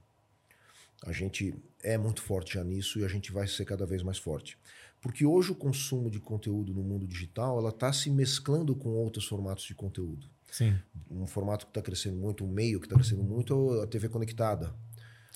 A 1.06 1.12
gente 1.12 1.54
é 1.84 1.98
muito 1.98 2.22
forte 2.22 2.56
já 2.56 2.64
nisso 2.64 3.00
e 3.00 3.06
a 3.06 3.08
gente 3.08 3.32
vai 3.32 3.48
ser 3.48 3.64
cada 3.64 3.86
vez 3.86 4.02
mais 4.02 4.18
forte. 4.18 4.58
Porque 5.00 5.24
hoje 5.24 5.52
o 5.52 5.56
consumo 5.56 6.10
de 6.10 6.20
conteúdo 6.20 6.74
no 6.74 6.82
mundo 6.82 7.06
digital 7.08 7.60
ela 7.60 7.70
está 7.70 7.94
se 7.94 8.10
mesclando 8.10 8.76
com 8.76 8.90
outros 8.90 9.28
formatos 9.28 9.64
de 9.66 9.76
conteúdo. 9.76 10.28
Sim. 10.52 10.76
Um 11.12 11.28
formato 11.28 11.66
que 11.66 11.70
está 11.70 11.82
crescendo 11.82 12.18
muito, 12.18 12.44
um 12.44 12.48
meio 12.48 12.80
que 12.80 12.88
está 12.88 12.96
crescendo 12.96 13.24
muito 13.24 13.76
é 13.76 13.84
a 13.84 13.88
TV 13.88 14.10
conectada. 14.10 14.74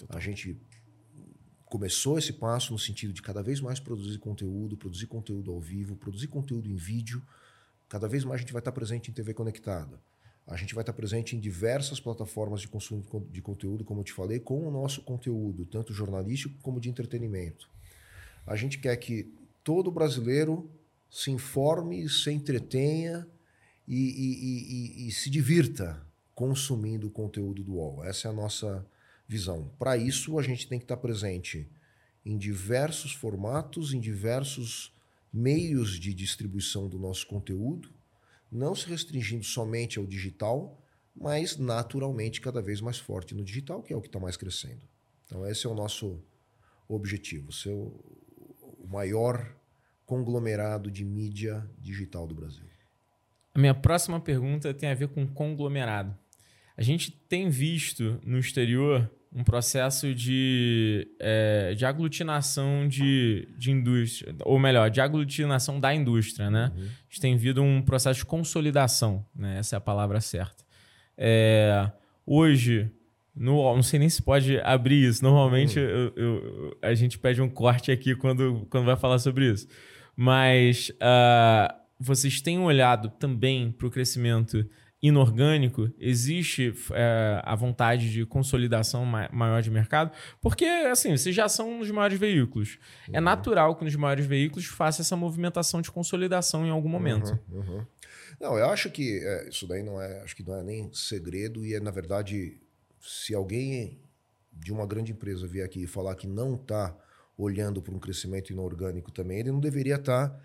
A 0.10 0.20
gente 0.20 0.60
começou 1.66 2.18
esse 2.18 2.34
passo 2.34 2.74
no 2.74 2.80
sentido 2.80 3.14
de 3.14 3.22
cada 3.22 3.44
vez 3.44 3.62
mais 3.62 3.80
produzir 3.80 4.18
conteúdo, 4.18 4.76
produzir 4.76 5.06
conteúdo 5.06 5.52
ao 5.52 5.60
vivo, 5.60 5.96
produzir 5.96 6.28
conteúdo 6.28 6.68
em 6.68 6.76
vídeo. 6.76 7.22
Cada 7.88 8.08
vez 8.08 8.24
mais 8.24 8.40
a 8.40 8.42
gente 8.42 8.54
vai 8.54 8.62
estar 8.62 8.72
tá 8.72 8.76
presente 8.76 9.12
em 9.12 9.14
TV 9.14 9.36
conectada. 9.36 10.02
A 10.50 10.56
gente 10.56 10.74
vai 10.74 10.82
estar 10.82 10.94
presente 10.94 11.36
em 11.36 11.40
diversas 11.40 12.00
plataformas 12.00 12.60
de 12.60 12.68
consumo 12.68 13.04
de 13.30 13.40
conteúdo, 13.40 13.86
como 13.86 14.00
eu 14.00 14.04
te 14.04 14.12
falei, 14.12 14.40
com 14.40 14.68
o 14.68 14.72
nosso 14.72 15.04
conteúdo, 15.04 15.64
tanto 15.64 15.94
jornalístico 15.94 16.56
como 16.64 16.82
de 16.82 16.90
entretenimento. 16.90 17.70
A 18.48 18.56
gente 18.56 18.80
quer 18.80 18.98
que 18.98 19.32
todo 19.64 19.92
brasileiro 19.92 20.68
se 21.08 21.30
informe, 21.30 22.10
se 22.10 22.32
entretenha 22.32 23.28
e, 23.88 23.96
e, 23.96 25.04
e, 25.04 25.08
e 25.08 25.12
se 25.12 25.30
divirta 25.30 26.04
consumindo 26.34 27.08
o 27.08 27.12
conteúdo 27.12 27.64
do 27.64 27.74
UOL. 27.74 28.04
Essa 28.04 28.28
é 28.28 28.32
a 28.32 28.34
nossa 28.34 28.84
visão. 29.28 29.72
Para 29.78 29.98
isso, 29.98 30.40
a 30.40 30.42
gente 30.42 30.68
tem 30.68 30.80
que 30.80 30.86
estar 30.86 30.98
presente 30.98 31.70
em 32.26 32.36
diversos 32.36 33.14
formatos, 33.14 33.94
em 33.94 34.00
diversos 34.00 34.92
meios 35.32 36.00
de 36.00 36.12
distribuição 36.12 36.90
do 36.90 36.98
nosso 36.98 37.28
conteúdo, 37.28 37.99
não 38.52 38.76
se 38.76 38.88
restringindo 38.88 39.44
somente 39.44 40.00
ao 40.00 40.06
digital, 40.06 40.82
mas 41.16 41.58
naturalmente 41.58 42.42
cada 42.42 42.62
vez 42.62 42.82
mais 42.82 42.98
forte 42.98 43.36
no 43.36 43.44
digital, 43.44 43.84
que 43.84 43.94
é 43.94 43.96
o 43.96 44.02
que 44.02 44.08
está 44.08 44.20
mais 44.20 44.38
crescendo. 44.38 44.82
Então, 45.26 45.46
esse 45.46 45.68
é 45.68 45.70
o 45.70 45.76
nosso 45.76 46.24
objetivo, 46.88 47.52
ser 47.52 47.70
o 47.70 48.88
maior 48.88 49.56
conglomerado 50.06 50.90
de 50.90 51.06
mídia 51.06 51.70
digital 51.78 52.26
do 52.26 52.34
Brasil. 52.34 52.66
A 53.54 53.60
minha 53.60 53.76
próxima 53.76 54.20
pergunta 54.20 54.74
tem 54.74 54.90
a 54.90 54.96
ver 54.96 55.10
com 55.10 55.28
conglomerado. 55.28 56.18
A 56.76 56.82
gente 56.82 57.12
tem 57.12 57.50
visto 57.50 58.20
no 58.26 58.40
exterior 58.40 59.12
um 59.32 59.44
processo 59.44 60.14
de, 60.14 61.08
é, 61.20 61.74
de 61.76 61.86
aglutinação 61.86 62.88
de, 62.88 63.48
de 63.58 63.72
indústria, 63.72 64.36
ou 64.44 64.58
melhor, 64.58 64.90
de 64.90 65.00
aglutinação 65.00 65.80
da 65.80 65.94
indústria, 65.94 66.50
né? 66.50 66.72
Uhum. 66.76 66.84
A 66.84 67.10
gente 67.10 67.22
tem 67.22 67.38
visto 67.38 67.62
um 67.62 67.82
processo 67.82 68.20
de 68.20 68.26
consolidação, 68.26 69.26
né? 69.36 69.60
Essa 69.60 69.76
é 69.76 69.78
a 69.78 69.82
palavra 69.82 70.20
certa. 70.20 70.64
É, 71.16 71.92
hoje, 72.26 72.92
no, 73.36 73.76
não 73.76 73.84
sei 73.84 74.00
nem 74.00 74.10
se 74.10 74.22
pode 74.22 74.60
abrir 74.62 75.08
isso. 75.08 75.24
Normalmente 75.24 75.80
uhum. 75.80 75.86
eu, 75.86 76.14
eu, 76.16 76.78
a 76.82 76.94
gente 76.96 77.20
pede 77.20 77.42
um 77.42 77.50
corte 77.50 77.92
aqui 77.92 78.16
quando, 78.16 78.66
quando 78.70 78.86
vai 78.86 78.98
falar 78.98 79.20
sobre 79.20 79.52
isso. 79.52 79.68
Mas 80.16 80.90
uh, 80.90 81.74
vocês 82.00 82.42
têm 82.42 82.60
olhado 82.60 83.10
também 83.10 83.72
para 83.72 83.88
o 83.88 83.92
crescimento 83.92 84.68
inorgânico, 85.02 85.90
existe 85.98 86.74
é, 86.92 87.42
a 87.44 87.56
vontade 87.56 88.12
de 88.12 88.26
consolidação 88.26 89.06
maior 89.06 89.62
de 89.62 89.72
mercado, 89.72 90.12
porque 90.42 90.66
assim, 90.66 91.16
vocês 91.16 91.34
já 91.34 91.48
são 91.48 91.72
um 91.72 91.80
dos 91.80 91.90
maiores 91.90 92.20
veículos. 92.20 92.78
É 93.08 93.12
uhum. 93.12 93.18
É 93.18 93.20
natural 93.22 93.76
que 93.76 93.86
nos 93.86 93.96
maiores 93.96 94.26
veículos 94.26 94.66
faça 94.66 95.02
essa 95.02 95.16
movimentação 95.16 95.82
de 95.82 95.90
consolidação 95.90 96.66
em 96.66 96.70
algum 96.70 96.90
momento. 96.90 97.40
Uhum, 97.50 97.60
uhum. 97.60 97.86
Não, 98.40 98.58
eu 98.58 98.70
acho 98.70 98.90
que 98.90 99.20
é, 99.24 99.50
isso 99.50 99.68
daí 99.68 99.84
não 99.84 100.02
é, 100.02 100.22
acho 100.22 100.36
que 100.36 100.44
não 100.44 100.56
é 100.56 100.64
nem 100.64 100.90
segredo 100.94 101.66
e 101.66 101.74
é 101.74 101.80
na 101.80 101.92
verdade, 101.92 102.58
se 103.00 103.34
alguém 103.34 104.02
de 104.52 104.74
uma 104.74 104.86
grande 104.86 105.14
empresa 105.14 105.48
vier 105.48 105.66
aqui 105.66 105.84
e 105.84 105.88
falar 105.88 106.16
que 106.16 106.28
não 106.28 106.56
está 106.56 106.96
olhando 107.38 107.82
para 107.82 107.96
um 107.96 108.00
crescimento 108.00 108.52
inorgânico 108.52 109.12
também, 109.12 109.40
ele 109.40 109.52
não 109.52 109.62
deveria 109.62 109.96
estar 109.98 110.42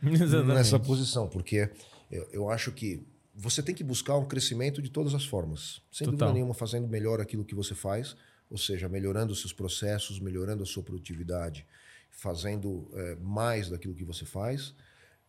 nessa 0.47 0.79
posição, 0.79 1.29
porque 1.29 1.69
eu, 2.11 2.29
eu, 2.33 2.49
acho 2.49 2.71
que 2.71 3.05
você 3.35 3.63
tem 3.63 3.75
que 3.75 3.83
buscar 3.83 4.17
um 4.17 4.25
crescimento 4.25 4.81
de 4.81 4.91
todas 4.91 5.13
as 5.13 5.25
formas, 5.25 5.83
sem 5.91 6.05
Total. 6.05 6.13
dúvida 6.13 6.33
nenhuma, 6.35 6.55
fazendo 6.55 6.87
melhor 6.87 7.21
aquilo 7.21 7.45
que 7.45 7.55
você 7.55 7.75
faz, 7.75 8.17
ou 8.49 8.57
seja, 8.57 8.89
melhorando 8.89 9.33
os 9.33 9.41
seus 9.41 9.53
processos, 9.53 10.21
melhorando 10.21 10.63
a 10.63 10.67
sua 10.67 10.83
produtividade, 10.83 11.67
fazendo 12.11 12.89
é, 12.95 13.17
mais 13.17 13.69
daquilo 13.69 13.95
que 13.95 14.05
você 14.05 14.25
faz. 14.25 14.73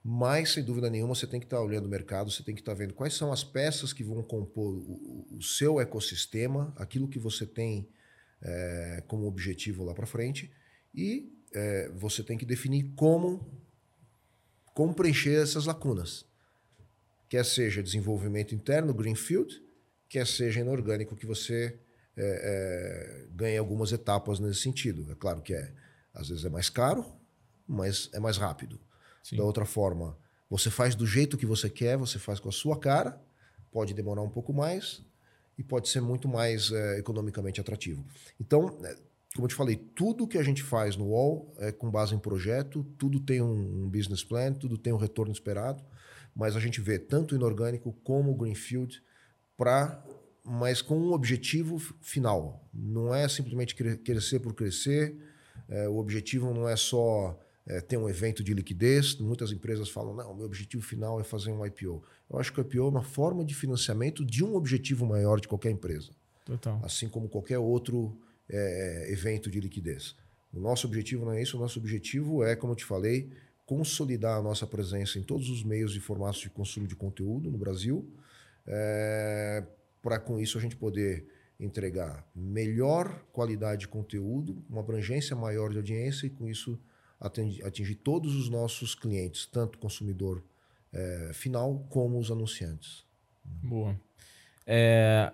Mas, 0.04 0.54
sem 0.54 0.64
dúvida 0.64 0.88
nenhuma, 0.88 1.16
você 1.16 1.26
tem 1.26 1.40
que 1.40 1.48
estar 1.48 1.60
olhando 1.60 1.88
o 1.88 1.90
mercado, 1.90 2.30
você 2.30 2.44
tem 2.44 2.54
que 2.54 2.62
estar 2.62 2.76
vendo 2.76 2.94
quais 2.94 3.16
são 3.16 3.34
as 3.34 3.44
peças 3.44 3.92
que 3.92 4.04
vão 4.04 4.22
compor 4.22 4.76
o, 4.76 5.26
o 5.32 5.42
seu 5.42 5.80
ecossistema, 5.80 6.72
aquilo 6.78 7.08
que 7.08 7.18
você 7.18 7.44
tem 7.48 7.88
é, 8.40 9.04
como 9.08 9.26
objetivo 9.26 9.84
lá 9.84 9.96
para 9.96 10.06
frente, 10.06 10.52
e 10.94 11.34
é, 11.52 11.90
você 11.96 12.22
tem 12.22 12.38
que 12.38 12.46
definir 12.46 12.92
como, 12.96 13.52
como 14.76 14.94
preencher 14.94 15.42
essas 15.42 15.66
lacunas. 15.66 16.24
Quer 17.28 17.46
seja 17.46 17.82
desenvolvimento 17.82 18.54
interno, 18.54 18.94
greenfield, 18.94 19.62
quer 20.08 20.28
seja 20.28 20.60
inorgânico, 20.60 21.16
que 21.16 21.26
você 21.26 21.78
é, 22.16 23.26
é, 23.26 23.28
ganhe 23.32 23.58
algumas 23.58 23.92
etapas 23.92 24.40
nesse 24.40 24.62
sentido. 24.62 25.12
É 25.12 25.16
claro 25.16 25.42
que 25.42 25.54
é, 25.54 25.72
às 26.14 26.30
vezes 26.30 26.46
é 26.46 26.50
mais 26.50 26.70
caro, 26.70 27.06
mas 27.68 28.10
é 28.14 28.20
mais 28.20 28.38
rápido. 28.38 28.80
Sim. 29.24 29.38
Da 29.38 29.44
outra 29.44 29.66
forma, 29.66 30.18
você 30.50 30.70
faz 30.70 30.96
do 30.96 31.06
jeito 31.06 31.38
que 31.38 31.46
você 31.46 31.70
quer, 31.70 31.98
você 31.98 32.20
faz 32.20 32.40
com 32.40 32.50
a 32.50 32.52
sua 32.52 32.80
cara, 32.80 33.20
pode 33.72 33.94
demorar 33.94 34.22
um 34.22 34.30
pouco 34.30 34.54
mais 34.54 35.04
e 35.58 35.64
pode 35.64 35.90
ser 35.90 36.02
muito 36.02 36.28
mais 36.28 36.72
é, 36.72 37.00
economicamente 37.00 37.60
atrativo. 37.60 38.06
Então, 38.40 38.78
é, 38.84 38.96
como 39.36 39.46
eu 39.46 39.50
te 39.50 39.56
falei, 39.56 39.76
tudo 39.76 40.28
que 40.28 40.38
a 40.38 40.44
gente 40.44 40.64
faz 40.64 40.96
no 40.96 41.08
UOL 41.08 41.54
é 41.58 41.72
com 41.72 41.92
base 41.92 42.16
em 42.16 42.20
projeto, 42.20 42.86
tudo 42.98 43.20
tem 43.20 43.42
um, 43.42 43.90
business 43.90 44.24
plan, 44.24 44.54
tudo 44.54 44.78
tem 44.78 44.94
um 44.94 44.98
retorno 44.98 45.34
esperado, 45.34 45.84
mas 46.36 46.56
a 46.56 46.60
gente 46.60 46.82
vê 46.82 47.00
tanto 47.00 47.36
inorgânico 47.36 47.94
como 48.04 48.36
greenfield 48.36 49.02
para 49.58 50.04
mas 50.46 50.80
com 50.80 50.96
um 50.96 51.12
objetivo 51.12 51.80
final. 52.00 52.64
Não 52.72 53.14
é 53.14 53.28
simplesmente 53.28 53.74
crescer 53.74 54.40
por 54.40 54.54
crescer. 54.54 55.18
É, 55.68 55.90
o 55.90 55.98
objetivo 55.98 56.54
não 56.54 56.70
é 56.70 56.76
só 56.76 57.40
é, 57.66 57.82
ter 57.82 57.98
um 57.98 58.08
evento 58.08 58.44
de 58.44 58.54
liquidez. 58.54 59.16
Muitas 59.16 59.52
empresas 59.52 59.90
falam, 59.90 60.14
não, 60.14 60.36
meu 60.36 60.46
objetivo 60.46 60.84
final 60.84 61.20
é 61.20 61.24
fazer 61.24 61.52
um 61.52 61.66
IPO. 61.66 62.04
Eu 62.30 62.40
acho 62.40 62.54
que 62.54 62.60
o 62.60 62.62
IPO 62.62 62.78
é 62.78 62.90
uma 62.90 63.04
forma 63.04 63.44
de 63.44 63.56
financiamento 63.56 64.24
de 64.24 64.44
um 64.44 64.56
objetivo 64.56 65.04
maior 65.08 65.42
de 65.42 65.48
qualquer 65.48 65.72
empresa. 65.72 66.12
Total. 66.46 66.80
Assim 66.84 67.10
como 67.10 67.28
qualquer 67.28 67.58
outro 67.58 68.16
é, 68.48 69.08
evento 69.10 69.50
de 69.50 69.60
liquidez. 69.60 70.16
O 70.54 70.60
nosso 70.60 70.86
objetivo 70.86 71.26
não 71.26 71.32
é 71.34 71.42
isso. 71.42 71.58
O 71.58 71.60
nosso 71.60 71.80
objetivo 71.80 72.44
é, 72.44 72.56
como 72.56 72.74
eu 72.74 72.78
te 72.78 72.86
falei, 72.86 73.32
consolidar 73.66 74.38
a 74.38 74.42
nossa 74.42 74.68
presença 74.68 75.18
em 75.18 75.24
todos 75.24 75.50
os 75.50 75.64
meios 75.64 75.96
e 75.96 76.00
formatos 76.00 76.42
de 76.42 76.50
consumo 76.50 76.88
de 76.88 76.96
conteúdo 76.96 77.50
no 77.50 77.58
Brasil, 77.58 78.08
é, 78.68 79.64
para 80.02 80.20
com 80.20 80.40
isso 80.40 80.58
a 80.58 80.62
gente 80.62 80.76
poder 80.76 81.28
entregar 81.60 82.28
melhor 82.36 83.24
qualidade 83.32 83.82
de 83.82 83.88
conteúdo, 83.88 84.64
uma 84.70 84.82
abrangência 84.82 85.36
maior 85.36 85.72
de 85.72 85.78
audiência 85.78 86.28
e 86.28 86.30
com 86.30 86.48
isso 86.48 86.80
atingir, 87.20 87.96
todos 87.96 88.36
os 88.36 88.50
nossos 88.50 88.94
clientes, 88.94 89.46
tanto 89.46 89.78
consumidor 89.78 90.44
é, 90.92 91.32
final 91.34 91.86
como 91.90 92.20
os 92.20 92.30
anunciantes. 92.30 93.06
Boa. 93.64 94.00
É, 94.68 95.32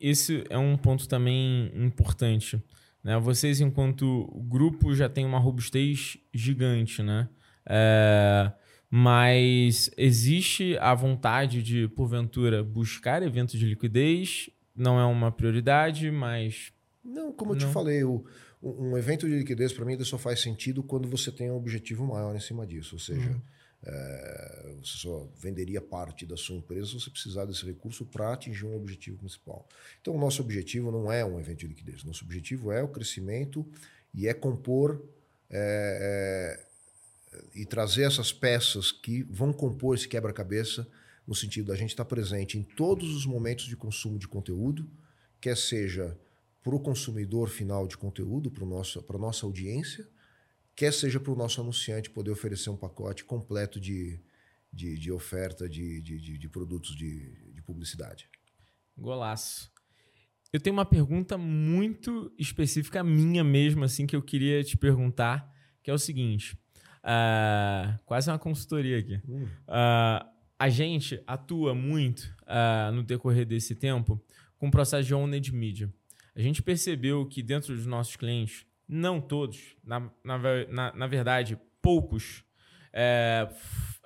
esse 0.00 0.44
é 0.48 0.58
um 0.58 0.76
ponto 0.76 1.08
também 1.08 1.70
importante. 1.74 2.62
Né? 3.02 3.18
Vocês, 3.18 3.60
enquanto 3.60 4.26
grupo, 4.48 4.94
já 4.94 5.08
têm 5.08 5.26
uma 5.26 5.38
robustez 5.38 6.16
gigante, 6.32 7.02
né? 7.02 7.28
É, 7.66 8.52
mas 8.90 9.90
existe 9.96 10.76
a 10.78 10.94
vontade 10.94 11.62
de, 11.62 11.88
porventura, 11.88 12.62
buscar 12.62 13.22
eventos 13.22 13.58
de 13.58 13.66
liquidez. 13.66 14.48
Não 14.74 14.98
é 14.98 15.04
uma 15.04 15.32
prioridade, 15.32 16.10
mas. 16.10 16.72
Não, 17.04 17.32
como 17.32 17.52
eu 17.52 17.58
não. 17.58 17.66
te 17.66 17.72
falei, 17.72 18.04
o, 18.04 18.24
um 18.62 18.96
evento 18.96 19.28
de 19.28 19.36
liquidez 19.36 19.72
para 19.72 19.84
mim 19.84 20.02
só 20.04 20.16
faz 20.16 20.40
sentido 20.40 20.82
quando 20.82 21.08
você 21.08 21.30
tem 21.30 21.50
um 21.50 21.56
objetivo 21.56 22.06
maior 22.06 22.34
em 22.34 22.40
cima 22.40 22.66
disso. 22.66 22.94
Ou 22.94 22.98
seja, 22.98 23.30
uhum. 23.30 23.40
é, 23.82 24.74
você 24.80 24.96
só 24.98 25.28
venderia 25.36 25.80
parte 25.80 26.24
da 26.24 26.36
sua 26.36 26.56
empresa 26.56 26.86
se 26.86 26.94
você 26.94 27.10
precisar 27.10 27.44
desse 27.44 27.66
recurso 27.66 28.06
para 28.06 28.32
atingir 28.32 28.64
um 28.64 28.76
objetivo 28.76 29.18
principal. 29.18 29.68
Então, 30.00 30.14
o 30.14 30.18
nosso 30.18 30.40
objetivo 30.40 30.90
não 30.90 31.12
é 31.12 31.24
um 31.24 31.38
evento 31.38 31.58
de 31.58 31.66
liquidez. 31.66 32.04
Nosso 32.04 32.24
objetivo 32.24 32.72
é 32.72 32.82
o 32.82 32.88
crescimento 32.88 33.66
e 34.14 34.26
é 34.26 34.32
compor. 34.32 35.04
É, 35.50 36.58
é, 36.60 36.73
e 37.54 37.64
trazer 37.64 38.02
essas 38.02 38.32
peças 38.32 38.92
que 38.92 39.22
vão 39.24 39.52
compor 39.52 39.94
esse 39.94 40.08
quebra-cabeça, 40.08 40.86
no 41.26 41.34
sentido 41.34 41.68
da 41.68 41.76
gente 41.76 41.90
estar 41.90 42.04
presente 42.04 42.58
em 42.58 42.62
todos 42.62 43.14
os 43.14 43.24
momentos 43.24 43.66
de 43.66 43.76
consumo 43.76 44.18
de 44.18 44.28
conteúdo, 44.28 44.88
quer 45.40 45.56
seja 45.56 46.18
para 46.62 46.74
o 46.74 46.80
consumidor 46.80 47.48
final 47.48 47.86
de 47.86 47.96
conteúdo, 47.96 48.50
para 48.50 48.64
a 48.64 49.18
nossa 49.18 49.46
audiência, 49.46 50.08
quer 50.74 50.92
seja 50.92 51.20
para 51.20 51.32
o 51.32 51.36
nosso 51.36 51.60
anunciante 51.60 52.10
poder 52.10 52.30
oferecer 52.30 52.70
um 52.70 52.76
pacote 52.76 53.24
completo 53.24 53.78
de, 53.78 54.18
de, 54.72 54.98
de 54.98 55.12
oferta 55.12 55.68
de, 55.68 56.00
de, 56.00 56.38
de 56.38 56.48
produtos 56.48 56.96
de, 56.96 57.52
de 57.52 57.62
publicidade. 57.62 58.28
Golaço. 58.96 59.72
Eu 60.52 60.60
tenho 60.60 60.74
uma 60.74 60.86
pergunta 60.86 61.36
muito 61.36 62.32
específica 62.38 63.02
minha 63.02 63.42
mesmo, 63.42 63.82
assim, 63.84 64.06
que 64.06 64.14
eu 64.14 64.22
queria 64.22 64.62
te 64.62 64.76
perguntar, 64.76 65.52
que 65.82 65.90
é 65.90 65.94
o 65.94 65.98
seguinte. 65.98 66.56
Uh, 67.04 67.98
quase 68.06 68.30
uma 68.30 68.38
consultoria 68.38 68.98
aqui. 68.98 69.16
Uh, 69.16 70.34
a 70.58 70.68
gente 70.70 71.22
atua 71.26 71.74
muito 71.74 72.22
uh, 72.42 72.90
no 72.92 73.02
decorrer 73.02 73.44
desse 73.44 73.74
tempo 73.74 74.18
com 74.56 74.68
o 74.68 74.70
processo 74.70 75.06
de 75.06 75.14
owned 75.14 75.54
media. 75.54 75.92
A 76.34 76.40
gente 76.40 76.62
percebeu 76.62 77.26
que 77.26 77.42
dentro 77.42 77.76
dos 77.76 77.84
nossos 77.84 78.16
clientes, 78.16 78.64
não 78.88 79.20
todos, 79.20 79.76
na, 79.84 80.10
na, 80.24 80.92
na 80.94 81.06
verdade, 81.06 81.58
poucos, 81.82 82.42
é, 82.92 83.48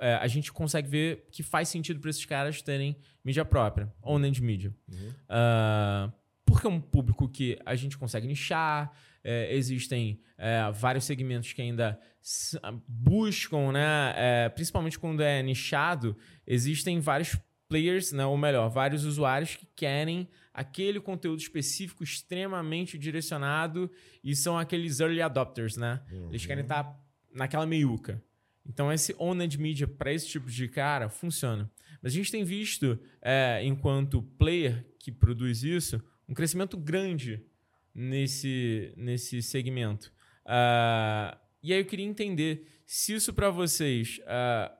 é, 0.00 0.14
a 0.14 0.26
gente 0.26 0.52
consegue 0.52 0.88
ver 0.88 1.28
que 1.30 1.42
faz 1.42 1.68
sentido 1.68 2.00
para 2.00 2.10
esses 2.10 2.24
caras 2.24 2.60
terem 2.62 2.96
mídia 3.24 3.44
própria, 3.44 3.92
owned 4.02 4.42
media. 4.42 4.74
Uhum. 4.90 5.10
Uh, 5.10 6.12
porque 6.44 6.66
é 6.66 6.70
um 6.70 6.80
público 6.80 7.28
que 7.28 7.58
a 7.64 7.74
gente 7.74 7.96
consegue 7.96 8.26
nichar, 8.26 8.90
é, 9.22 9.54
existem 9.54 10.20
é, 10.36 10.70
vários 10.72 11.04
segmentos 11.04 11.52
que 11.52 11.62
ainda 11.62 11.98
buscam, 12.86 13.72
né, 13.72 14.14
é, 14.16 14.48
principalmente 14.48 14.98
quando 14.98 15.22
é 15.22 15.42
nichado, 15.42 16.16
existem 16.46 17.00
vários 17.00 17.36
players, 17.68 18.12
né, 18.12 18.24
ou 18.24 18.36
melhor, 18.36 18.68
vários 18.68 19.04
usuários 19.04 19.56
que 19.56 19.66
querem 19.76 20.28
aquele 20.52 21.00
conteúdo 21.00 21.40
específico 21.40 22.02
extremamente 22.02 22.98
direcionado 22.98 23.90
e 24.24 24.34
são 24.34 24.58
aqueles 24.58 25.00
early 25.00 25.22
adopters, 25.22 25.76
né? 25.76 26.00
Uhum. 26.10 26.30
Eles 26.30 26.44
querem 26.44 26.64
estar 26.64 26.82
tá 26.82 27.00
naquela 27.32 27.64
meiuca. 27.64 28.20
Então, 28.66 28.92
esse 28.92 29.14
owned 29.18 29.56
media 29.58 29.86
para 29.86 30.12
esse 30.12 30.26
tipo 30.26 30.50
de 30.50 30.66
cara 30.66 31.08
funciona. 31.08 31.70
Mas 32.02 32.12
a 32.12 32.14
gente 32.16 32.30
tem 32.30 32.44
visto, 32.44 32.98
é, 33.22 33.60
enquanto 33.62 34.22
player 34.22 34.84
que 34.98 35.12
produz 35.12 35.62
isso, 35.62 36.02
um 36.28 36.34
crescimento 36.34 36.76
grande 36.76 37.42
nesse, 37.98 38.92
nesse 38.96 39.42
segmento. 39.42 40.12
Uh, 40.46 41.36
e 41.62 41.72
aí 41.72 41.80
eu 41.80 41.84
queria 41.84 42.06
entender 42.06 42.66
se 42.86 43.14
isso 43.14 43.34
para 43.34 43.50
vocês 43.50 44.20
uh, 44.22 44.72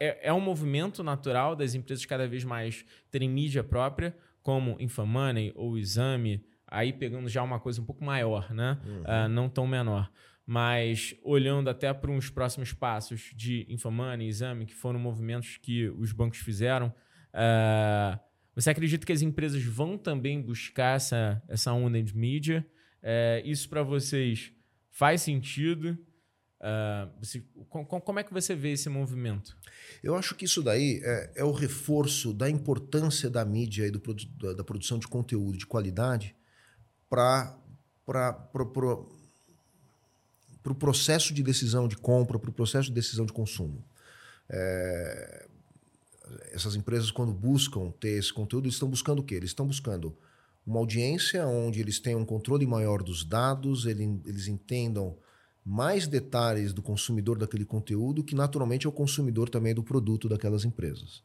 é, 0.00 0.28
é, 0.28 0.32
um 0.32 0.40
movimento 0.40 1.04
natural 1.04 1.54
das 1.54 1.74
empresas 1.74 2.04
cada 2.06 2.26
vez 2.26 2.42
mais 2.42 2.84
terem 3.10 3.28
mídia 3.28 3.62
própria, 3.62 4.16
como 4.42 4.76
Infomoney 4.80 5.52
ou 5.54 5.76
Exame, 5.76 6.44
aí 6.66 6.92
pegando 6.92 7.28
já 7.28 7.42
uma 7.42 7.60
coisa 7.60 7.80
um 7.80 7.84
pouco 7.84 8.02
maior, 8.02 8.52
né? 8.52 8.80
Uhum. 8.84 9.02
Uh, 9.02 9.28
não 9.28 9.48
tão 9.48 9.66
menor. 9.66 10.10
Mas 10.46 11.14
olhando 11.22 11.70
até 11.70 11.92
para 11.92 12.10
uns 12.10 12.30
próximos 12.30 12.72
passos 12.72 13.32
de 13.34 13.66
Infomoney, 13.68 14.28
Exame, 14.28 14.66
que 14.66 14.74
foram 14.74 14.98
movimentos 14.98 15.58
que 15.58 15.88
os 15.90 16.12
bancos 16.12 16.38
fizeram, 16.38 16.88
uh, 16.88 18.18
você 18.54 18.70
acredita 18.70 19.04
que 19.04 19.12
as 19.12 19.22
empresas 19.22 19.62
vão 19.64 19.98
também 19.98 20.40
buscar 20.40 20.96
essa, 20.96 21.42
essa 21.48 21.72
onda 21.72 22.02
de 22.02 22.16
mídia? 22.16 22.66
É, 23.02 23.42
isso 23.44 23.68
para 23.68 23.82
vocês 23.82 24.52
faz 24.90 25.22
sentido? 25.22 25.98
Uh, 26.60 27.10
você, 27.20 27.42
com, 27.68 27.84
como 27.84 28.18
é 28.18 28.22
que 28.22 28.32
você 28.32 28.54
vê 28.54 28.72
esse 28.72 28.88
movimento? 28.88 29.54
Eu 30.02 30.16
acho 30.16 30.34
que 30.34 30.46
isso 30.46 30.62
daí 30.62 31.00
é, 31.04 31.32
é 31.36 31.44
o 31.44 31.52
reforço 31.52 32.32
da 32.32 32.48
importância 32.48 33.28
da 33.28 33.44
mídia 33.44 33.86
e 33.86 33.90
do, 33.90 34.00
da, 34.38 34.54
da 34.54 34.64
produção 34.64 34.98
de 34.98 35.06
conteúdo 35.06 35.58
de 35.58 35.66
qualidade 35.66 36.34
para 37.10 37.58
o 38.06 39.06
pro 40.62 40.74
processo 40.74 41.34
de 41.34 41.42
decisão 41.42 41.86
de 41.86 41.96
compra, 41.96 42.38
para 42.38 42.48
o 42.48 42.52
processo 42.52 42.88
de 42.88 42.94
decisão 42.94 43.26
de 43.26 43.32
consumo. 43.34 43.84
É, 44.48 45.43
essas 46.52 46.74
empresas, 46.74 47.10
quando 47.10 47.32
buscam 47.32 47.90
ter 48.00 48.18
esse 48.18 48.32
conteúdo, 48.32 48.66
eles 48.66 48.74
estão 48.74 48.88
buscando 48.88 49.20
o 49.20 49.22
quê? 49.22 49.34
Eles 49.34 49.50
estão 49.50 49.66
buscando 49.66 50.16
uma 50.66 50.78
audiência 50.78 51.46
onde 51.46 51.80
eles 51.80 51.98
tenham 51.98 52.20
um 52.20 52.24
controle 52.24 52.66
maior 52.66 53.02
dos 53.02 53.24
dados, 53.24 53.84
ele, 53.84 54.20
eles 54.24 54.48
entendam 54.48 55.16
mais 55.64 56.06
detalhes 56.06 56.72
do 56.72 56.82
consumidor 56.82 57.38
daquele 57.38 57.64
conteúdo, 57.64 58.22
que 58.22 58.34
naturalmente 58.34 58.86
é 58.86 58.88
o 58.88 58.92
consumidor 58.92 59.48
também 59.48 59.74
do 59.74 59.82
produto 59.82 60.28
daquelas 60.28 60.64
empresas. 60.64 61.22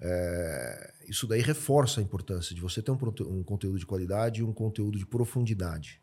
É, 0.00 0.94
isso 1.08 1.26
daí 1.26 1.40
reforça 1.40 2.00
a 2.00 2.02
importância 2.02 2.54
de 2.54 2.60
você 2.60 2.82
ter 2.82 2.90
um, 2.90 2.98
um 3.28 3.42
conteúdo 3.42 3.78
de 3.78 3.86
qualidade 3.86 4.40
e 4.40 4.44
um 4.44 4.52
conteúdo 4.52 4.98
de 4.98 5.06
profundidade. 5.06 6.00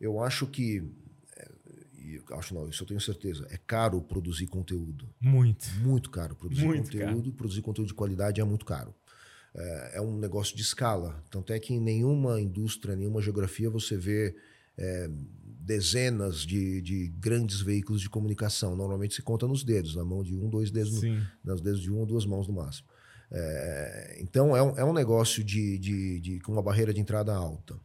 Eu 0.00 0.20
acho 0.20 0.46
que 0.46 0.90
acho 2.32 2.54
não, 2.54 2.68
isso 2.68 2.82
eu 2.82 2.86
tenho 2.86 3.00
certeza, 3.00 3.46
é 3.50 3.56
caro 3.56 4.00
produzir 4.00 4.46
conteúdo. 4.46 5.08
Muito. 5.20 5.66
Muito 5.80 6.10
caro. 6.10 6.34
Produzir 6.34 6.64
muito 6.64 6.84
conteúdo, 6.84 7.22
caro. 7.22 7.32
produzir 7.32 7.62
conteúdo 7.62 7.88
de 7.88 7.94
qualidade 7.94 8.40
é 8.40 8.44
muito 8.44 8.64
caro. 8.64 8.94
É, 9.54 9.92
é, 9.96 10.00
um 10.00 10.16
negócio 10.16 10.56
de 10.56 10.62
escala. 10.62 11.22
Tanto 11.30 11.52
é 11.52 11.58
que 11.58 11.74
em 11.74 11.80
nenhuma 11.80 12.40
indústria, 12.40 12.94
nenhuma 12.94 13.20
geografia 13.20 13.68
você 13.68 13.96
vê 13.96 14.36
é, 14.78 15.10
dezenas 15.44 16.38
de, 16.40 16.80
de, 16.80 17.08
grandes 17.18 17.60
veículos 17.60 18.00
de 18.00 18.08
comunicação. 18.08 18.76
Normalmente 18.76 19.14
se 19.14 19.22
conta 19.22 19.46
nos 19.46 19.64
dedos, 19.64 19.96
na 19.96 20.04
mão 20.04 20.22
de 20.22 20.34
um, 20.34 20.48
dois 20.48 20.70
dedos, 20.70 21.02
no, 21.02 21.26
nos 21.44 21.60
dedos 21.60 21.80
de 21.80 21.90
uma 21.90 22.00
ou 22.00 22.06
duas 22.06 22.24
mãos 22.24 22.46
no 22.46 22.54
máximo. 22.54 22.88
É, 23.32 24.18
então 24.20 24.56
é 24.56 24.62
um, 24.62 24.78
é 24.78 24.84
um 24.84 24.92
negócio 24.92 25.44
de, 25.44 25.78
de, 25.78 26.20
de, 26.20 26.40
com 26.40 26.52
uma 26.52 26.62
barreira 26.62 26.92
de 26.92 27.00
entrada 27.00 27.34
alta. 27.34 27.78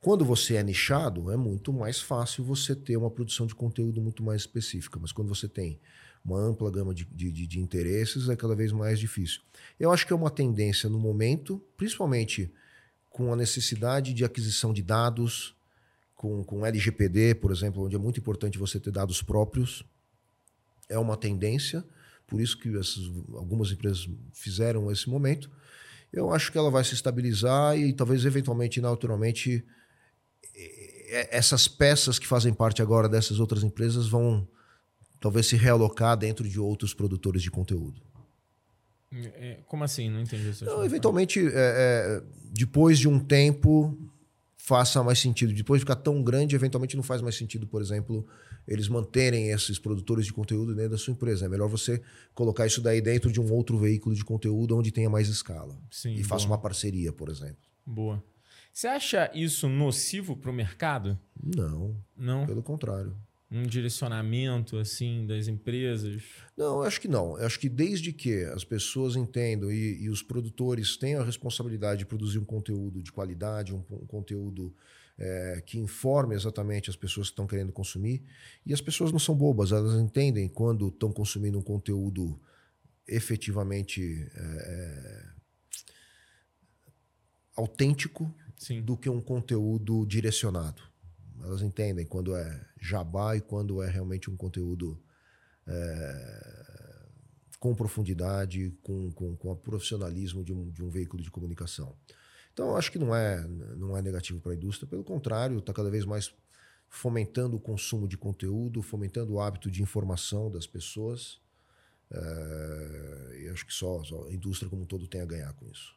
Quando 0.00 0.24
você 0.24 0.54
é 0.54 0.62
nichado, 0.62 1.30
é 1.30 1.36
muito 1.36 1.72
mais 1.72 2.00
fácil 2.00 2.44
você 2.44 2.74
ter 2.74 2.96
uma 2.96 3.10
produção 3.10 3.46
de 3.46 3.54
conteúdo 3.54 4.00
muito 4.00 4.22
mais 4.22 4.42
específica. 4.42 4.98
Mas 5.00 5.12
quando 5.12 5.28
você 5.28 5.48
tem 5.48 5.80
uma 6.24 6.38
ampla 6.40 6.70
gama 6.70 6.92
de, 6.92 7.04
de, 7.04 7.30
de 7.46 7.60
interesses, 7.60 8.28
é 8.28 8.36
cada 8.36 8.54
vez 8.54 8.72
mais 8.72 8.98
difícil. 8.98 9.40
Eu 9.78 9.92
acho 9.92 10.06
que 10.06 10.12
é 10.12 10.16
uma 10.16 10.30
tendência 10.30 10.88
no 10.88 10.98
momento, 10.98 11.62
principalmente 11.76 12.52
com 13.10 13.32
a 13.32 13.36
necessidade 13.36 14.12
de 14.12 14.24
aquisição 14.24 14.72
de 14.72 14.82
dados, 14.82 15.56
com, 16.14 16.42
com 16.42 16.66
LGPD, 16.66 17.36
por 17.36 17.52
exemplo, 17.52 17.84
onde 17.84 17.94
é 17.94 17.98
muito 17.98 18.18
importante 18.18 18.58
você 18.58 18.80
ter 18.80 18.90
dados 18.90 19.22
próprios. 19.22 19.84
É 20.88 20.98
uma 20.98 21.16
tendência, 21.16 21.84
por 22.26 22.40
isso 22.40 22.58
que 22.58 22.76
essas, 22.76 23.04
algumas 23.34 23.70
empresas 23.70 24.08
fizeram 24.32 24.90
esse 24.90 25.08
momento. 25.08 25.50
Eu 26.12 26.32
acho 26.32 26.50
que 26.50 26.58
ela 26.58 26.70
vai 26.70 26.82
se 26.82 26.94
estabilizar 26.94 27.78
e 27.78 27.92
talvez 27.92 28.24
eventualmente, 28.24 28.80
naturalmente, 28.80 29.64
essas 31.08 31.68
peças 31.68 32.18
que 32.18 32.26
fazem 32.26 32.52
parte 32.52 32.82
agora 32.82 33.08
dessas 33.08 33.40
outras 33.40 33.62
empresas 33.62 34.08
vão 34.08 34.46
talvez 35.20 35.46
se 35.46 35.56
realocar 35.56 36.16
dentro 36.16 36.48
de 36.48 36.60
outros 36.60 36.94
produtores 36.94 37.42
de 37.42 37.50
conteúdo. 37.50 38.00
É, 39.12 39.60
como 39.66 39.84
assim? 39.84 40.10
Não 40.10 40.20
entendi 40.20 40.50
isso. 40.50 40.64
Não, 40.64 40.84
eventualmente, 40.84 41.40
é, 41.40 41.50
é, 41.54 42.22
depois 42.52 42.98
de 42.98 43.08
um 43.08 43.18
tempo, 43.18 43.96
faça 44.56 45.02
mais 45.02 45.18
sentido. 45.18 45.52
Depois 45.52 45.80
de 45.80 45.84
ficar 45.84 45.96
tão 45.96 46.22
grande, 46.22 46.54
eventualmente 46.54 46.96
não 46.96 47.02
faz 47.02 47.22
mais 47.22 47.36
sentido, 47.36 47.66
por 47.66 47.80
exemplo, 47.80 48.26
eles 48.66 48.88
manterem 48.88 49.50
esses 49.50 49.78
produtores 49.78 50.26
de 50.26 50.32
conteúdo 50.32 50.74
dentro 50.74 50.90
da 50.90 50.98
sua 50.98 51.12
empresa. 51.12 51.46
É 51.46 51.48
melhor 51.48 51.68
você 51.68 52.02
colocar 52.34 52.66
isso 52.66 52.80
daí 52.80 53.00
dentro 53.00 53.30
de 53.30 53.40
um 53.40 53.50
outro 53.52 53.78
veículo 53.78 54.14
de 54.14 54.24
conteúdo 54.24 54.76
onde 54.76 54.90
tenha 54.90 55.08
mais 55.08 55.28
escala. 55.28 55.78
Sim, 55.90 56.14
e 56.14 56.24
faça 56.24 56.46
uma 56.46 56.58
parceria, 56.58 57.12
por 57.12 57.28
exemplo. 57.28 57.56
Boa. 57.86 58.22
Você 58.76 58.88
acha 58.88 59.30
isso 59.34 59.70
nocivo 59.70 60.36
para 60.36 60.50
o 60.50 60.52
mercado? 60.54 61.18
Não. 61.42 61.96
Não. 62.14 62.44
Pelo 62.44 62.62
contrário 62.62 63.16
um 63.48 63.62
direcionamento 63.62 64.76
assim 64.76 65.24
das 65.24 65.46
empresas? 65.46 66.20
Não, 66.56 66.82
acho 66.82 67.00
que 67.00 67.06
não. 67.06 67.38
Eu 67.38 67.46
acho 67.46 67.60
que 67.60 67.68
desde 67.68 68.12
que 68.12 68.42
as 68.46 68.64
pessoas 68.64 69.14
entendam 69.14 69.70
e, 69.70 70.02
e 70.02 70.10
os 70.10 70.20
produtores 70.20 70.96
tenham 70.96 71.22
a 71.22 71.24
responsabilidade 71.24 72.00
de 72.00 72.06
produzir 72.06 72.40
um 72.40 72.44
conteúdo 72.44 73.00
de 73.00 73.12
qualidade, 73.12 73.72
um, 73.72 73.84
um 73.88 74.04
conteúdo 74.04 74.74
é, 75.16 75.62
que 75.64 75.78
informe 75.78 76.34
exatamente 76.34 76.90
as 76.90 76.96
pessoas 76.96 77.28
que 77.28 77.34
estão 77.34 77.46
querendo 77.46 77.70
consumir. 77.70 78.24
E 78.66 78.74
as 78.74 78.80
pessoas 78.80 79.12
não 79.12 79.18
são 79.20 79.36
bobas, 79.36 79.70
elas 79.70 79.94
entendem 79.94 80.48
quando 80.48 80.88
estão 80.88 81.12
consumindo 81.12 81.56
um 81.56 81.62
conteúdo 81.62 82.38
efetivamente 83.06 84.28
é, 84.34 84.40
é 84.42 85.36
autêntico 87.56 88.34
Sim. 88.56 88.82
do 88.82 88.96
que 88.96 89.08
um 89.08 89.20
conteúdo 89.20 90.04
direcionado. 90.06 90.82
Elas 91.42 91.62
entendem 91.62 92.06
quando 92.06 92.34
é 92.34 92.66
jabá 92.80 93.36
e 93.36 93.40
quando 93.40 93.82
é 93.82 93.88
realmente 93.88 94.30
um 94.30 94.36
conteúdo 94.36 95.00
é, 95.66 97.06
com 97.60 97.74
profundidade, 97.74 98.70
com, 98.82 99.10
com, 99.12 99.36
com 99.36 99.52
o 99.52 99.56
profissionalismo 99.56 100.44
de 100.44 100.52
um, 100.52 100.70
de 100.70 100.82
um 100.82 100.88
veículo 100.88 101.22
de 101.22 101.30
comunicação. 101.30 101.96
Então, 102.52 102.74
acho 102.74 102.90
que 102.90 102.98
não 102.98 103.14
é, 103.14 103.46
não 103.76 103.96
é 103.96 104.00
negativo 104.00 104.40
para 104.40 104.52
a 104.52 104.54
indústria, 104.54 104.88
pelo 104.88 105.04
contrário, 105.04 105.58
está 105.58 105.72
cada 105.72 105.90
vez 105.90 106.04
mais 106.04 106.34
fomentando 106.88 107.56
o 107.56 107.60
consumo 107.60 108.08
de 108.08 108.16
conteúdo, 108.16 108.82
fomentando 108.82 109.34
o 109.34 109.40
hábito 109.40 109.70
de 109.70 109.82
informação 109.82 110.50
das 110.50 110.66
pessoas. 110.66 111.38
É, 112.10 113.40
e 113.42 113.48
acho 113.48 113.66
que 113.66 113.74
só, 113.74 114.02
só, 114.04 114.26
a 114.26 114.32
indústria 114.32 114.70
como 114.70 114.82
um 114.82 114.86
todo 114.86 115.06
tem 115.06 115.20
a 115.20 115.26
ganhar 115.26 115.52
com 115.54 115.66
isso. 115.68 115.94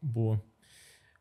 Boa. 0.00 0.42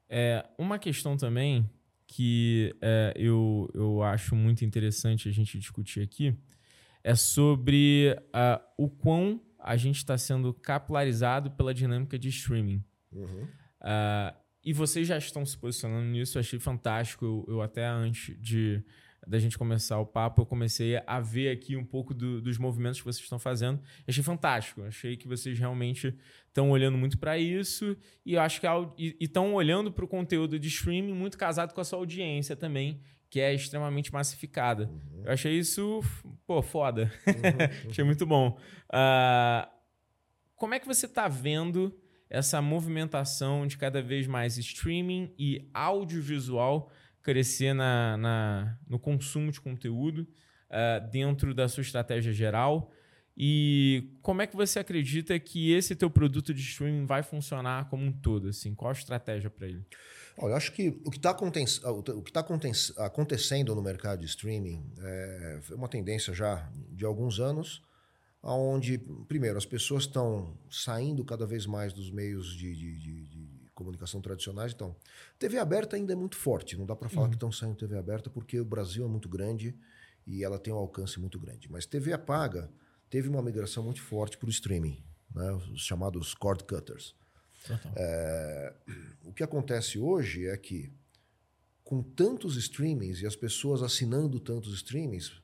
É, 0.10 0.46
uma 0.58 0.80
questão 0.80 1.16
também 1.16 1.70
que 2.08 2.76
é, 2.82 3.14
eu, 3.16 3.70
eu 3.74 4.02
acho 4.02 4.36
muito 4.36 4.66
interessante 4.66 5.30
a 5.30 5.32
gente 5.32 5.60
discutir 5.60 6.02
aqui 6.02 6.36
é 7.04 7.16
sobre 7.16 8.18
uh, 8.30 8.62
o 8.78 8.90
quão 8.90 9.42
a 9.60 9.78
gente 9.78 9.98
está 9.98 10.18
sendo 10.18 10.54
capilarizado 10.54 11.52
pela 11.52 11.74
dinâmica 11.74 12.18
de 12.18 12.30
streaming. 12.30 12.84
Uhum. 13.12 13.44
Uh, 13.44 14.36
e 14.64 14.74
vocês 14.74 15.08
já 15.08 15.18
estão 15.18 15.46
se 15.46 15.58
posicionando 15.58 16.08
nisso, 16.08 16.38
eu 16.38 16.42
achei 16.42 16.60
fantástico. 16.60 17.26
Eu, 17.26 17.46
eu 17.48 17.62
até 17.62 17.86
antes 17.86 18.36
de 18.42 18.84
da 19.30 19.38
gente 19.38 19.60
começar 19.60 20.00
o 20.00 20.06
papo, 20.08 20.42
eu 20.42 20.46
comecei 20.46 21.00
a 21.06 21.20
ver 21.20 21.52
aqui 21.52 21.76
um 21.76 21.86
pouco 21.86 22.16
do, 22.16 22.42
dos 22.42 22.58
movimentos 22.58 23.00
que 23.00 23.06
vocês 23.06 23.24
estão 23.24 23.38
fazendo. 23.38 23.80
achei 24.08 24.24
fantástico. 24.24 24.82
Achei 24.82 25.16
que 25.16 25.28
vocês 25.28 25.60
realmente 25.60 26.18
estão 26.48 26.72
olhando 26.72 26.98
muito 26.98 27.16
para 27.20 27.38
isso 27.38 27.96
e 28.26 28.36
acho 28.36 28.60
que 28.60 28.68
estão 29.20 29.54
olhando 29.54 29.92
para 29.92 30.04
o 30.04 30.08
conteúdo 30.08 30.58
de 30.58 30.68
streaming 30.68 31.14
muito 31.14 31.38
casado 31.38 31.76
com 31.76 31.80
a 31.80 31.84
sua 31.84 32.00
audiência 32.00 32.56
também, 32.56 33.00
que 33.30 33.40
é 33.40 33.54
extremamente 33.54 34.12
massificada. 34.12 34.90
Uhum. 34.90 35.22
Eu 35.26 35.32
achei 35.32 35.60
isso, 35.60 36.02
pô, 36.48 36.64
foda. 36.64 37.14
Uhum. 37.28 37.86
achei 37.88 38.04
muito 38.04 38.26
bom. 38.26 38.58
Uh, 38.90 39.70
como 40.56 40.74
é 40.74 40.80
que 40.80 40.88
você 40.88 41.06
está 41.06 41.28
vendo 41.28 41.96
essa 42.28 42.60
movimentação 42.64 43.68
de 43.68 43.78
cada 43.78 44.02
vez 44.02 44.26
mais 44.26 44.58
streaming 44.58 45.32
e 45.38 45.70
audiovisual 45.72 46.92
crescer 47.22 47.74
na, 47.74 48.18
na, 48.18 48.78
no 48.88 49.00
consumo 49.00 49.52
de 49.52 49.60
conteúdo 49.60 50.28
uh, 50.70 51.10
dentro 51.10 51.54
da 51.54 51.68
sua 51.68 51.82
estratégia 51.82 52.32
geral? 52.34 52.92
E 53.42 54.18
como 54.22 54.42
é 54.42 54.48
que 54.48 54.56
você 54.56 54.80
acredita 54.80 55.40
que 55.40 55.72
esse 55.72 55.96
teu 55.96 56.10
produto 56.10 56.54
de 56.54 56.62
streaming 56.62 57.06
vai 57.06 57.24
funcionar 57.24 57.90
como 57.90 58.04
um 58.04 58.12
todo? 58.12 58.50
Assim, 58.50 58.76
qual 58.76 58.90
a 58.90 58.94
estratégia 58.94 59.50
para 59.50 59.68
ele? 59.68 59.86
Olha, 60.38 60.52
eu 60.52 60.58
acho 60.58 60.74
que 60.74 60.90
o 61.06 61.10
que 61.10 61.18
está 61.18 61.34
tá 61.34 63.06
acontecendo 63.06 63.74
no 63.74 63.82
mercado 63.82 64.20
de 64.20 64.26
streaming 64.26 64.84
é 65.00 65.60
uma 65.72 65.88
tendência 65.88 66.34
já 66.34 66.70
de 66.92 67.06
alguns 67.06 67.40
anos, 67.40 67.82
onde, 68.44 68.98
primeiro, 69.28 69.58
as 69.58 69.66
pessoas 69.66 70.04
estão 70.04 70.58
saindo 70.70 71.24
cada 71.24 71.46
vez 71.46 71.66
mais 71.66 71.94
dos 71.94 72.12
meios 72.12 72.54
de, 72.54 72.76
de, 72.76 73.00
de 73.00 73.39
comunicação 73.80 74.20
tradicionais. 74.22 74.74
Então, 74.74 74.96
TV 75.40 75.58
aberta 75.58 75.96
ainda 75.96 76.12
é 76.12 76.16
muito 76.16 76.36
forte. 76.36 76.78
Não 76.78 76.86
dá 76.86 76.96
para 76.96 77.08
falar 77.08 77.24
uhum. 77.24 77.30
que 77.30 77.38
estão 77.38 77.52
saindo 77.52 77.76
TV 77.76 77.98
aberta 77.98 78.30
porque 78.30 78.60
o 78.60 78.66
Brasil 78.66 79.06
é 79.06 79.08
muito 79.08 79.30
grande 79.30 79.74
e 80.28 80.44
ela 80.44 80.60
tem 80.60 80.74
um 80.74 80.78
alcance 80.78 81.20
muito 81.20 81.40
grande. 81.40 81.72
Mas 81.72 81.86
TV 81.86 82.12
apaga 82.12 82.70
teve 83.10 83.30
uma 83.30 83.42
migração 83.42 83.84
muito 83.84 84.02
forte 84.02 84.38
para 84.38 84.48
o 84.48 84.50
streaming, 84.50 85.02
né? 85.34 85.52
os 85.54 85.82
chamados 85.82 86.34
cord 86.34 86.64
cutters. 86.66 87.16
É, 87.96 88.74
o 89.24 89.34
que 89.34 89.44
acontece 89.44 89.98
hoje 89.98 90.46
é 90.48 90.58
que, 90.58 90.92
com 91.84 92.04
tantos 92.04 92.56
streamings 92.58 93.22
e 93.22 93.26
as 93.26 93.36
pessoas 93.36 93.82
assinando 93.82 94.40
tantos 94.40 94.74
streamings, 94.76 95.42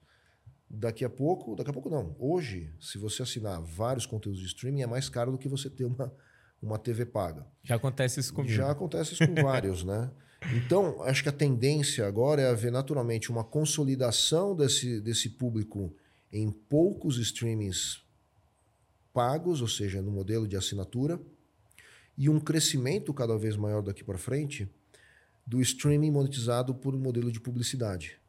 daqui 0.70 1.04
a 1.04 1.10
pouco, 1.10 1.56
daqui 1.56 1.70
a 1.70 1.74
pouco 1.74 1.90
não, 1.90 2.16
hoje, 2.20 2.74
se 2.80 2.98
você 2.98 3.24
assinar 3.24 3.62
vários 3.62 4.06
conteúdos 4.06 4.42
de 4.42 4.48
streaming, 4.48 4.82
é 4.82 4.88
mais 4.88 5.10
caro 5.10 5.32
do 5.32 5.38
que 5.38 5.50
você 5.50 5.70
ter 5.70 5.86
uma 5.86 6.14
uma 6.62 6.78
TV 6.78 7.06
paga. 7.06 7.45
Já 7.64 7.76
acontece 7.76 8.20
isso 8.20 8.34
comigo. 8.34 8.53
Já 8.53 8.72
acontece 8.72 9.14
isso 9.14 9.28
com 9.28 9.36
vários, 9.41 9.84
né? 9.84 10.12
Então, 10.53 11.01
acho 11.03 11.24
que 11.24 11.30
a 11.30 11.34
tendência 11.34 12.08
agora 12.08 12.41
é 12.41 12.49
haver 12.49 12.72
naturalmente 12.72 13.32
uma 13.32 13.43
consolidação 13.43 14.56
desse, 14.56 15.01
desse 15.01 15.30
público 15.30 15.93
em 16.32 16.51
poucos 16.51 17.18
streamings 17.18 18.03
pagos, 19.14 19.62
ou 19.62 19.68
seja, 19.68 20.01
no 20.01 20.12
modelo 20.12 20.47
de 20.47 20.58
assinatura, 20.58 21.20
e 22.18 22.30
um 22.30 22.39
crescimento 22.39 23.14
cada 23.14 23.38
vez 23.38 23.56
maior 23.56 23.82
daqui 23.82 24.03
para 24.03 24.18
frente 24.18 24.70
do 25.47 25.62
streaming 25.62 26.12
monetizado 26.12 26.76
por 26.76 26.93
um 26.93 26.99
modelo 26.99 27.32
de 27.32 27.39
publicidade. 27.39 28.20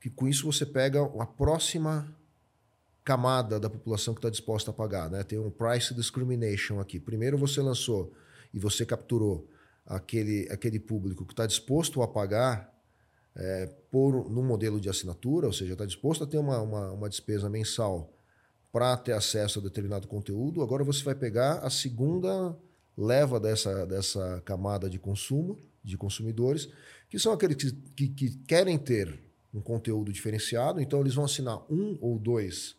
Que 0.00 0.10
com 0.10 0.28
isso 0.28 0.50
você 0.50 0.66
pega 0.66 1.02
a 1.02 1.26
próxima 1.26 2.14
camada 3.04 3.58
da 3.58 3.70
população 3.70 4.14
que 4.14 4.18
está 4.18 4.30
disposta 4.30 4.70
a 4.70 4.74
pagar. 4.74 5.10
Né? 5.10 5.22
Tem 5.22 5.38
um 5.38 5.50
price 5.50 5.94
discrimination 5.94 6.80
aqui. 6.80 7.00
Primeiro 7.00 7.38
você 7.38 7.60
lançou 7.60 8.12
e 8.52 8.58
você 8.58 8.84
capturou 8.84 9.48
aquele, 9.86 10.48
aquele 10.50 10.78
público 10.78 11.24
que 11.24 11.32
está 11.32 11.46
disposto 11.46 12.02
a 12.02 12.08
pagar 12.08 12.72
é, 13.34 13.66
por 13.90 14.30
num 14.30 14.44
modelo 14.44 14.80
de 14.80 14.88
assinatura, 14.88 15.46
ou 15.46 15.52
seja, 15.52 15.72
está 15.72 15.86
disposto 15.86 16.24
a 16.24 16.26
ter 16.26 16.38
uma, 16.38 16.60
uma, 16.60 16.92
uma 16.92 17.08
despesa 17.08 17.48
mensal 17.48 18.12
para 18.72 18.96
ter 18.96 19.12
acesso 19.12 19.58
a 19.58 19.62
determinado 19.62 20.06
conteúdo. 20.06 20.62
Agora 20.62 20.84
você 20.84 21.02
vai 21.02 21.14
pegar 21.14 21.58
a 21.58 21.70
segunda 21.70 22.56
leva 22.96 23.40
dessa, 23.40 23.86
dessa 23.86 24.42
camada 24.44 24.88
de 24.88 24.98
consumo, 24.98 25.58
de 25.82 25.96
consumidores, 25.96 26.68
que 27.08 27.18
são 27.18 27.32
aqueles 27.32 27.56
que, 27.56 27.72
que, 27.72 28.08
que 28.08 28.36
querem 28.46 28.78
ter 28.78 29.18
um 29.52 29.60
conteúdo 29.60 30.12
diferenciado, 30.12 30.80
então 30.80 31.00
eles 31.00 31.14
vão 31.14 31.24
assinar 31.24 31.60
um 31.68 31.98
ou 32.00 32.18
dois 32.18 32.76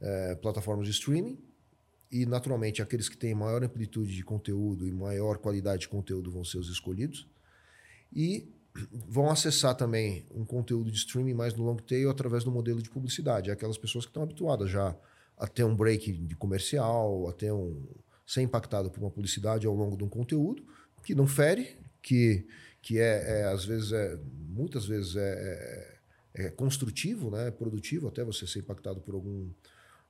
é, 0.00 0.34
plataformas 0.36 0.86
de 0.86 0.92
streaming. 0.92 1.38
E, 2.10 2.24
naturalmente, 2.24 2.80
aqueles 2.80 3.08
que 3.08 3.16
têm 3.16 3.34
maior 3.34 3.62
amplitude 3.64 4.14
de 4.14 4.22
conteúdo 4.22 4.86
e 4.86 4.92
maior 4.92 5.38
qualidade 5.38 5.82
de 5.82 5.88
conteúdo 5.88 6.30
vão 6.30 6.44
ser 6.44 6.58
os 6.58 6.68
escolhidos. 6.68 7.28
E 8.12 8.48
vão 9.08 9.30
acessar 9.30 9.74
também 9.74 10.24
um 10.30 10.44
conteúdo 10.44 10.90
de 10.90 10.96
streaming 10.96 11.34
mais 11.34 11.54
no 11.54 11.64
long 11.64 11.76
tail 11.76 12.10
através 12.10 12.44
do 12.44 12.50
modelo 12.50 12.80
de 12.80 12.90
publicidade. 12.90 13.50
É 13.50 13.52
aquelas 13.52 13.78
pessoas 13.78 14.04
que 14.04 14.10
estão 14.10 14.22
habituadas 14.22 14.70
já 14.70 14.96
a 15.36 15.46
ter 15.46 15.64
um 15.64 15.74
break 15.74 16.12
de 16.12 16.36
comercial, 16.36 17.28
a 17.28 17.32
ter 17.32 17.52
um 17.52 17.84
ser 18.26 18.42
impactado 18.42 18.90
por 18.90 19.00
uma 19.00 19.10
publicidade 19.10 19.66
ao 19.66 19.74
longo 19.74 19.96
de 19.96 20.02
um 20.02 20.08
conteúdo 20.08 20.64
que 21.06 21.14
não 21.14 21.26
fere, 21.26 21.78
que, 22.02 22.44
que 22.82 22.98
é, 22.98 23.40
é 23.40 23.44
às 23.44 23.64
vezes 23.64 23.92
é 23.92 24.18
muitas 24.48 24.84
vezes 24.84 25.14
é, 25.14 26.00
é, 26.34 26.46
é 26.46 26.50
construtivo, 26.50 27.30
né, 27.30 27.46
é 27.46 27.50
produtivo 27.52 28.08
até 28.08 28.24
você 28.24 28.44
ser 28.44 28.58
impactado 28.58 29.00
por 29.00 29.14
algum 29.14 29.48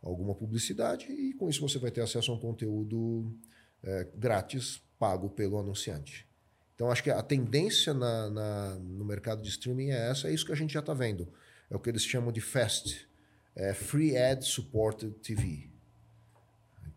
alguma 0.02 0.34
publicidade 0.34 1.06
e 1.10 1.32
com 1.34 1.48
isso 1.48 1.60
você 1.60 1.78
vai 1.78 1.90
ter 1.90 2.00
acesso 2.00 2.30
a 2.30 2.34
um 2.34 2.38
conteúdo 2.38 3.34
é, 3.82 4.06
grátis 4.14 4.82
pago 4.98 5.28
pelo 5.30 5.58
anunciante. 5.58 6.26
Então 6.74 6.90
acho 6.90 7.02
que 7.02 7.10
a 7.10 7.22
tendência 7.22 7.94
na, 7.94 8.30
na, 8.30 8.74
no 8.76 9.04
mercado 9.04 9.42
de 9.42 9.48
streaming 9.48 9.90
é 9.90 10.10
essa, 10.10 10.28
é 10.28 10.34
isso 10.34 10.44
que 10.44 10.52
a 10.52 10.56
gente 10.56 10.72
já 10.72 10.80
está 10.80 10.92
vendo. 10.92 11.32
É 11.70 11.76
o 11.76 11.80
que 11.80 11.88
eles 11.88 12.04
chamam 12.04 12.30
de 12.30 12.40
FAST, 12.40 13.08
é 13.56 13.72
Free 13.72 14.16
Ad 14.16 14.44
Supported 14.44 15.12
TV. 15.20 15.70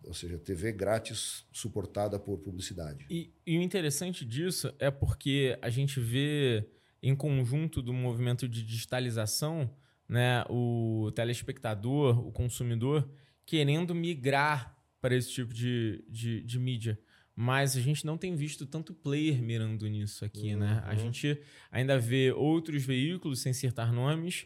ou 0.03 0.13
seja, 0.13 0.37
TV 0.37 0.73
grátis 0.73 1.45
suportada 1.51 2.19
por 2.19 2.37
publicidade. 2.39 3.05
E, 3.09 3.31
e, 3.47 3.57
o 3.57 3.61
interessante 3.61 4.25
disso 4.25 4.73
é 4.77 4.91
porque 4.91 5.57
a 5.61 5.69
gente 5.69 5.99
vê, 5.99 6.67
em 7.01 7.15
conjunto 7.15 7.81
do 7.81 7.93
movimento 7.93 8.47
de 8.47 8.61
digitalização, 8.63 9.73
né, 10.09 10.43
o 10.49 11.11
telespectador, 11.13 12.27
o 12.27 12.31
consumidor, 12.31 13.07
querendo 13.45 13.93
migrar 13.93 14.75
para 14.99 15.15
esse 15.15 15.31
tipo 15.31 15.53
de, 15.53 16.03
de, 16.09 16.41
de 16.43 16.59
mídia. 16.59 16.99
Mas 17.35 17.77
a 17.77 17.79
gente 17.79 18.05
não 18.05 18.17
tem 18.17 18.35
visto 18.35 18.65
tanto 18.65 18.93
player 18.93 19.41
mirando 19.41 19.87
nisso 19.87 20.25
aqui, 20.25 20.53
uhum. 20.53 20.59
né? 20.59 20.83
A 20.85 20.91
uhum. 20.91 20.97
gente 20.97 21.41
ainda 21.71 21.97
vê 21.97 22.33
outros 22.33 22.83
veículos, 22.83 23.39
sem 23.39 23.53
citar 23.53 23.93
nomes, 23.93 24.45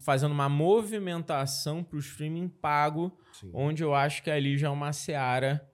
fazendo 0.00 0.32
uma 0.32 0.48
movimentação 0.48 1.84
para 1.84 1.96
o 1.96 2.00
streaming 2.00 2.48
pago, 2.48 3.16
Sim. 3.34 3.50
onde 3.52 3.84
eu 3.84 3.94
acho 3.94 4.22
que 4.22 4.30
ali 4.30 4.58
já 4.58 4.66
é 4.66 4.70
uma 4.70 4.92
seara 4.92 5.64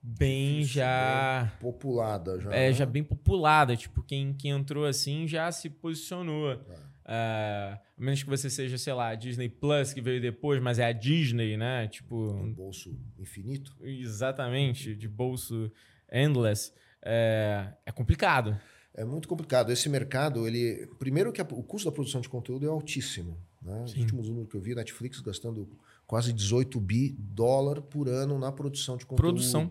bem 0.00 0.60
Isso, 0.60 0.74
já 0.74 1.42
bem 1.42 1.58
populada 1.60 2.40
já 2.40 2.52
é 2.52 2.68
né? 2.68 2.72
já 2.72 2.86
bem 2.86 3.02
populada 3.02 3.76
tipo 3.76 4.00
quem, 4.04 4.32
quem 4.32 4.52
entrou 4.52 4.86
assim 4.86 5.26
já 5.26 5.50
se 5.50 5.68
posicionou 5.68 6.52
é. 6.52 6.56
Uh, 6.56 7.87
a 7.98 8.02
menos 8.02 8.22
que 8.22 8.28
você 8.28 8.48
seja, 8.48 8.78
sei 8.78 8.92
lá, 8.92 9.08
a 9.08 9.14
Disney 9.14 9.48
Plus, 9.48 9.92
que 9.92 10.00
veio 10.00 10.20
depois, 10.20 10.62
mas 10.62 10.78
é 10.78 10.86
a 10.86 10.92
Disney, 10.92 11.56
né? 11.56 11.88
Tipo. 11.88 12.32
Um 12.32 12.52
bolso 12.52 12.96
infinito. 13.18 13.74
Exatamente, 13.80 14.94
de 14.94 15.08
bolso 15.08 15.70
endless. 16.10 16.72
É, 17.02 17.72
é 17.84 17.92
complicado. 17.92 18.58
É 18.94 19.04
muito 19.04 19.28
complicado. 19.28 19.72
Esse 19.72 19.88
mercado, 19.88 20.46
ele. 20.46 20.86
Primeiro 20.98 21.32
que 21.32 21.40
a, 21.40 21.44
o 21.44 21.62
custo 21.62 21.88
da 21.90 21.94
produção 21.94 22.20
de 22.20 22.28
conteúdo 22.28 22.66
é 22.66 22.68
altíssimo. 22.68 23.36
Né? 23.60 23.82
Os 23.84 23.96
últimos 23.96 24.28
números 24.28 24.48
que 24.50 24.56
eu 24.56 24.60
vi, 24.60 24.74
Netflix 24.74 25.20
gastando 25.20 25.68
quase 26.06 26.32
18 26.32 26.80
bi 26.80 27.16
dólar 27.18 27.82
por 27.82 28.08
ano 28.08 28.38
na 28.38 28.52
produção 28.52 28.96
de 28.96 29.04
conteúdo. 29.04 29.34
Produção. 29.34 29.70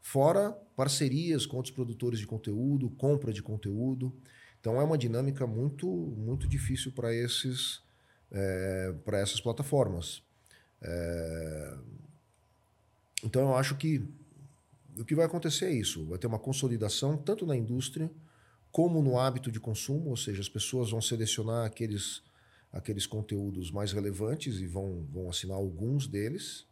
Fora 0.00 0.50
parcerias 0.76 1.46
com 1.46 1.56
outros 1.56 1.74
produtores 1.74 2.18
de 2.18 2.26
conteúdo, 2.26 2.90
compra 2.90 3.32
de 3.32 3.42
conteúdo. 3.42 4.14
Então 4.64 4.80
é 4.80 4.82
uma 4.82 4.96
dinâmica 4.96 5.46
muito, 5.46 5.86
muito 5.86 6.48
difícil 6.48 6.90
para 6.90 7.14
esses, 7.14 7.82
é, 8.30 8.94
para 9.04 9.18
essas 9.18 9.38
plataformas. 9.38 10.22
É, 10.80 11.78
então 13.22 13.42
eu 13.42 13.56
acho 13.56 13.76
que 13.76 14.02
o 14.98 15.04
que 15.04 15.14
vai 15.14 15.26
acontecer 15.26 15.66
é 15.66 15.70
isso: 15.70 16.06
vai 16.06 16.18
ter 16.18 16.26
uma 16.26 16.38
consolidação 16.38 17.14
tanto 17.14 17.44
na 17.44 17.54
indústria 17.54 18.10
como 18.72 19.02
no 19.02 19.18
hábito 19.18 19.52
de 19.52 19.60
consumo, 19.60 20.08
ou 20.08 20.16
seja, 20.16 20.40
as 20.40 20.48
pessoas 20.48 20.92
vão 20.92 21.02
selecionar 21.02 21.66
aqueles, 21.66 22.22
aqueles 22.72 23.06
conteúdos 23.06 23.70
mais 23.70 23.92
relevantes 23.92 24.60
e 24.60 24.66
vão, 24.66 25.06
vão 25.12 25.28
assinar 25.28 25.58
alguns 25.58 26.06
deles 26.06 26.66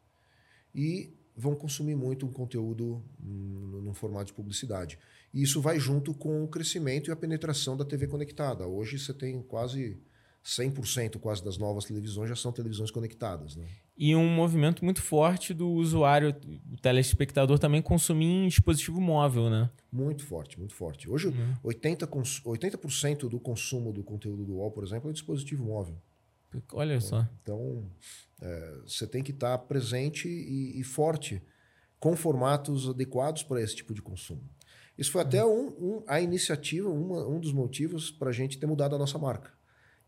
e 0.74 1.12
vão 1.36 1.54
consumir 1.54 1.94
muito 1.94 2.24
um 2.24 2.32
conteúdo 2.32 3.04
no 3.20 3.92
formato 3.92 4.28
de 4.28 4.32
publicidade. 4.32 4.98
E 5.32 5.42
isso 5.42 5.60
vai 5.60 5.78
junto 5.78 6.12
com 6.12 6.44
o 6.44 6.48
crescimento 6.48 7.08
e 7.08 7.12
a 7.12 7.16
penetração 7.16 7.76
da 7.76 7.84
TV 7.84 8.06
conectada. 8.06 8.66
Hoje 8.66 8.98
você 8.98 9.14
tem 9.14 9.42
quase 9.42 9.98
100% 10.44 11.18
quase 11.18 11.44
das 11.44 11.56
novas 11.56 11.84
televisões 11.84 12.28
já 12.28 12.36
são 12.36 12.52
televisões 12.52 12.90
conectadas. 12.90 13.54
Né? 13.56 13.64
E 13.96 14.14
um 14.16 14.28
movimento 14.28 14.84
muito 14.84 15.00
forte 15.00 15.54
do 15.54 15.68
usuário, 15.68 16.34
o 16.70 16.76
telespectador 16.76 17.58
também 17.58 17.80
consumir 17.80 18.26
em 18.26 18.48
dispositivo 18.48 19.00
móvel, 19.00 19.48
né? 19.48 19.70
Muito 19.90 20.24
forte, 20.24 20.58
muito 20.58 20.74
forte. 20.74 21.08
Hoje, 21.08 21.28
uhum. 21.28 21.54
80%, 21.64 22.42
80 22.44 23.28
do 23.28 23.38
consumo 23.38 23.92
do 23.92 24.02
conteúdo 24.02 24.44
do 24.44 24.54
UOL, 24.54 24.70
por 24.70 24.82
exemplo, 24.82 25.10
é 25.10 25.12
dispositivo 25.12 25.64
móvel. 25.64 25.96
Olha 26.72 27.00
só. 27.00 27.26
Então, 27.42 27.84
é, 28.40 28.80
você 28.84 29.06
tem 29.06 29.22
que 29.22 29.30
estar 29.30 29.56
presente 29.58 30.28
e, 30.28 30.80
e 30.80 30.82
forte 30.82 31.40
com 32.00 32.16
formatos 32.16 32.88
adequados 32.88 33.42
para 33.42 33.62
esse 33.62 33.76
tipo 33.76 33.94
de 33.94 34.02
consumo. 34.02 34.42
Isso 34.96 35.10
foi 35.10 35.22
até 35.22 35.44
um, 35.44 35.68
um, 35.68 36.02
a 36.06 36.20
iniciativa, 36.20 36.88
uma, 36.88 37.26
um 37.26 37.40
dos 37.40 37.52
motivos 37.52 38.10
para 38.10 38.30
a 38.30 38.32
gente 38.32 38.58
ter 38.58 38.66
mudado 38.66 38.94
a 38.94 38.98
nossa 38.98 39.18
marca. 39.18 39.52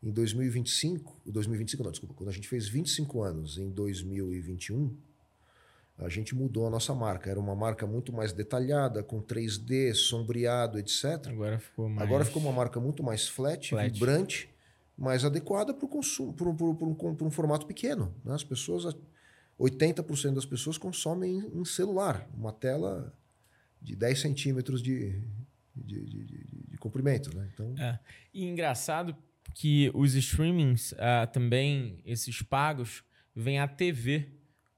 Em 0.03 0.11
2025, 0.11 1.23
2025 1.25 1.83
não, 1.83 1.91
desculpa, 1.91 2.15
quando 2.15 2.29
a 2.29 2.33
gente 2.33 2.47
fez 2.47 2.69
25 2.69 3.23
anos, 3.23 3.57
em 3.57 3.71
2021, 3.71 4.95
a 5.97 6.09
gente 6.09 6.35
mudou 6.35 6.67
a 6.67 6.71
nossa 6.71 6.95
marca. 6.95 7.31
Era 7.31 7.41
uma 7.41 7.55
marca 7.55 7.87
muito 7.87 8.13
mais 8.13 8.33
detalhada, 8.33 9.03
com 9.03 9.23
3D, 9.23 9.95
sombreado, 9.95 10.79
etc. 10.79 11.29
Agora 11.29 11.59
ficou 11.59 11.89
mais... 11.89 12.03
Agora 12.07 12.25
ficou 12.25 12.43
uma 12.43 12.53
marca 12.53 12.79
muito 12.79 13.03
mais 13.03 13.27
flat, 13.27 13.71
flat. 13.71 13.93
vibrante, 13.93 14.51
mais 14.99 15.25
adequada 15.25 15.73
para 15.73 15.87
o 15.87 15.89
consumo, 15.89 16.35
para 16.35 16.49
um, 16.49 16.97
um, 17.23 17.31
formato 17.31 17.67
pequeno. 17.67 18.15
Né? 18.25 18.35
As 18.35 18.45
pessoas, 18.45 18.95
80% 19.59 20.35
das 20.35 20.45
pessoas 20.45 20.77
consomem 20.77 21.51
em 21.55 21.65
celular, 21.65 22.29
uma 22.37 22.53
tela 22.53 23.13
de 23.85 23.95
10 23.95 24.19
centímetros 24.19 24.83
de, 24.83 25.21
de, 25.77 26.05
de, 26.05 26.25
de, 26.25 26.47
de 26.71 26.77
comprimento. 26.79 27.37
Né? 27.37 27.49
Então... 27.53 27.75
É. 27.79 27.99
E 28.33 28.45
engraçado 28.45 29.15
que 29.55 29.91
os 29.95 30.15
streamings 30.15 30.93
uh, 30.93 31.31
também, 31.33 32.01
esses 32.05 32.43
pagos, 32.43 33.05
vêm 33.37 33.61
a 33.61 33.69
TV 33.69 34.29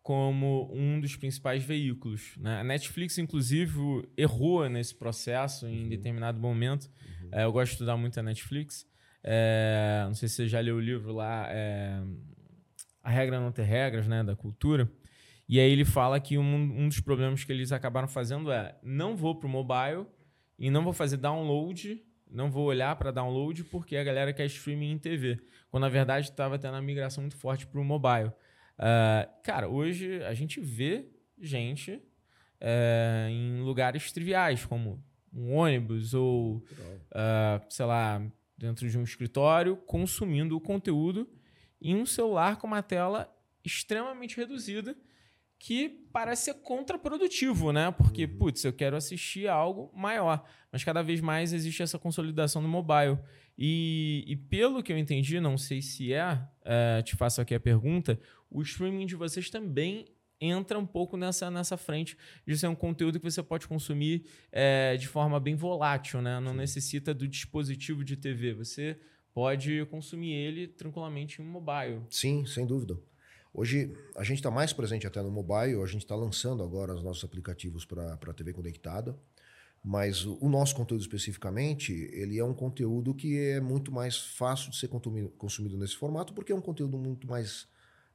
como 0.03 0.71
um 0.73 1.01
dos 1.01 1.17
principais 1.17 1.65
veículos. 1.65 2.35
Né? 2.37 2.61
A 2.61 2.65
Netflix, 2.65 3.19
inclusive, 3.19 4.07
errou 4.17 4.69
nesse 4.69 4.95
processo 4.95 5.67
em 5.67 5.85
uhum. 5.85 5.89
determinado 5.89 6.39
momento. 6.39 6.91
Uhum. 7.23 7.29
É, 7.33 7.45
eu 7.45 7.53
gosto 7.53 7.71
de 7.71 7.75
estudar 7.75 7.97
muito 7.97 8.19
a 8.21 8.23
Netflix. 8.23 8.87
É, 9.23 10.05
não 10.07 10.15
sei 10.15 10.29
se 10.29 10.37
você 10.37 10.49
já 10.49 10.61
leu 10.61 10.77
o 10.77 10.81
livro 10.81 11.13
lá, 11.13 11.49
é, 11.51 12.01
A 13.03 13.11
Regra 13.11 13.41
Não 13.41 13.51
Ter 13.51 13.65
Regras, 13.65 14.07
né, 14.07 14.23
da 14.23 14.37
cultura. 14.37 14.89
E 15.49 15.61
aí 15.61 15.71
ele 15.71 15.85
fala 15.85 16.19
que 16.19 16.37
um, 16.37 16.55
um 16.55 16.89
dos 16.89 17.01
problemas 17.01 17.45
que 17.45 17.53
eles 17.53 17.71
acabaram 17.71 18.09
fazendo 18.09 18.51
é 18.51 18.77
não 18.83 19.17
vou 19.17 19.35
para 19.35 19.47
o 19.47 19.51
mobile 19.51 20.07
e 20.59 20.71
não 20.71 20.83
vou 20.83 20.93
fazer 20.93 21.17
download, 21.19 22.03
não 22.29 22.51
vou 22.51 22.67
olhar 22.67 22.97
para 22.97 23.13
download 23.13 23.63
porque 23.65 23.97
a 23.97 24.03
galera 24.03 24.33
quer 24.33 24.47
streaming 24.47 24.93
em 24.93 24.99
TV. 24.99 25.39
Quando 25.71 25.83
na 25.83 25.89
verdade 25.89 26.29
estava 26.29 26.59
tendo 26.59 26.75
uma 26.75 26.83
migração 26.83 27.23
muito 27.23 27.37
forte 27.37 27.67
para 27.67 27.81
o 27.81 27.85
mobile. 27.85 28.33
Uh, 28.79 29.43
cara, 29.43 29.69
hoje 29.69 30.23
a 30.25 30.35
gente 30.35 30.61
vê 30.61 31.09
gente 31.41 31.93
uh, 31.93 33.29
em 33.31 33.61
lugares 33.63 34.11
triviais, 34.13 34.65
como 34.65 35.03
um 35.33 35.55
ônibus 35.55 36.13
ou, 36.15 36.57
uh, 36.57 37.65
sei 37.69 37.87
lá, 37.87 38.21
dentro 38.57 38.89
de 38.89 38.99
um 38.99 39.03
escritório, 39.03 39.77
consumindo 39.77 40.57
o 40.57 40.61
conteúdo 40.61 41.29
em 41.81 41.95
um 41.95 42.07
celular 42.07 42.57
com 42.57 42.67
uma 42.67 42.83
tela 42.83 43.33
extremamente 43.65 44.37
reduzida 44.37 44.97
que 45.59 45.89
parece 46.13 46.45
ser 46.45 46.55
contraprodutivo, 46.55 47.73
né? 47.73 47.91
Porque, 47.91 48.25
uhum. 48.25 48.39
putz, 48.39 48.65
eu 48.65 48.73
quero 48.73 48.97
assistir 48.97 49.49
algo 49.49 49.91
maior. 49.95 50.45
Mas 50.71 50.85
cada 50.85 51.03
vez 51.03 51.21
mais 51.21 51.53
existe 51.53 51.83
essa 51.83 51.99
consolidação 51.99 52.61
no 52.61 52.69
mobile. 52.69 53.19
E, 53.59 54.25
e 54.27 54.37
pelo 54.37 54.83
que 54.83 54.93
eu 54.93 54.99
entendi, 54.99 55.41
não 55.41 55.57
sei 55.57 55.81
se 55.81 56.13
é, 56.13 56.43
é, 56.65 57.03
te 57.03 57.17
faço 57.17 57.41
aqui 57.41 57.55
a 57.55 57.61
pergunta, 57.61 58.21
o 58.51 58.61
streaming 58.63 59.07
de 59.07 59.17
vocês 59.17 59.49
também 59.49 60.07
entra 60.39 60.79
um 60.79 60.87
pouco 60.87 61.17
nessa, 61.17 61.51
nessa 61.51 61.79
frente 61.79 62.17
de 62.47 62.57
ser 62.59 62.67
um 62.67 62.75
conteúdo 62.75 63.19
que 63.19 63.25
você 63.25 63.43
pode 63.43 63.67
consumir 63.67 64.27
é, 64.53 64.97
de 64.97 65.09
forma 65.09 65.41
bem 65.41 65.55
volátil, 65.55 66.21
né? 66.21 66.39
Não 66.41 66.53
Sim. 66.53 66.59
necessita 66.59 67.15
do 67.15 67.27
dispositivo 67.27 68.05
de 68.05 68.17
TV. 68.17 68.53
Você 68.53 68.99
pode 69.33 69.85
consumir 69.87 70.33
ele 70.33 70.69
tranquilamente 70.69 71.41
em 71.41 71.45
um 71.45 71.49
mobile. 71.49 72.03
Sim, 72.11 72.45
sem 72.45 72.67
dúvida. 72.67 72.99
Hoje 73.59 73.91
a 74.15 74.23
gente 74.23 74.37
está 74.37 74.51
mais 74.51 74.75
presente 74.75 75.07
até 75.07 75.23
no 75.23 75.31
mobile, 75.31 75.83
a 75.83 75.87
gente 75.87 76.03
está 76.03 76.15
lançando 76.15 76.63
agora 76.63 76.95
os 76.95 77.03
nossos 77.03 77.25
aplicativos 77.25 77.87
para 77.87 78.13
a 78.13 78.35
TV 78.35 78.53
conectada, 78.53 79.19
mas 79.83 80.27
o, 80.27 80.37
o, 80.43 80.49
nosso 80.51 80.77
conteúdo 80.77 81.01
especificamente, 81.01 81.91
ele 82.13 82.39
é 82.39 82.45
um 82.45 82.53
conteúdo 82.53 83.15
que 83.15 83.39
é 83.39 83.59
muito 83.59 83.91
mais 83.91 84.19
fácil 84.19 84.71
de 84.71 84.77
ser 84.77 84.89
consumido 84.89 85.79
nesse 85.79 85.97
formato, 85.97 86.35
porque 86.35 86.53
é 86.53 86.55
um 86.55 86.61
conteúdo 86.61 86.99
muito 86.99 87.27
mais 87.27 87.67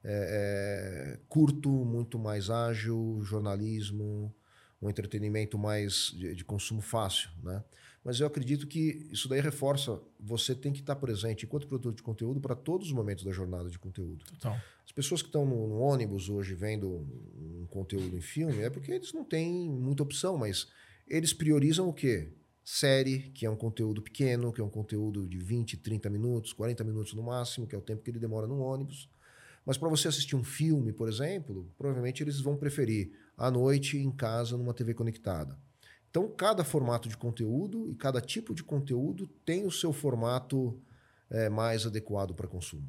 é, 0.04 1.16
é, 1.16 1.20
curto, 1.28 1.70
muito 1.70 2.20
mais 2.20 2.52
ágil, 2.52 3.20
jornalismo, 3.24 4.32
um 4.80 4.92
entretenimento 4.92 5.58
mais 5.58 6.12
de, 6.16 6.36
de 6.36 6.46
consumo 6.46 6.82
fácil, 6.82 7.32
né? 7.42 7.64
Mas 8.04 8.20
eu 8.20 8.26
acredito 8.26 8.66
que 8.66 9.08
isso 9.12 9.30
daí 9.30 9.40
reforça, 9.40 10.02
você 10.20 10.56
tem 10.56 10.74
que 10.74 10.80
estar 10.80 10.96
presente 10.96 11.46
enquanto 11.46 11.68
produtor 11.68 11.94
de 11.94 12.02
conteúdo 12.02 12.42
para 12.42 12.56
todos 12.56 12.88
os 12.88 12.94
momentos 12.94 13.24
da 13.24 13.32
jornada 13.32 13.70
de 13.70 13.78
conteúdo. 13.78 14.26
Total. 14.26 14.60
As 14.84 14.92
pessoas 14.92 15.22
que 15.22 15.28
estão 15.28 15.46
no, 15.46 15.68
no, 15.68 15.80
ônibus 15.80 16.28
hoje 16.28 16.56
vendo 16.56 16.90
um 16.90 17.68
conteúdo 17.70 18.16
em 18.18 18.22
filme 18.22 18.62
é 18.62 18.70
porque 18.70 18.92
eles 18.92 19.14
não 19.14 19.24
têm 19.24 19.70
muita 19.70 20.02
opção, 20.02 20.36
mas 20.36 20.68
eles 21.08 21.32
priorizam 21.32 21.88
o 21.88 21.94
quê? 21.94 22.34
Série, 22.64 23.32
que 23.34 23.46
é 23.46 23.50
um 23.50 23.56
conteúdo 23.56 24.02
pequeno, 24.02 24.52
que 24.52 24.62
é 24.62 24.64
um 24.64 24.70
conteúdo 24.70 25.28
de 25.28 25.38
20, 25.38 25.78
30 25.78 26.10
minutos, 26.10 26.54
40 26.54 26.84
minutos 26.84 27.14
no 27.14 27.22
máximo, 27.22 27.68
que 27.68 27.76
é 27.76 27.78
o 27.78 27.82
tempo 27.82 28.02
que 28.02 28.10
ele 28.10 28.20
demora 28.20 28.48
no 28.48 28.60
ônibus. 28.60 29.10
Mas 29.66 29.78
para 29.78 29.90
você 29.90 30.08
assistir 30.08 30.36
um 30.36 30.44
filme, 30.44 30.92
por 30.92 31.08
exemplo, 31.08 31.72
provavelmente 31.78 32.24
eles 32.24 32.40
vão 32.40 32.58
preferir 32.58 33.12
à 33.38 33.52
noite 33.52 33.98
em 33.98 34.12
casa 34.12 34.58
numa 34.58 34.74
TV 34.74 34.94
conectada. 34.94 35.58
Então, 36.12 36.28
cada 36.28 36.62
formato 36.66 37.08
de 37.08 37.16
conteúdo 37.16 37.90
e 37.90 37.96
cada 37.96 38.20
tipo 38.20 38.54
de 38.54 38.64
conteúdo 38.64 39.28
tem 39.46 39.66
o 39.66 39.72
seu 39.72 39.94
formato 39.94 40.78
é, 41.30 41.48
mais 41.48 41.86
adequado 41.86 42.36
para 42.36 42.48
consumo. 42.48 42.86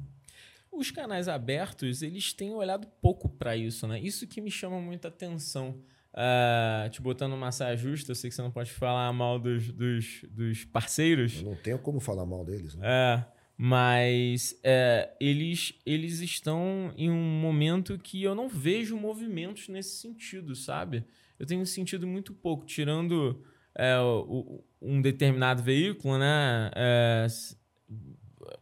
os 0.69 0.91
canais 0.91 1.29
abertos, 1.29 2.01
eles 2.01 2.33
têm 2.33 2.53
olhado 2.53 2.85
pouco 3.01 3.29
para 3.29 3.55
isso, 3.55 3.87
né? 3.87 3.97
Isso 3.97 4.27
que 4.27 4.41
me 4.41 4.51
chama 4.51 4.79
muita 4.81 5.07
atenção. 5.07 5.79
Uh, 6.13 6.89
te 6.89 7.01
botando 7.01 7.33
uma 7.33 7.51
saia 7.51 7.75
justa, 7.77 8.11
eu 8.11 8.15
sei 8.15 8.29
que 8.29 8.35
você 8.35 8.41
não 8.41 8.51
pode 8.51 8.71
falar 8.71 9.11
mal 9.13 9.39
dos, 9.39 9.71
dos, 9.71 10.25
dos 10.29 10.65
parceiros. 10.65 11.37
Eu 11.37 11.51
não 11.51 11.55
tenho 11.55 11.79
como 11.79 12.01
falar 12.01 12.25
mal 12.25 12.43
deles. 12.43 12.75
Né? 12.75 12.85
É, 12.85 13.25
mas 13.57 14.59
é, 14.63 15.15
eles, 15.19 15.73
eles 15.85 16.19
estão 16.19 16.93
em 16.97 17.09
um 17.09 17.39
momento 17.39 17.97
que 17.97 18.21
eu 18.21 18.35
não 18.35 18.49
vejo 18.49 18.97
movimentos 18.97 19.69
nesse 19.69 19.95
sentido, 19.95 20.55
sabe? 20.55 21.05
Eu 21.43 21.47
tenho 21.47 21.65
sentido 21.65 22.07
muito 22.07 22.33
pouco, 22.33 22.65
tirando 22.65 23.43
é, 23.75 23.99
o, 23.99 24.63
um 24.81 25.01
determinado 25.01 25.61
veículo, 25.61 26.17
né? 26.17 26.71
É, 26.73 27.27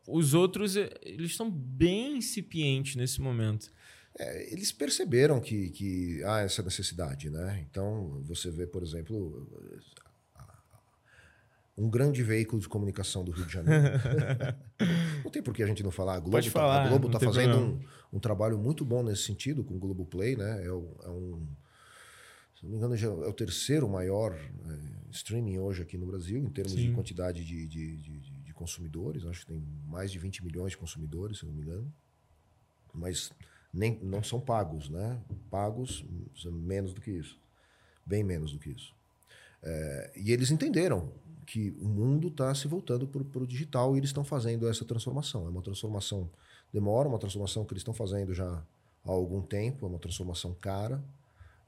os 0.07 0.33
outros, 0.33 0.75
eles 0.75 1.29
estão 1.29 1.47
bem 1.51 2.17
incipientes 2.17 2.95
nesse 2.95 3.21
momento. 3.21 3.71
É, 4.17 4.51
eles 4.51 4.71
perceberam 4.71 5.39
que, 5.39 5.69
que 5.69 6.23
há 6.23 6.39
essa 6.39 6.63
necessidade, 6.63 7.29
né? 7.29 7.63
Então, 7.69 8.23
você 8.25 8.49
vê, 8.49 8.65
por 8.65 8.81
exemplo, 8.81 9.47
um 11.77 11.87
grande 11.87 12.23
veículo 12.23 12.59
de 12.59 12.67
comunicação 12.67 13.23
do 13.23 13.31
Rio 13.31 13.45
de 13.45 13.53
Janeiro. 13.53 13.83
não 15.23 15.29
tem 15.29 15.43
por 15.43 15.53
que 15.53 15.61
a 15.61 15.67
gente 15.67 15.83
não 15.83 15.91
falar. 15.91 16.15
A 16.15 16.19
Globo 16.19 16.39
está 16.39 17.19
tá 17.19 17.19
fazendo 17.19 17.57
um, 17.59 17.79
um, 18.13 18.19
trabalho 18.19 18.57
muito 18.57 18.83
bom 18.83 19.03
nesse 19.03 19.21
sentido 19.21 19.63
com 19.63 19.75
o 19.75 19.79
Globo 19.79 20.03
Play, 20.03 20.35
né? 20.35 20.63
É, 20.63 20.65
é 20.65 20.73
um, 20.73 21.47
se 22.61 22.65
não 22.65 22.71
me 22.71 22.77
engano, 22.77 22.95
já 22.95 23.07
é 23.07 23.11
o 23.11 23.33
terceiro 23.33 23.89
maior 23.89 24.33
é, 24.35 25.11
streaming 25.11 25.57
hoje 25.57 25.81
aqui 25.81 25.97
no 25.97 26.05
Brasil, 26.05 26.37
em 26.37 26.49
termos 26.49 26.73
Sim. 26.73 26.89
de 26.89 26.91
quantidade 26.93 27.43
de, 27.43 27.65
de, 27.65 27.97
de, 27.97 28.19
de, 28.19 28.53
consumidores. 28.53 29.25
Acho 29.25 29.39
que 29.39 29.47
tem 29.47 29.63
mais 29.87 30.11
de 30.11 30.19
20 30.19 30.45
milhões 30.45 30.73
de 30.73 30.77
consumidores, 30.77 31.39
se 31.39 31.45
não 31.47 31.53
me 31.53 31.63
engano. 31.63 31.91
Mas 32.93 33.31
nem, 33.73 33.97
não 34.03 34.21
são 34.21 34.39
pagos, 34.39 34.89
né? 34.89 35.19
Pagos 35.49 36.05
menos 36.45 36.93
do 36.93 37.01
que 37.01 37.09
isso. 37.09 37.39
Bem 38.05 38.23
menos 38.23 38.51
do 38.53 38.59
que 38.59 38.69
isso. 38.69 38.93
É, 39.63 40.11
e 40.15 40.31
eles 40.31 40.51
entenderam 40.51 41.11
que 41.47 41.71
o 41.81 41.87
mundo 41.87 42.27
está 42.27 42.53
se 42.53 42.67
voltando 42.67 43.07
para 43.07 43.41
o 43.41 43.47
digital 43.47 43.95
e 43.95 43.99
eles 43.99 44.11
estão 44.11 44.23
fazendo 44.23 44.69
essa 44.69 44.85
transformação. 44.85 45.47
É 45.47 45.49
uma 45.49 45.63
transformação 45.63 46.29
demora, 46.71 47.09
uma 47.09 47.17
transformação 47.17 47.65
que 47.65 47.73
eles 47.73 47.81
estão 47.81 47.93
fazendo 47.93 48.35
já 48.35 48.63
há 49.03 49.09
algum 49.09 49.41
tempo, 49.41 49.87
é 49.87 49.89
uma 49.89 49.97
transformação 49.97 50.53
cara, 50.53 51.03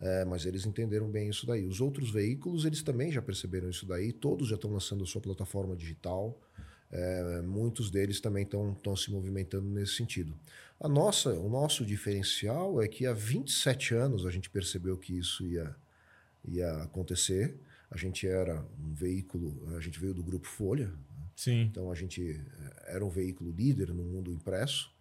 é, 0.04 0.26
mas 0.26 0.46
eles 0.46 0.66
entenderam 0.66 1.10
bem 1.10 1.30
isso 1.30 1.48
daí. 1.48 1.66
Os 1.66 1.80
outros 1.80 2.12
veículos, 2.12 2.66
eles 2.66 2.84
também 2.84 3.10
já 3.10 3.22
perceberam 3.22 3.70
isso 3.70 3.86
daí, 3.86 4.12
todos 4.12 4.50
já 4.50 4.56
estão 4.56 4.70
lançando 4.70 5.02
a 5.02 5.08
sua 5.08 5.22
plataforma 5.22 5.78
digital, 5.78 6.38
é, 6.92 7.42
muitos 7.42 7.90
deles 7.90 8.20
também 8.20 8.44
estão 8.44 8.96
se 8.98 9.10
movimentando 9.10 9.66
nesse 9.70 9.96
sentido. 9.96 10.38
A 10.78 10.90
nossa, 10.90 11.34
o 11.34 11.50
nosso 11.50 11.86
diferencial 11.86 12.82
é 12.82 12.88
que 12.90 13.06
há 13.06 13.14
27 13.14 13.96
anos 13.96 14.26
a 14.26 14.30
gente 14.30 14.50
percebeu 14.50 14.98
que 14.98 15.18
isso 15.18 15.48
ia, 15.48 15.74
ia 16.44 16.84
acontecer. 16.84 17.58
A 17.90 17.96
gente 17.96 18.28
era 18.28 18.62
um 18.78 18.94
veículo, 18.94 19.74
a 19.78 19.80
gente 19.80 19.98
veio 19.98 20.14
do 20.14 20.22
grupo 20.22 20.48
Folha. 20.48 20.88
Né? 20.88 21.28
Sim. 21.34 21.62
Então 21.62 21.90
a 21.90 21.96
gente 21.96 22.42
é, 22.86 22.96
era 22.96 23.06
um 23.06 23.10
veículo 23.10 23.52
líder 23.52 23.94
no 23.94 24.04
mundo 24.04 24.30
impresso, 24.34 24.94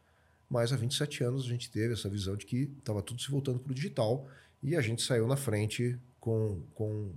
mas 0.49 0.73
há 0.73 0.77
27 0.77 1.25
anos 1.25 1.45
a 1.45 1.49
gente 1.49 1.69
teve 1.73 1.93
essa 1.93 2.09
visão 2.09 2.37
de 2.37 2.47
que 2.47 2.71
estava 2.79 3.03
tudo 3.03 3.21
se 3.21 3.29
voltando 3.29 3.59
para 3.59 3.73
o 3.73 3.75
digital 3.75 4.29
e 4.63 4.77
a 4.77 4.81
gente 4.81 5.03
saiu 5.03 5.27
na 5.27 5.37
frente 5.37 5.99
com, 6.21 6.63
com 6.75 7.13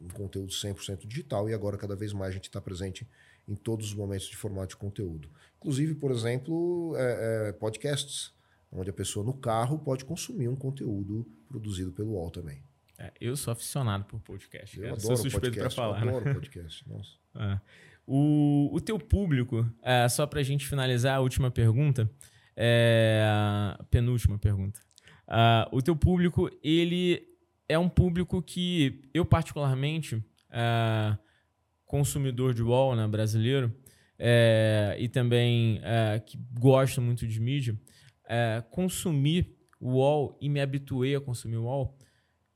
um 0.00 0.08
conteúdo 0.08 0.52
100% 0.52 1.06
digital 1.06 1.48
e 1.48 1.54
agora 1.54 1.76
cada 1.76 1.94
vez 1.94 2.12
mais 2.12 2.30
a 2.30 2.34
gente 2.34 2.48
está 2.48 2.60
presente 2.60 3.06
em 3.46 3.54
todos 3.54 3.86
os 3.86 3.94
momentos 3.94 4.26
de 4.26 4.36
formato 4.36 4.68
de 4.68 4.76
conteúdo. 4.76 5.30
Inclusive, 5.58 5.94
por 5.94 6.10
exemplo, 6.10 6.94
é, 6.96 7.48
é, 7.48 7.52
podcasts, 7.52 8.32
onde 8.70 8.90
a 8.90 8.92
pessoa 8.92 9.24
no 9.24 9.32
carro 9.32 9.78
pode 9.78 10.04
consumir 10.04 10.48
um 10.48 10.56
conteúdo 10.56 11.26
produzido 11.48 11.90
pelo 11.92 12.10
UOL 12.10 12.30
também. 12.30 12.62
É, 12.98 13.12
eu 13.20 13.36
sou 13.36 13.52
aficionado 13.52 14.04
por 14.04 14.20
podcast. 14.20 14.78
Eu 14.78 14.86
adoro 14.86 15.00
sou 15.00 15.16
suspeito 15.16 15.56
para 15.58 15.70
falar. 15.70 16.02
Eu 16.02 16.08
adoro 16.08 16.24
né? 16.24 16.34
podcast. 16.34 16.88
Nossa. 16.88 17.10
É. 17.40 17.60
O, 18.04 18.70
o 18.72 18.80
teu 18.80 18.98
público, 18.98 19.70
é, 19.82 20.08
só 20.08 20.26
para 20.26 20.40
a 20.40 20.42
gente 20.42 20.66
finalizar 20.66 21.18
a 21.18 21.20
última 21.20 21.50
pergunta, 21.50 22.10
é, 22.56 23.22
a 23.24 23.84
penúltima 23.90 24.38
pergunta. 24.38 24.80
Uh, 25.28 25.76
o 25.76 25.82
teu 25.82 25.94
público, 25.94 26.50
ele 26.62 27.22
é 27.68 27.78
um 27.78 27.88
público 27.88 28.42
que 28.42 29.02
eu 29.12 29.24
particularmente, 29.24 30.16
uh, 30.16 31.18
consumidor 31.84 32.54
de 32.54 32.62
wall 32.62 32.96
né, 32.96 33.06
brasileiro, 33.06 33.72
é, 34.18 34.96
e 34.98 35.08
também 35.08 35.80
é, 35.82 36.18
que 36.18 36.36
gosto 36.58 37.00
muito 37.00 37.26
de 37.26 37.40
mídia, 37.40 37.78
é, 38.28 38.62
consumir 38.70 39.56
o 39.80 39.92
UOL 39.92 40.36
e 40.40 40.48
me 40.48 40.60
habituei 40.60 41.14
a 41.14 41.20
consumir 41.20 41.56
o 41.56 41.64
UOL, 41.64 41.96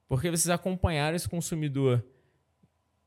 porque 0.08 0.28
vocês 0.28 0.50
acompanharam 0.50 1.14
esse 1.14 1.28
consumidor 1.28 2.04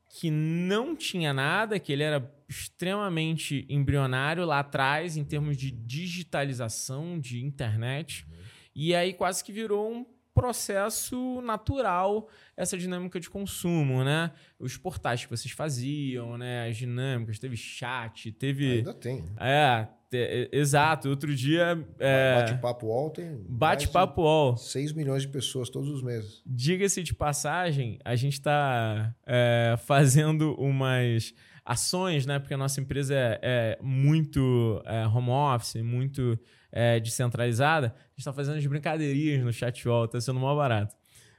que 0.08 0.30
não 0.30 0.96
tinha 0.96 1.34
nada, 1.34 1.78
que 1.78 1.92
ele 1.92 2.02
era 2.02 2.32
extremamente 2.48 3.66
embrionário 3.68 4.46
lá 4.46 4.60
atrás 4.60 5.16
em 5.16 5.24
termos 5.24 5.56
de 5.56 5.70
digitalização 5.70 7.18
de 7.18 7.44
internet, 7.44 8.24
uhum. 8.26 8.36
E 8.76 8.94
aí 8.94 9.14
quase 9.14 9.42
que 9.42 9.50
virou 9.50 9.90
um 9.90 10.04
processo 10.34 11.40
natural 11.40 12.28
essa 12.54 12.76
dinâmica 12.76 13.18
de 13.18 13.30
consumo, 13.30 14.04
né? 14.04 14.30
Os 14.58 14.76
portais 14.76 15.24
que 15.24 15.30
vocês 15.30 15.52
faziam, 15.54 16.36
né? 16.36 16.68
As 16.68 16.76
dinâmicas, 16.76 17.38
teve 17.38 17.56
chat, 17.56 18.30
teve. 18.32 18.72
Ainda 18.72 18.92
tem. 18.92 19.24
É, 19.38 19.88
te... 20.10 20.50
exato. 20.52 21.08
Outro 21.08 21.34
dia. 21.34 21.82
É... 21.98 22.34
Bate-papo 22.34 22.86
UOL 22.86 23.10
tem. 23.10 23.42
Bate-papo 23.48 24.20
UOL. 24.20 24.58
6 24.58 24.92
milhões 24.92 25.22
de 25.22 25.28
pessoas 25.28 25.70
todos 25.70 25.88
os 25.88 26.02
meses. 26.02 26.42
Diga-se 26.44 27.02
de 27.02 27.14
passagem, 27.14 27.98
a 28.04 28.14
gente 28.14 28.34
está 28.34 29.14
é, 29.26 29.74
fazendo 29.86 30.54
umas 30.60 31.32
ações, 31.66 32.24
né? 32.24 32.38
Porque 32.38 32.54
a 32.54 32.56
nossa 32.56 32.80
empresa 32.80 33.14
é, 33.14 33.40
é 33.42 33.78
muito 33.82 34.80
é, 34.86 35.06
home 35.06 35.30
office, 35.30 35.82
muito 35.82 36.38
é, 36.70 37.00
descentralizada, 37.00 37.88
a 37.88 37.90
gente 38.10 38.18
está 38.18 38.32
fazendo 38.32 38.58
as 38.58 38.66
brincadeirinhas 38.66 39.44
no 39.44 39.52
chat 39.52 39.86
wall, 39.88 40.04
está 40.04 40.20
sendo 40.20 40.38
mó 40.38 40.54
barato. 40.54 40.94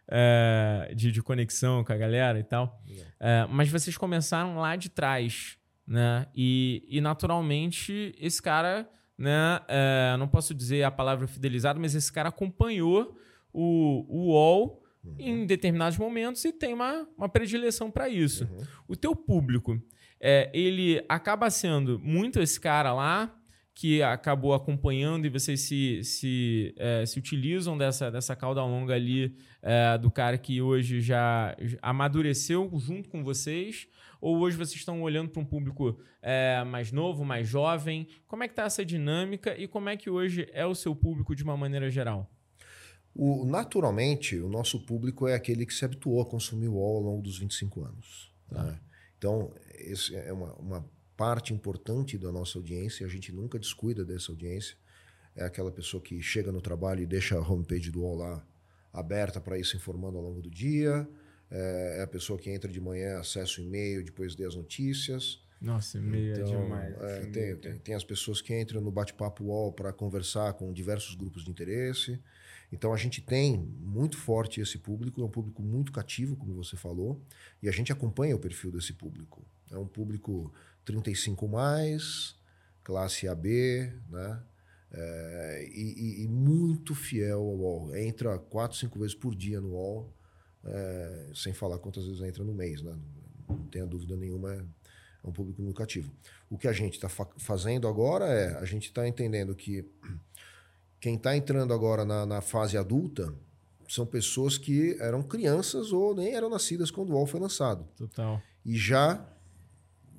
É, 0.09 0.93
de, 0.95 1.11
de, 1.11 1.21
conexão 1.21 1.83
com 1.83 1.91
a 1.91 1.97
galera 1.97 2.39
e 2.39 2.43
tal. 2.43 2.81
É, 3.19 3.45
mas 3.49 3.69
vocês 3.69 3.97
começaram 3.97 4.57
lá 4.57 4.77
de 4.77 4.89
trás, 4.89 5.57
né? 5.85 6.27
E, 6.33 6.85
e 6.87 7.01
naturalmente 7.01 8.15
esse 8.17 8.41
cara, 8.41 8.89
né? 9.17 9.59
É, 9.67 10.15
não 10.17 10.27
posso 10.27 10.53
dizer 10.53 10.83
a 10.83 10.91
palavra 10.91 11.27
fidelizado, 11.27 11.77
mas 11.77 11.93
esse 11.93 12.11
cara 12.11 12.29
acompanhou 12.29 13.17
o, 13.51 14.05
o 14.07 14.31
UOL 14.31 14.81
uhum. 15.03 15.15
em 15.19 15.45
determinados 15.45 15.97
momentos 15.97 16.43
e 16.45 16.53
tem 16.53 16.73
uma, 16.73 17.07
uma 17.17 17.27
predileção 17.27 17.91
para 17.91 18.07
isso. 18.07 18.45
Uhum. 18.45 18.65
O 18.87 18.95
teu 18.95 19.15
público, 19.15 19.81
é, 20.19 20.49
ele 20.53 21.03
acaba 21.07 21.49
sendo 21.49 21.99
muito 21.99 22.39
esse 22.39 22.59
cara 22.59 22.93
lá 22.93 23.33
que 23.73 24.01
acabou 24.01 24.55
acompanhando 24.55 25.27
e 25.27 25.29
vocês 25.29 25.61
se, 25.61 26.03
se, 26.03 26.73
é, 26.77 27.05
se 27.05 27.19
utilizam 27.19 27.77
dessa, 27.77 28.09
dessa 28.09 28.35
cauda 28.35 28.63
longa 28.63 28.95
ali 28.95 29.35
é, 29.61 29.95
do 29.99 30.09
cara 30.09 30.35
que 30.35 30.59
hoje 30.59 30.99
já 30.99 31.55
amadureceu 31.79 32.71
junto 32.79 33.07
com 33.07 33.23
vocês? 33.23 33.87
Ou 34.19 34.39
hoje 34.39 34.57
vocês 34.57 34.77
estão 34.77 34.99
olhando 35.03 35.29
para 35.29 35.43
um 35.43 35.45
público 35.45 35.99
é, 36.23 36.63
mais 36.63 36.91
novo, 36.91 37.23
mais 37.23 37.47
jovem? 37.47 38.07
Como 38.25 38.41
é 38.43 38.47
que 38.47 38.53
está 38.53 38.63
essa 38.63 38.83
dinâmica 38.83 39.55
e 39.55 39.67
como 39.67 39.89
é 39.89 39.95
que 39.95 40.09
hoje 40.09 40.49
é 40.53 40.65
o 40.65 40.73
seu 40.73 40.95
público 40.95 41.35
de 41.35 41.43
uma 41.43 41.55
maneira 41.55 41.87
geral? 41.91 42.27
O, 43.13 43.45
naturalmente, 43.45 44.39
o 44.39 44.49
nosso 44.49 44.83
público 44.87 45.27
é 45.27 45.35
aquele 45.35 45.67
que 45.67 45.73
se 45.73 45.85
habituou 45.85 46.19
a 46.19 46.25
consumir 46.25 46.67
o 46.67 46.73
UOL 46.73 46.97
ao 46.97 47.03
longo 47.03 47.21
dos 47.21 47.37
25 47.37 47.83
anos. 47.83 48.33
Tá. 48.49 48.63
Né? 48.63 48.79
Então, 49.17 49.53
esse 49.77 50.15
é 50.15 50.31
uma, 50.33 50.53
uma 50.55 50.89
parte 51.15 51.53
importante 51.53 52.17
da 52.17 52.31
nossa 52.31 52.57
audiência, 52.57 53.05
a 53.05 53.09
gente 53.09 53.31
nunca 53.31 53.57
descuida 53.57 54.05
dessa 54.05 54.31
audiência. 54.31 54.77
É 55.35 55.43
aquela 55.43 55.71
pessoa 55.71 56.01
que 56.01 56.21
chega 56.21 56.51
no 56.51 56.61
trabalho 56.61 57.01
e 57.01 57.05
deixa 57.05 57.35
a 57.37 57.41
homepage 57.41 57.91
do 57.91 58.01
UOL 58.01 58.15
lá 58.15 58.47
aberta 58.91 59.39
para 59.39 59.57
ir 59.57 59.65
se 59.65 59.75
informando 59.77 60.17
ao 60.17 60.23
longo 60.23 60.41
do 60.41 60.49
dia. 60.49 61.07
É, 61.49 61.97
é 61.99 62.01
a 62.01 62.07
pessoa 62.07 62.37
que 62.37 62.49
entra 62.49 62.71
de 62.71 62.81
manhã, 62.81 63.19
acessa 63.19 63.61
o 63.61 63.63
e-mail, 63.63 64.03
depois 64.03 64.35
lê 64.35 64.45
as 64.45 64.55
notícias. 64.55 65.41
Nossa, 65.59 65.97
e-mail 65.97 66.33
é 66.33 66.39
então, 66.39 66.53
é 66.53 66.63
demais. 66.63 67.01
É, 67.01 67.19
tem, 67.25 67.55
tem, 67.57 67.77
tem, 67.79 67.95
as 67.95 68.03
pessoas 68.03 68.41
que 68.41 68.59
entram 68.59 68.81
no 68.81 68.91
bate-papo 68.91 69.43
UOL 69.45 69.71
para 69.71 69.91
conversar 69.91 70.53
com 70.53 70.71
diversos 70.71 71.15
grupos 71.15 71.43
de 71.43 71.49
interesse. 71.49 72.19
Então 72.71 72.93
a 72.93 72.97
gente 72.97 73.21
tem 73.21 73.57
muito 73.57 74.17
forte 74.17 74.59
esse 74.59 74.77
público, 74.77 75.21
é 75.21 75.23
um 75.23 75.29
público 75.29 75.61
muito 75.61 75.91
cativo, 75.91 76.35
como 76.35 76.53
você 76.53 76.75
falou, 76.75 77.21
e 77.61 77.69
a 77.69 77.71
gente 77.71 77.91
acompanha 77.91 78.35
o 78.35 78.39
perfil 78.39 78.71
desse 78.71 78.93
público. 78.93 79.45
É 79.71 79.77
um 79.77 79.87
público 79.87 80.53
35 80.83 81.47
mais, 81.47 82.35
classe 82.83 83.27
AB, 83.27 83.93
né? 84.09 84.43
É, 84.89 85.69
e, 85.69 86.23
e, 86.23 86.27
muito 86.29 86.95
fiel 86.95 87.39
ao 87.39 87.57
UOL. 87.57 87.95
Entra 87.95 88.39
quatro, 88.39 88.77
cinco 88.77 88.97
vezes 88.99 89.13
por 89.13 89.35
dia 89.35 89.59
no 89.59 89.73
UOL, 89.73 90.13
é, 90.63 91.31
sem 91.35 91.53
falar 91.53 91.77
quantas 91.79 92.05
vezes 92.05 92.21
entra 92.21 92.43
no 92.43 92.53
mês, 92.53 92.81
né? 92.81 92.97
Não 93.49 93.67
tenha 93.67 93.85
dúvida 93.85 94.15
nenhuma, 94.15 94.53
é, 94.53 94.63
um 95.23 95.31
público 95.31 95.61
muito 95.61 95.75
cativo. 95.75 96.09
O 96.49 96.57
que 96.57 96.67
a 96.67 96.73
gente 96.73 96.93
está 96.93 97.09
fa 97.09 97.27
fazendo 97.37 97.87
agora 97.87 98.25
é, 98.25 98.57
a 98.57 98.65
gente 98.65 98.87
está 98.87 99.05
entendendo 99.05 99.53
que 99.53 99.85
quem 100.99 101.15
está 101.15 101.35
entrando 101.35 101.73
agora 101.73 102.03
na, 102.03 102.25
na, 102.25 102.41
fase 102.41 102.77
adulta 102.77 103.33
são 103.87 104.05
pessoas 104.05 104.57
que 104.57 104.97
eram 104.99 105.23
crianças 105.23 105.91
ou 105.91 106.15
nem 106.15 106.33
eram 106.33 106.49
nascidas 106.49 106.91
quando 106.91 107.11
o 107.11 107.13
UOL 107.13 107.27
foi 107.27 107.39
lançado. 107.39 107.87
Total. 107.95 108.41
E 108.65 108.75
já 108.75 109.25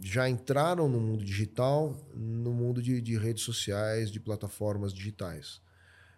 já 0.01 0.29
entraram 0.29 0.89
no 0.89 1.01
mundo 1.01 1.25
digital, 1.25 1.97
no 2.15 2.53
mundo 2.53 2.81
de, 2.81 3.01
de 3.01 3.19
redes 3.19 3.43
sociais, 3.43 4.11
de 4.11 4.21
plataformas 4.21 4.93
digitais. 4.93 5.61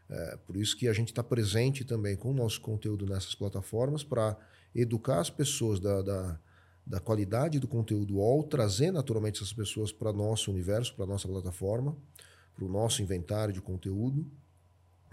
É, 0.09 0.37
por 0.47 0.57
isso 0.57 0.77
que 0.77 0.89
a 0.89 0.93
gente 0.93 1.09
está 1.09 1.23
presente 1.23 1.85
também 1.85 2.17
com 2.17 2.31
o 2.31 2.35
nosso 2.35 2.61
conteúdo 2.61 3.07
nessas 3.07 3.35
plataformas 3.35 4.03
para 4.03 4.37
educar 4.75 5.21
as 5.21 5.31
pessoas 5.31 5.81
da, 5.81 6.03
da, 6.03 6.39
da, 6.87 7.01
qualidade 7.01 7.59
do 7.59 7.69
conteúdo 7.69 8.17
UOL, 8.17 8.43
trazer 8.43 8.91
naturalmente 8.91 9.37
essas 9.37 9.53
pessoas 9.53 9.93
para 9.93 10.13
nosso 10.13 10.51
universo, 10.51 10.95
para 10.95 11.07
nossa 11.07 11.29
plataforma, 11.29 11.97
para 12.55 12.65
o 12.65 12.69
nosso 12.69 13.03
inventário 13.03 13.55
de 13.55 13.61
conteúdo, 13.61 14.27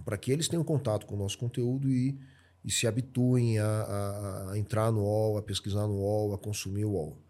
para 0.03 0.17
que 0.17 0.31
eles 0.31 0.47
tenham 0.47 0.63
contato 0.63 1.05
com 1.05 1.15
o 1.15 1.17
nosso 1.17 1.37
conteúdo 1.37 1.89
e, 1.89 2.17
e 2.63 2.71
se 2.71 2.87
habituem 2.87 3.59
a, 3.59 3.65
a, 3.65 4.51
a 4.51 4.57
entrar 4.57 4.91
no 4.91 5.01
UOL, 5.01 5.37
a 5.37 5.41
pesquisar 5.41 5.87
no 5.87 5.95
UOL, 5.95 6.33
a 6.33 6.37
consumir 6.37 6.85
o 6.85 6.91
UOL. 6.91 7.21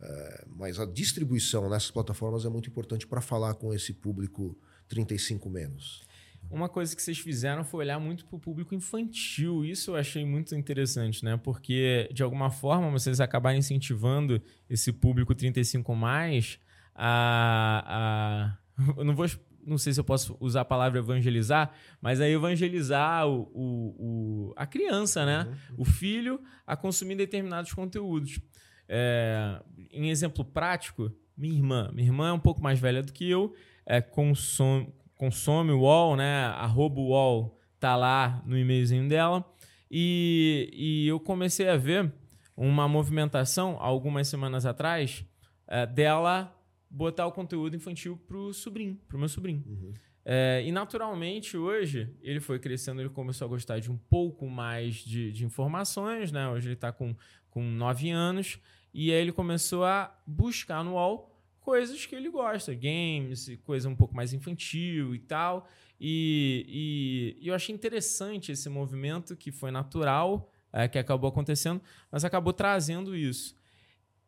É, 0.00 0.44
mas 0.48 0.78
a 0.78 0.84
distribuição 0.84 1.68
nessas 1.70 1.90
plataformas 1.90 2.44
é 2.44 2.48
muito 2.48 2.68
importante 2.68 3.06
para 3.06 3.20
falar 3.20 3.54
com 3.54 3.72
esse 3.72 3.94
público 3.94 4.56
35 4.88 5.48
menos. 5.48 6.06
Uma 6.50 6.68
coisa 6.68 6.94
que 6.94 7.02
vocês 7.02 7.18
fizeram 7.18 7.64
foi 7.64 7.84
olhar 7.84 7.98
muito 7.98 8.24
para 8.24 8.36
o 8.36 8.38
público 8.38 8.74
infantil. 8.74 9.64
Isso 9.64 9.90
eu 9.90 9.96
achei 9.96 10.24
muito 10.24 10.54
interessante, 10.54 11.24
né? 11.24 11.36
Porque, 11.36 12.08
de 12.12 12.22
alguma 12.22 12.50
forma, 12.50 12.90
vocês 12.90 13.20
acabaram 13.20 13.58
incentivando 13.58 14.40
esse 14.70 14.92
público 14.92 15.34
35 15.34 15.94
mais 15.94 16.58
a. 16.94 18.56
a... 18.78 18.92
Eu 18.96 19.04
não 19.04 19.16
vou. 19.16 19.26
Não 19.66 19.76
sei 19.76 19.92
se 19.92 19.98
eu 19.98 20.04
posso 20.04 20.36
usar 20.40 20.60
a 20.60 20.64
palavra 20.64 21.00
evangelizar, 21.00 21.72
mas 22.00 22.20
a 22.20 22.28
evangelizar 22.28 23.26
o, 23.26 23.50
o, 23.52 23.96
o 23.98 24.52
a 24.56 24.64
criança, 24.64 25.26
né? 25.26 25.48
Uhum. 25.70 25.76
O 25.78 25.84
filho 25.84 26.40
a 26.66 26.76
consumir 26.76 27.16
determinados 27.16 27.72
conteúdos. 27.72 28.40
É, 28.88 29.60
em 29.90 30.10
exemplo 30.10 30.44
prático, 30.44 31.10
minha 31.36 31.54
irmã. 31.54 31.90
Minha 31.92 32.08
irmã 32.08 32.28
é 32.28 32.32
um 32.32 32.38
pouco 32.38 32.62
mais 32.62 32.78
velha 32.78 33.02
do 33.02 33.12
que 33.12 33.28
eu, 33.28 33.54
é, 33.84 34.00
consome, 34.00 34.88
consome 35.16 35.72
o 35.72 35.80
UOL, 35.80 36.16
né? 36.16 36.44
Arroba 36.46 37.00
UOL 37.00 37.58
tá 37.80 37.96
lá 37.96 38.42
no 38.46 38.56
e-mailzinho 38.56 39.08
dela. 39.08 39.44
E, 39.90 40.70
e 40.72 41.08
eu 41.08 41.20
comecei 41.20 41.68
a 41.68 41.76
ver 41.76 42.12
uma 42.56 42.88
movimentação, 42.88 43.76
algumas 43.78 44.28
semanas 44.28 44.64
atrás, 44.64 45.24
é, 45.66 45.86
dela 45.86 46.52
botar 46.96 47.26
o 47.26 47.32
conteúdo 47.32 47.76
infantil 47.76 48.18
pro 48.26 48.54
sobrinho, 48.54 48.98
pro 49.06 49.18
meu 49.18 49.28
sobrinho. 49.28 49.62
Uhum. 49.66 49.92
É, 50.24 50.62
e 50.64 50.72
naturalmente, 50.72 51.56
hoje, 51.56 52.10
ele 52.22 52.40
foi 52.40 52.58
crescendo, 52.58 53.00
ele 53.00 53.10
começou 53.10 53.44
a 53.44 53.48
gostar 53.48 53.78
de 53.78 53.92
um 53.92 53.96
pouco 53.96 54.48
mais 54.48 54.96
de, 54.96 55.30
de 55.30 55.44
informações, 55.44 56.32
né? 56.32 56.48
Hoje 56.48 56.68
ele 56.68 56.74
está 56.74 56.90
com, 56.90 57.14
com 57.50 57.62
9 57.62 58.10
anos. 58.10 58.58
E 58.92 59.12
aí 59.12 59.20
ele 59.20 59.30
começou 59.30 59.84
a 59.84 60.18
buscar 60.26 60.82
no 60.82 60.94
UOL 60.94 61.32
coisas 61.60 62.06
que 62.06 62.14
ele 62.14 62.30
gosta, 62.30 62.72
games, 62.74 63.50
coisa 63.62 63.88
um 63.88 63.94
pouco 63.94 64.16
mais 64.16 64.32
infantil 64.32 65.14
e 65.14 65.18
tal. 65.18 65.68
E, 66.00 67.36
e, 67.38 67.44
e 67.44 67.48
eu 67.48 67.54
achei 67.54 67.74
interessante 67.74 68.50
esse 68.50 68.68
movimento 68.68 69.36
que 69.36 69.52
foi 69.52 69.70
natural, 69.70 70.50
é, 70.72 70.88
que 70.88 70.98
acabou 70.98 71.28
acontecendo, 71.28 71.80
mas 72.10 72.24
acabou 72.24 72.52
trazendo 72.52 73.14
isso. 73.14 73.54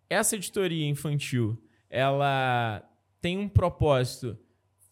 Essa 0.09 0.37
editoria 0.37 0.87
infantil, 0.87 1.61
ela 1.91 2.83
tem 3.21 3.39
um 3.39 3.49
propósito 3.49 4.39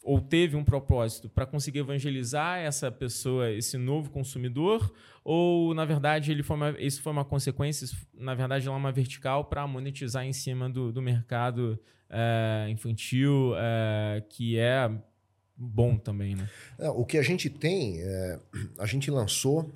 ou 0.06 0.20
teve 0.20 0.54
um 0.56 0.62
propósito 0.62 1.28
para 1.28 1.44
conseguir 1.44 1.80
evangelizar 1.80 2.60
essa 2.60 2.92
pessoa, 2.92 3.50
esse 3.50 3.76
novo 3.76 4.08
consumidor, 4.08 4.94
ou 5.24 5.74
na 5.74 5.84
verdade 5.84 6.30
ele 6.30 6.44
foi 6.44 6.56
uma, 6.56 6.70
isso 6.78 7.02
foi 7.02 7.10
uma 7.10 7.24
consequência, 7.24 7.88
na 8.14 8.32
verdade 8.32 8.68
ela 8.68 8.76
é 8.76 8.78
uma 8.78 8.92
vertical 8.92 9.46
para 9.46 9.66
monetizar 9.66 10.24
em 10.24 10.32
cima 10.32 10.70
do, 10.70 10.92
do 10.92 11.02
mercado 11.02 11.76
é, 12.08 12.68
infantil, 12.70 13.54
é, 13.56 14.22
que 14.28 14.56
é 14.56 14.88
bom 15.56 15.96
também, 15.96 16.36
né? 16.36 16.48
É, 16.78 16.88
o 16.88 17.04
que 17.04 17.18
a 17.18 17.22
gente 17.22 17.50
tem, 17.50 18.00
é, 18.00 18.38
a 18.78 18.86
gente 18.86 19.10
lançou 19.10 19.72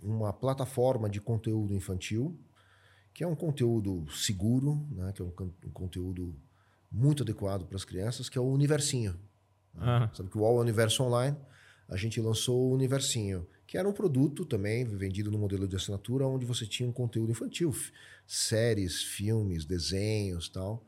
uma 0.00 0.32
plataforma 0.32 1.10
de 1.10 1.20
conteúdo 1.20 1.74
infantil, 1.74 2.38
que 3.12 3.24
é 3.24 3.26
um 3.26 3.34
conteúdo 3.34 4.06
seguro, 4.12 4.86
né, 4.92 5.12
que 5.12 5.20
é 5.20 5.24
um, 5.24 5.32
um 5.66 5.70
conteúdo 5.70 6.36
muito 6.92 7.22
adequado 7.22 7.64
para 7.64 7.76
as 7.76 7.84
crianças, 7.84 8.28
que 8.28 8.36
é 8.36 8.40
o 8.40 8.44
Universinho. 8.44 9.18
Uhum. 9.74 10.14
Sabe 10.14 10.28
que 10.28 10.36
o 10.36 10.42
UOL 10.42 10.58
é 10.58 10.60
Universo 10.60 11.02
Online, 11.02 11.36
a 11.88 11.96
gente 11.96 12.20
lançou 12.20 12.70
o 12.70 12.74
Universinho, 12.74 13.46
que 13.66 13.78
era 13.78 13.88
um 13.88 13.92
produto 13.92 14.44
também 14.44 14.84
vendido 14.84 15.30
no 15.30 15.38
modelo 15.38 15.66
de 15.66 15.76
assinatura, 15.76 16.26
onde 16.26 16.44
você 16.44 16.66
tinha 16.66 16.88
um 16.88 16.92
conteúdo 16.92 17.32
infantil, 17.32 17.74
séries, 18.26 19.02
filmes, 19.02 19.64
desenhos 19.64 20.48
tal, 20.48 20.84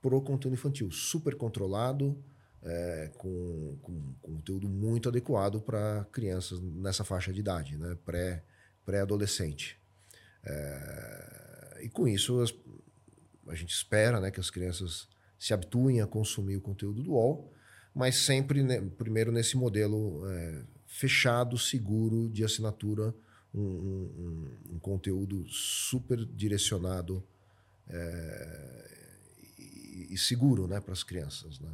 pro 0.00 0.20
conteúdo 0.20 0.54
infantil, 0.54 0.90
super 0.90 1.34
controlado, 1.36 2.16
é, 2.62 3.10
com, 3.18 3.76
com, 3.82 4.14
com, 4.22 4.34
conteúdo 4.34 4.68
muito 4.68 5.08
adequado 5.08 5.60
para 5.60 6.06
crianças 6.12 6.60
nessa 6.60 7.04
faixa 7.04 7.32
de 7.32 7.40
idade, 7.40 7.76
né? 7.76 7.96
pré, 8.04 8.42
pré-adolescente. 8.84 9.78
É, 10.44 11.80
e 11.82 11.88
com 11.88 12.06
isso, 12.06 12.40
as, 12.40 12.54
a 13.48 13.54
gente 13.54 13.74
espera 13.74 14.20
né, 14.20 14.30
que 14.30 14.40
as 14.40 14.50
crianças 14.50 15.08
se 15.42 15.54
habituem 15.54 16.00
a 16.00 16.06
consumir 16.06 16.56
o 16.56 16.60
conteúdo 16.60 17.02
do 17.02 17.12
UOL 17.12 17.52
mas 17.94 18.16
sempre 18.16 18.62
né, 18.62 18.80
primeiro 18.96 19.30
nesse 19.30 19.56
modelo 19.56 20.22
é, 20.26 20.62
fechado, 20.86 21.58
seguro, 21.58 22.30
de 22.30 22.44
assinatura, 22.44 23.14
um, 23.54 23.60
um, 23.60 24.74
um 24.74 24.78
conteúdo 24.78 25.44
super 25.48 26.24
direcionado 26.24 27.22
é, 27.88 28.90
e, 29.58 30.14
e, 30.14 30.18
seguro 30.18 30.66
né, 30.66 30.80
para 30.80 30.92
as 30.92 31.02
crianças. 31.02 31.60
Né? 31.60 31.68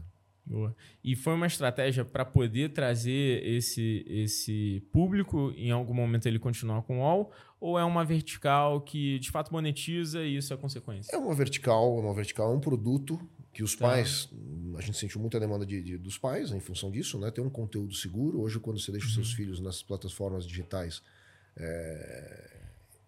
Boa. 0.45 0.75
E 1.05 1.15
foi 1.15 1.35
uma 1.35 1.47
estratégia 1.47 2.05
para 2.05 2.25
poder 2.25 2.73
trazer 2.73 3.47
esse, 3.47 4.05
esse 4.09 4.83
público, 4.91 5.53
em 5.57 5.71
algum 5.71 5.95
momento 5.95 6.27
ele 6.27 6.39
continuar 6.39 6.83
com 6.83 6.99
o 6.99 7.03
UOL, 7.03 7.31
ou 7.61 7.79
é 7.79 7.85
uma 7.85 8.05
vertical 8.05 8.81
que 8.81 9.21
de 9.21 9.31
fato 9.31 9.53
monetiza 9.53 10.25
e 10.25 10.37
isso 10.37 10.53
é 10.53 10.57
consequência? 10.57 11.15
É 11.15 11.19
uma 11.19 11.35
vertical, 11.35 11.97
uma 11.97 12.15
vertical, 12.15 12.53
é 12.53 12.57
um 12.57 12.61
produto 12.61 13.21
que 13.59 13.65
os 13.65 13.75
tá. 13.75 13.89
pais, 13.89 14.29
a 14.77 14.81
gente 14.81 14.97
sentiu 14.97 15.21
muita 15.21 15.41
demanda 15.41 15.67
de, 15.67 15.83
de, 15.83 15.99
dos 15.99 16.17
pais 16.17 16.53
em 16.53 16.61
função 16.61 16.93
disso, 16.93 17.19
né? 17.19 17.29
Ter 17.29 17.41
um 17.41 17.51
conteúdo 17.51 17.93
seguro. 17.93 18.41
Hoje, 18.41 18.61
quando 18.61 18.79
você 18.79 18.93
deixa 18.93 19.07
uhum. 19.07 19.11
os 19.11 19.15
seus 19.15 19.31
uhum. 19.31 19.37
filhos 19.37 19.59
nas 19.59 19.83
plataformas 19.83 20.47
digitais, 20.47 21.03
é, 21.57 22.61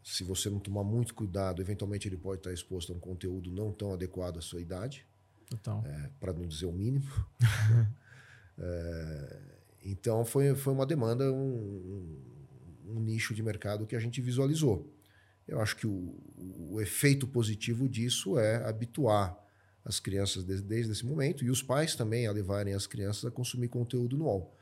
se 0.02 0.24
você 0.24 0.50
não 0.50 0.58
tomar 0.58 0.82
muito 0.82 1.14
cuidado, 1.14 1.62
eventualmente 1.62 2.08
ele 2.08 2.16
pode 2.16 2.40
estar 2.40 2.52
exposto 2.52 2.92
a 2.92 2.96
um 2.96 2.98
conteúdo 2.98 3.52
não 3.52 3.70
tão 3.70 3.92
adequado 3.92 4.38
à 4.38 4.40
sua 4.40 4.60
idade. 4.60 5.06
É, 5.86 6.10
Para 6.18 6.32
não 6.32 6.48
dizer 6.48 6.66
o 6.66 6.72
mínimo. 6.72 7.06
é, 8.58 9.38
então, 9.86 10.24
foi, 10.24 10.52
foi 10.56 10.72
uma 10.72 10.84
demanda, 10.84 11.32
um, 11.32 11.36
um, 12.88 12.96
um, 12.96 13.00
nicho 13.00 13.32
de 13.36 13.42
mercado 13.44 13.86
que 13.86 13.94
a 13.94 14.00
gente 14.00 14.20
visualizou. 14.20 14.92
Eu 15.46 15.60
acho 15.60 15.76
que 15.76 15.86
o, 15.86 16.18
o 16.36 16.80
efeito 16.80 17.24
positivo 17.24 17.88
disso 17.88 18.36
é 18.36 18.68
habituar 18.68 19.38
as 19.84 19.98
crianças 19.98 20.44
desde, 20.44 20.66
desde 20.66 20.92
esse 20.92 21.06
momento 21.06 21.44
e 21.44 21.50
os 21.50 21.62
pais 21.62 21.94
também 21.94 22.26
a 22.26 22.32
levarem 22.32 22.74
as 22.74 22.86
crianças 22.86 23.24
a 23.24 23.30
consumir 23.30 23.68
conteúdo 23.68 24.16
no 24.16 24.24
UOL. 24.24 24.54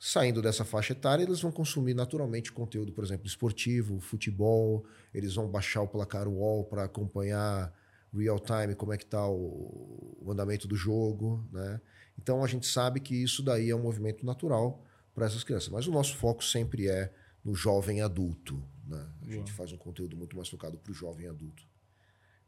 Saindo 0.00 0.40
dessa 0.40 0.64
faixa 0.64 0.92
etária, 0.92 1.24
eles 1.24 1.40
vão 1.40 1.50
consumir 1.50 1.92
naturalmente 1.92 2.52
conteúdo, 2.52 2.92
por 2.92 3.02
exemplo, 3.02 3.26
esportivo, 3.26 3.98
futebol, 3.98 4.84
eles 5.12 5.34
vão 5.34 5.48
baixar 5.48 5.82
o 5.82 5.88
placar 5.88 6.28
UOL 6.28 6.64
para 6.64 6.84
acompanhar 6.84 7.74
real 8.16 8.38
time, 8.38 8.74
como 8.74 8.92
é 8.92 8.96
que 8.96 9.04
está 9.04 9.26
o, 9.28 10.16
o, 10.20 10.30
andamento 10.30 10.66
do 10.66 10.76
jogo, 10.76 11.46
né? 11.52 11.80
Então 12.16 12.42
a 12.42 12.46
gente 12.46 12.66
sabe 12.66 13.00
que 13.00 13.14
isso 13.14 13.42
daí 13.42 13.70
é 13.70 13.76
um 13.76 13.82
movimento 13.82 14.24
natural 14.24 14.84
para 15.14 15.26
essas 15.26 15.44
crianças, 15.44 15.68
mas 15.68 15.86
o 15.86 15.90
nosso 15.90 16.16
foco 16.16 16.42
sempre 16.42 16.88
é 16.88 17.12
no 17.44 17.54
jovem 17.54 18.00
adulto, 18.00 18.62
né? 18.86 19.06
A 19.22 19.30
gente 19.30 19.52
faz 19.52 19.72
um 19.72 19.76
conteúdo 19.76 20.16
muito 20.16 20.36
mais 20.36 20.48
focado 20.48 20.78
para 20.78 20.90
o 20.90 20.94
jovem 20.94 21.28
adulto. 21.28 21.62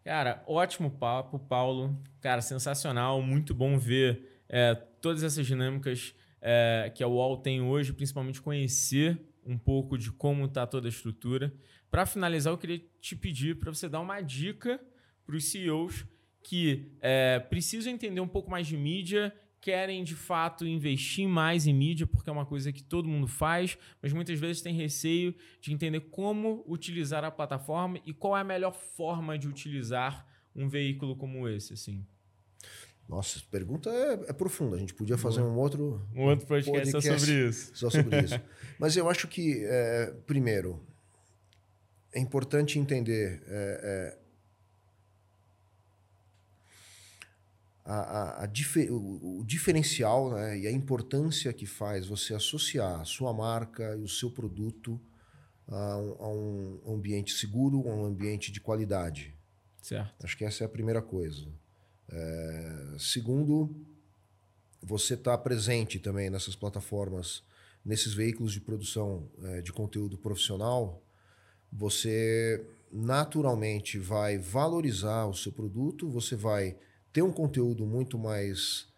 Cara, 0.03 0.43
ótimo 0.47 0.91
papo, 0.91 1.39
Paulo. 1.39 1.97
Cara, 2.21 2.41
sensacional. 2.41 3.21
Muito 3.21 3.55
bom 3.55 3.79
ver 3.79 4.43
é, 4.49 4.75
todas 4.75 5.23
essas 5.23 5.47
dinâmicas 5.47 6.15
é, 6.41 6.91
que 6.95 7.03
a 7.03 7.09
UOL 7.09 7.37
tem 7.37 7.61
hoje, 7.61 7.93
principalmente 7.93 8.41
conhecer 8.41 9.21
um 9.45 9.59
pouco 9.59 9.99
de 9.99 10.11
como 10.11 10.47
está 10.47 10.67
toda 10.67 10.89
a 10.89 10.91
estrutura. 10.91 11.53
Para 11.91 12.07
finalizar, 12.07 12.53
eu 12.53 12.59
queria 12.59 12.81
te 13.01 13.15
pedir 13.15 13.59
para 13.59 13.73
você 13.73 13.89
dar 13.89 14.01
uma 14.01 14.21
dica 14.21 14.81
para 15.27 15.37
os 15.37 15.45
CEOs 15.51 16.07
que 16.43 16.93
é, 17.01 17.39
precisam 17.39 17.93
entender 17.93 18.21
um 18.21 18.29
pouco 18.29 18.51
mais 18.51 18.67
de 18.67 18.77
mídia 18.77 19.35
querem 19.61 20.03
de 20.03 20.15
fato 20.15 20.67
investir 20.67 21.29
mais 21.29 21.67
em 21.67 21.75
mídia, 21.75 22.07
porque 22.07 22.31
é 22.31 22.33
uma 22.33 22.47
coisa 22.47 22.73
que 22.73 22.83
todo 22.83 23.09
mundo 23.09 23.27
faz, 23.27 23.77
mas 24.03 24.13
muitas 24.13 24.39
vezes 24.39 24.63
tem 24.63 24.75
receio 24.75 25.35
de 25.61 25.73
entender 25.73 26.01
como 26.11 26.65
utilizar 26.67 27.25
a 27.25 27.31
plataforma 27.31 28.01
e 28.07 28.13
qual 28.13 28.37
é 28.37 28.41
a 28.41 28.45
melhor 28.45 28.73
forma 28.73 29.39
de 29.39 29.49
utilizar 29.49 30.27
um 30.55 30.69
veículo 30.69 31.15
como 31.15 31.49
esse, 31.49 31.75
assim. 31.75 32.05
Nossa, 33.09 33.41
pergunta 33.51 33.91
é, 33.91 34.31
é, 34.31 34.33
profunda. 34.33 34.77
A 34.77 34.79
gente 34.79 34.95
podia 34.95 35.19
fazer 35.19 35.43
um 35.43 35.57
outro, 35.57 36.01
um 36.15 36.23
outro 36.23 36.47
podcast, 36.47 36.93
podcast, 36.93 37.09
só 37.09 37.19
sobre 37.19 37.49
isso. 37.49 37.71
Só 37.75 37.91
sobre 37.91 38.21
isso. 38.21 38.41
Mas 38.79 38.97
eu 38.97 39.11
acho 39.11 39.27
que, 39.27 39.65
é, 39.65 40.15
primeiro, 40.27 40.81
é 42.13 42.21
importante 42.21 42.79
entender 42.79 43.43
é, 43.49 44.19
a, 47.91 47.95
a, 47.95 48.45
a 48.45 48.47
difer, 48.47 48.93
o, 48.93 49.41
o, 49.41 49.45
diferencial 49.45 50.31
né, 50.31 50.61
e 50.61 50.67
a 50.69 50.71
importância 50.71 51.53
que 51.53 51.67
faz 51.67 52.07
você 52.07 52.33
associar 52.33 53.01
a 53.01 53.05
sua 53.05 53.33
marca 53.33 53.97
e 53.97 54.03
o 54.03 54.09
seu 54.09 54.31
produto 54.31 55.01
a 55.67 55.97
um, 55.97 56.81
a 56.85 56.91
um 56.91 56.95
ambiente 56.95 57.33
seguro, 57.33 57.89
a 57.89 57.95
um 57.95 58.05
ambiente 58.05 58.53
de 58.53 58.61
qualidade. 58.61 59.35
Certo. 59.83 60.25
Acho 60.25 60.37
que 60.37 60.45
essa 60.45 60.63
é 60.63 60.67
a 60.67 60.69
primeira 60.69 61.03
coisa. 61.03 61.49
É, 62.09 62.97
segundo, 62.97 63.75
você 64.81 65.15
está 65.15 65.37
presente 65.37 65.99
também 65.99 66.31
nessas 66.31 66.55
plataformas, 66.55 67.43
nesses 67.85 68.15
veículos 68.15 68.53
de 68.53 68.61
produção 68.61 69.29
é, 69.43 69.63
de 69.63 69.73
conteúdo 69.73 70.17
profissional, 70.17 71.03
você 71.73 72.65
naturalmente 72.93 73.99
vai 73.99 74.39
valorizar 74.39 75.27
o 75.27 75.35
seu 75.35 75.51
produto, 75.51 76.09
você 76.09 76.37
vai 76.37 76.77
ter 77.13 77.23
um 77.23 77.33
conteúdo 77.33 77.87
muito 77.87 78.19
mais 78.19 78.89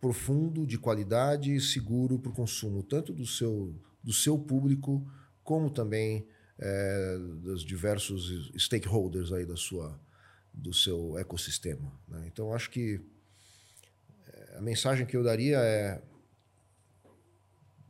profundo, 0.00 0.66
de 0.66 0.78
qualidade 0.78 1.54
e 1.54 1.60
seguro 1.60 2.18
para 2.18 2.30
o 2.30 2.34
consumo, 2.34 2.82
tanto 2.82 3.12
do 3.12 3.26
seu, 3.26 3.74
do 4.02 4.12
seu 4.12 4.38
público, 4.38 5.04
como 5.42 5.70
também 5.70 6.26
é, 6.58 7.18
dos 7.42 7.64
diversos 7.64 8.52
stakeholders 8.56 9.32
aí 9.32 9.44
da 9.44 9.56
sua, 9.56 9.98
do 10.52 10.72
seu 10.72 11.18
ecossistema. 11.18 11.92
Né? 12.06 12.24
Então, 12.26 12.52
acho 12.52 12.70
que 12.70 13.00
é, 14.26 14.56
a 14.58 14.60
mensagem 14.60 15.06
que 15.06 15.16
eu 15.16 15.24
daria 15.24 15.58
é 15.58 16.00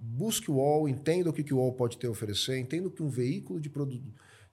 busque 0.00 0.50
o 0.50 0.54
UOL, 0.54 0.88
entenda 0.88 1.28
o 1.28 1.32
que, 1.32 1.42
que 1.42 1.52
o 1.52 1.58
UOL 1.58 1.72
pode 1.72 1.98
ter 1.98 2.06
a 2.06 2.10
oferecer, 2.10 2.56
entenda 2.58 2.88
o 2.88 2.90
que 2.90 3.02
um 3.02 3.08
veículo 3.08 3.60
de, 3.60 3.68
produ 3.68 4.00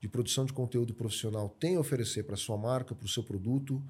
de 0.01 0.10
produção 0.10 0.45
de 0.45 0.53
conteúdo 0.53 0.93
profissional 0.93 1.49
tem 1.49 1.76
a 1.76 1.80
oferecer 1.80 2.24
para 2.24 2.36
a 2.36 2.38
sua 2.38 2.58
marca, 2.58 2.93
para 2.93 3.06
o 3.06 3.10
seu 3.10 3.24
produto, 3.24 3.82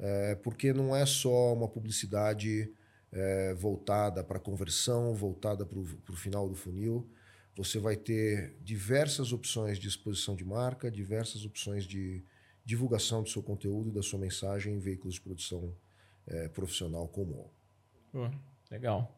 é, 0.00 0.34
porque 0.34 0.72
não 0.72 0.96
é 0.96 1.04
só 1.04 1.52
uma 1.52 1.68
publicidade 1.68 2.72
é, 3.12 3.54
voltada 3.54 4.24
para 4.24 4.40
conversão, 4.40 5.14
voltada 5.14 5.66
para 5.66 5.78
o 5.78 6.16
final 6.16 6.48
do 6.48 6.54
funil. 6.54 7.08
Você 7.54 7.78
vai 7.78 7.96
ter 7.96 8.56
diversas 8.62 9.32
opções 9.32 9.78
de 9.78 9.86
exposição 9.86 10.34
de 10.34 10.44
marca, 10.44 10.90
diversas 10.90 11.44
opções 11.44 11.84
de 11.84 12.24
divulgação 12.64 13.22
do 13.22 13.28
seu 13.28 13.42
conteúdo 13.42 13.90
e 13.90 13.92
da 13.92 14.02
sua 14.02 14.18
mensagem 14.18 14.74
em 14.74 14.78
veículos 14.78 15.14
de 15.14 15.20
produção 15.20 15.74
é, 16.26 16.48
profissional 16.48 17.06
como 17.08 17.50
o 18.14 18.30
Legal. 18.70 19.14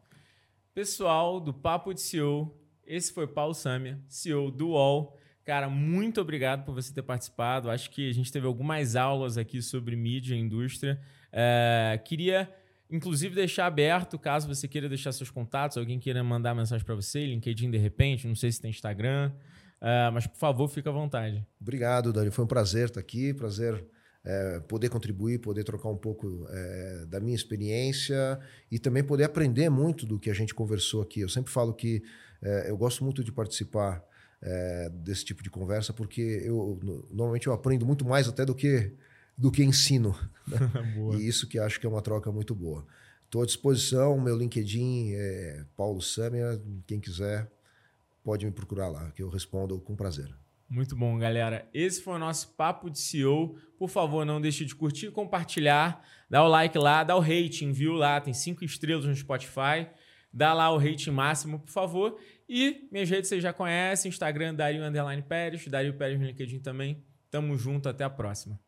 Pessoal 0.73 1.39
do 1.39 1.53
Papo 1.53 1.93
de 1.93 2.01
CEO, 2.01 2.57
esse 2.85 3.13
foi 3.13 3.27
Paulo 3.27 3.53
Samia, 3.53 3.99
CEO 4.09 4.51
do 4.51 4.69
UOL. 4.69 5.17
Cara, 5.45 5.69
muito 5.69 6.21
obrigado 6.21 6.63
por 6.63 6.73
você 6.73 6.93
ter 6.93 7.01
participado. 7.01 7.69
Acho 7.69 7.89
que 7.89 8.09
a 8.09 8.13
gente 8.13 8.31
teve 8.31 8.47
algumas 8.47 8.95
aulas 8.95 9.37
aqui 9.37 9.61
sobre 9.61 9.95
mídia 9.95 10.35
e 10.35 10.39
indústria. 10.39 10.99
É, 11.31 11.99
queria, 12.05 12.49
inclusive, 12.89 13.35
deixar 13.35 13.65
aberto, 13.65 14.17
caso 14.17 14.47
você 14.47 14.67
queira 14.67 14.87
deixar 14.87 15.11
seus 15.11 15.29
contatos, 15.29 15.77
alguém 15.77 15.99
queira 15.99 16.23
mandar 16.23 16.55
mensagem 16.55 16.85
para 16.85 16.95
você, 16.95 17.25
LinkedIn 17.25 17.69
de 17.69 17.77
repente, 17.77 18.25
não 18.25 18.35
sei 18.35 18.51
se 18.51 18.61
tem 18.61 18.71
Instagram, 18.71 19.33
é, 19.81 20.09
mas 20.11 20.25
por 20.25 20.37
favor, 20.37 20.67
fique 20.69 20.87
à 20.87 20.91
vontade. 20.91 21.45
Obrigado, 21.59 22.13
Dani. 22.13 22.31
Foi 22.31 22.45
um 22.45 22.47
prazer 22.47 22.85
estar 22.85 23.01
aqui, 23.01 23.33
prazer 23.33 23.85
é, 24.23 24.61
poder 24.61 24.87
contribuir, 24.87 25.39
poder 25.39 25.65
trocar 25.65 25.89
um 25.89 25.97
pouco 25.97 26.47
é, 26.49 27.05
da 27.07 27.19
minha 27.19 27.35
experiência 27.35 28.39
e 28.71 28.79
também 28.79 29.03
poder 29.03 29.25
aprender 29.25 29.69
muito 29.69 30.05
do 30.05 30.17
que 30.17 30.29
a 30.29 30.33
gente 30.33 30.53
conversou 30.53 31.01
aqui. 31.01 31.19
Eu 31.19 31.27
sempre 31.27 31.51
falo 31.51 31.73
que 31.73 32.01
é, 32.41 32.69
eu 32.69 32.77
gosto 32.77 33.03
muito 33.03 33.21
de 33.23 33.31
participar 33.33 34.01
é, 34.43 34.89
desse 34.89 35.23
tipo 35.23 35.41
de 35.41 35.49
conversa, 35.49 35.93
porque 35.93 36.21
eu 36.43 36.77
normalmente 37.09 37.47
eu 37.47 37.53
aprendo 37.53 37.85
muito 37.85 38.05
mais 38.05 38.27
até 38.27 38.45
do 38.45 38.53
que 38.53 38.91
do 39.37 39.51
que 39.51 39.63
ensino. 39.63 40.15
Né? 40.45 40.59
e 41.17 41.27
isso 41.27 41.47
que 41.47 41.57
acho 41.57 41.79
que 41.79 41.85
é 41.85 41.89
uma 41.89 42.01
troca 42.01 42.31
muito 42.31 42.53
boa. 42.53 42.85
Estou 43.25 43.41
à 43.41 43.45
disposição, 43.45 44.19
meu 44.19 44.37
LinkedIn 44.37 45.13
é 45.13 45.65
Paulo 45.75 46.01
Samia, 46.01 46.61
quem 46.85 46.99
quiser 46.99 47.49
pode 48.23 48.45
me 48.45 48.51
procurar 48.51 48.89
lá, 48.89 49.09
que 49.11 49.23
eu 49.23 49.29
respondo 49.29 49.79
com 49.79 49.95
prazer. 49.95 50.33
Muito 50.69 50.95
bom, 50.95 51.17
galera. 51.17 51.67
Esse 51.73 52.01
foi 52.01 52.15
o 52.15 52.19
nosso 52.19 52.49
Papo 52.55 52.89
de 52.89 52.97
CEO. 52.97 53.57
Por 53.77 53.89
favor, 53.89 54.25
não 54.25 54.39
deixe 54.39 54.63
de 54.65 54.73
curtir, 54.73 55.11
compartilhar, 55.11 56.03
dá 56.29 56.43
o 56.43 56.47
like 56.47 56.77
lá, 56.77 57.03
dá 57.03 57.15
o 57.15 57.19
rating, 57.19 57.71
viu 57.71 57.93
lá, 57.93 58.19
tem 58.21 58.33
cinco 58.33 58.63
estrelas 58.63 59.05
no 59.05 59.15
Spotify. 59.15 59.87
Dá 60.33 60.53
lá 60.53 60.71
o 60.71 60.77
rating 60.77 61.11
máximo, 61.11 61.59
por 61.59 61.71
favor. 61.71 62.17
E 62.49 62.87
minhas 62.91 63.09
redes 63.09 63.29
vocês 63.29 63.43
já 63.43 63.53
conhecem, 63.53 64.09
Instagram 64.09 64.55
Dario 64.55 64.83
Underline 64.83 65.21
Pérez, 65.21 65.67
Dario 65.67 65.93
Pérez 65.93 66.19
no 66.19 66.25
LinkedIn 66.25 66.59
também. 66.59 67.03
Tamo 67.29 67.55
junto, 67.57 67.87
até 67.87 68.03
a 68.03 68.09
próxima. 68.09 68.59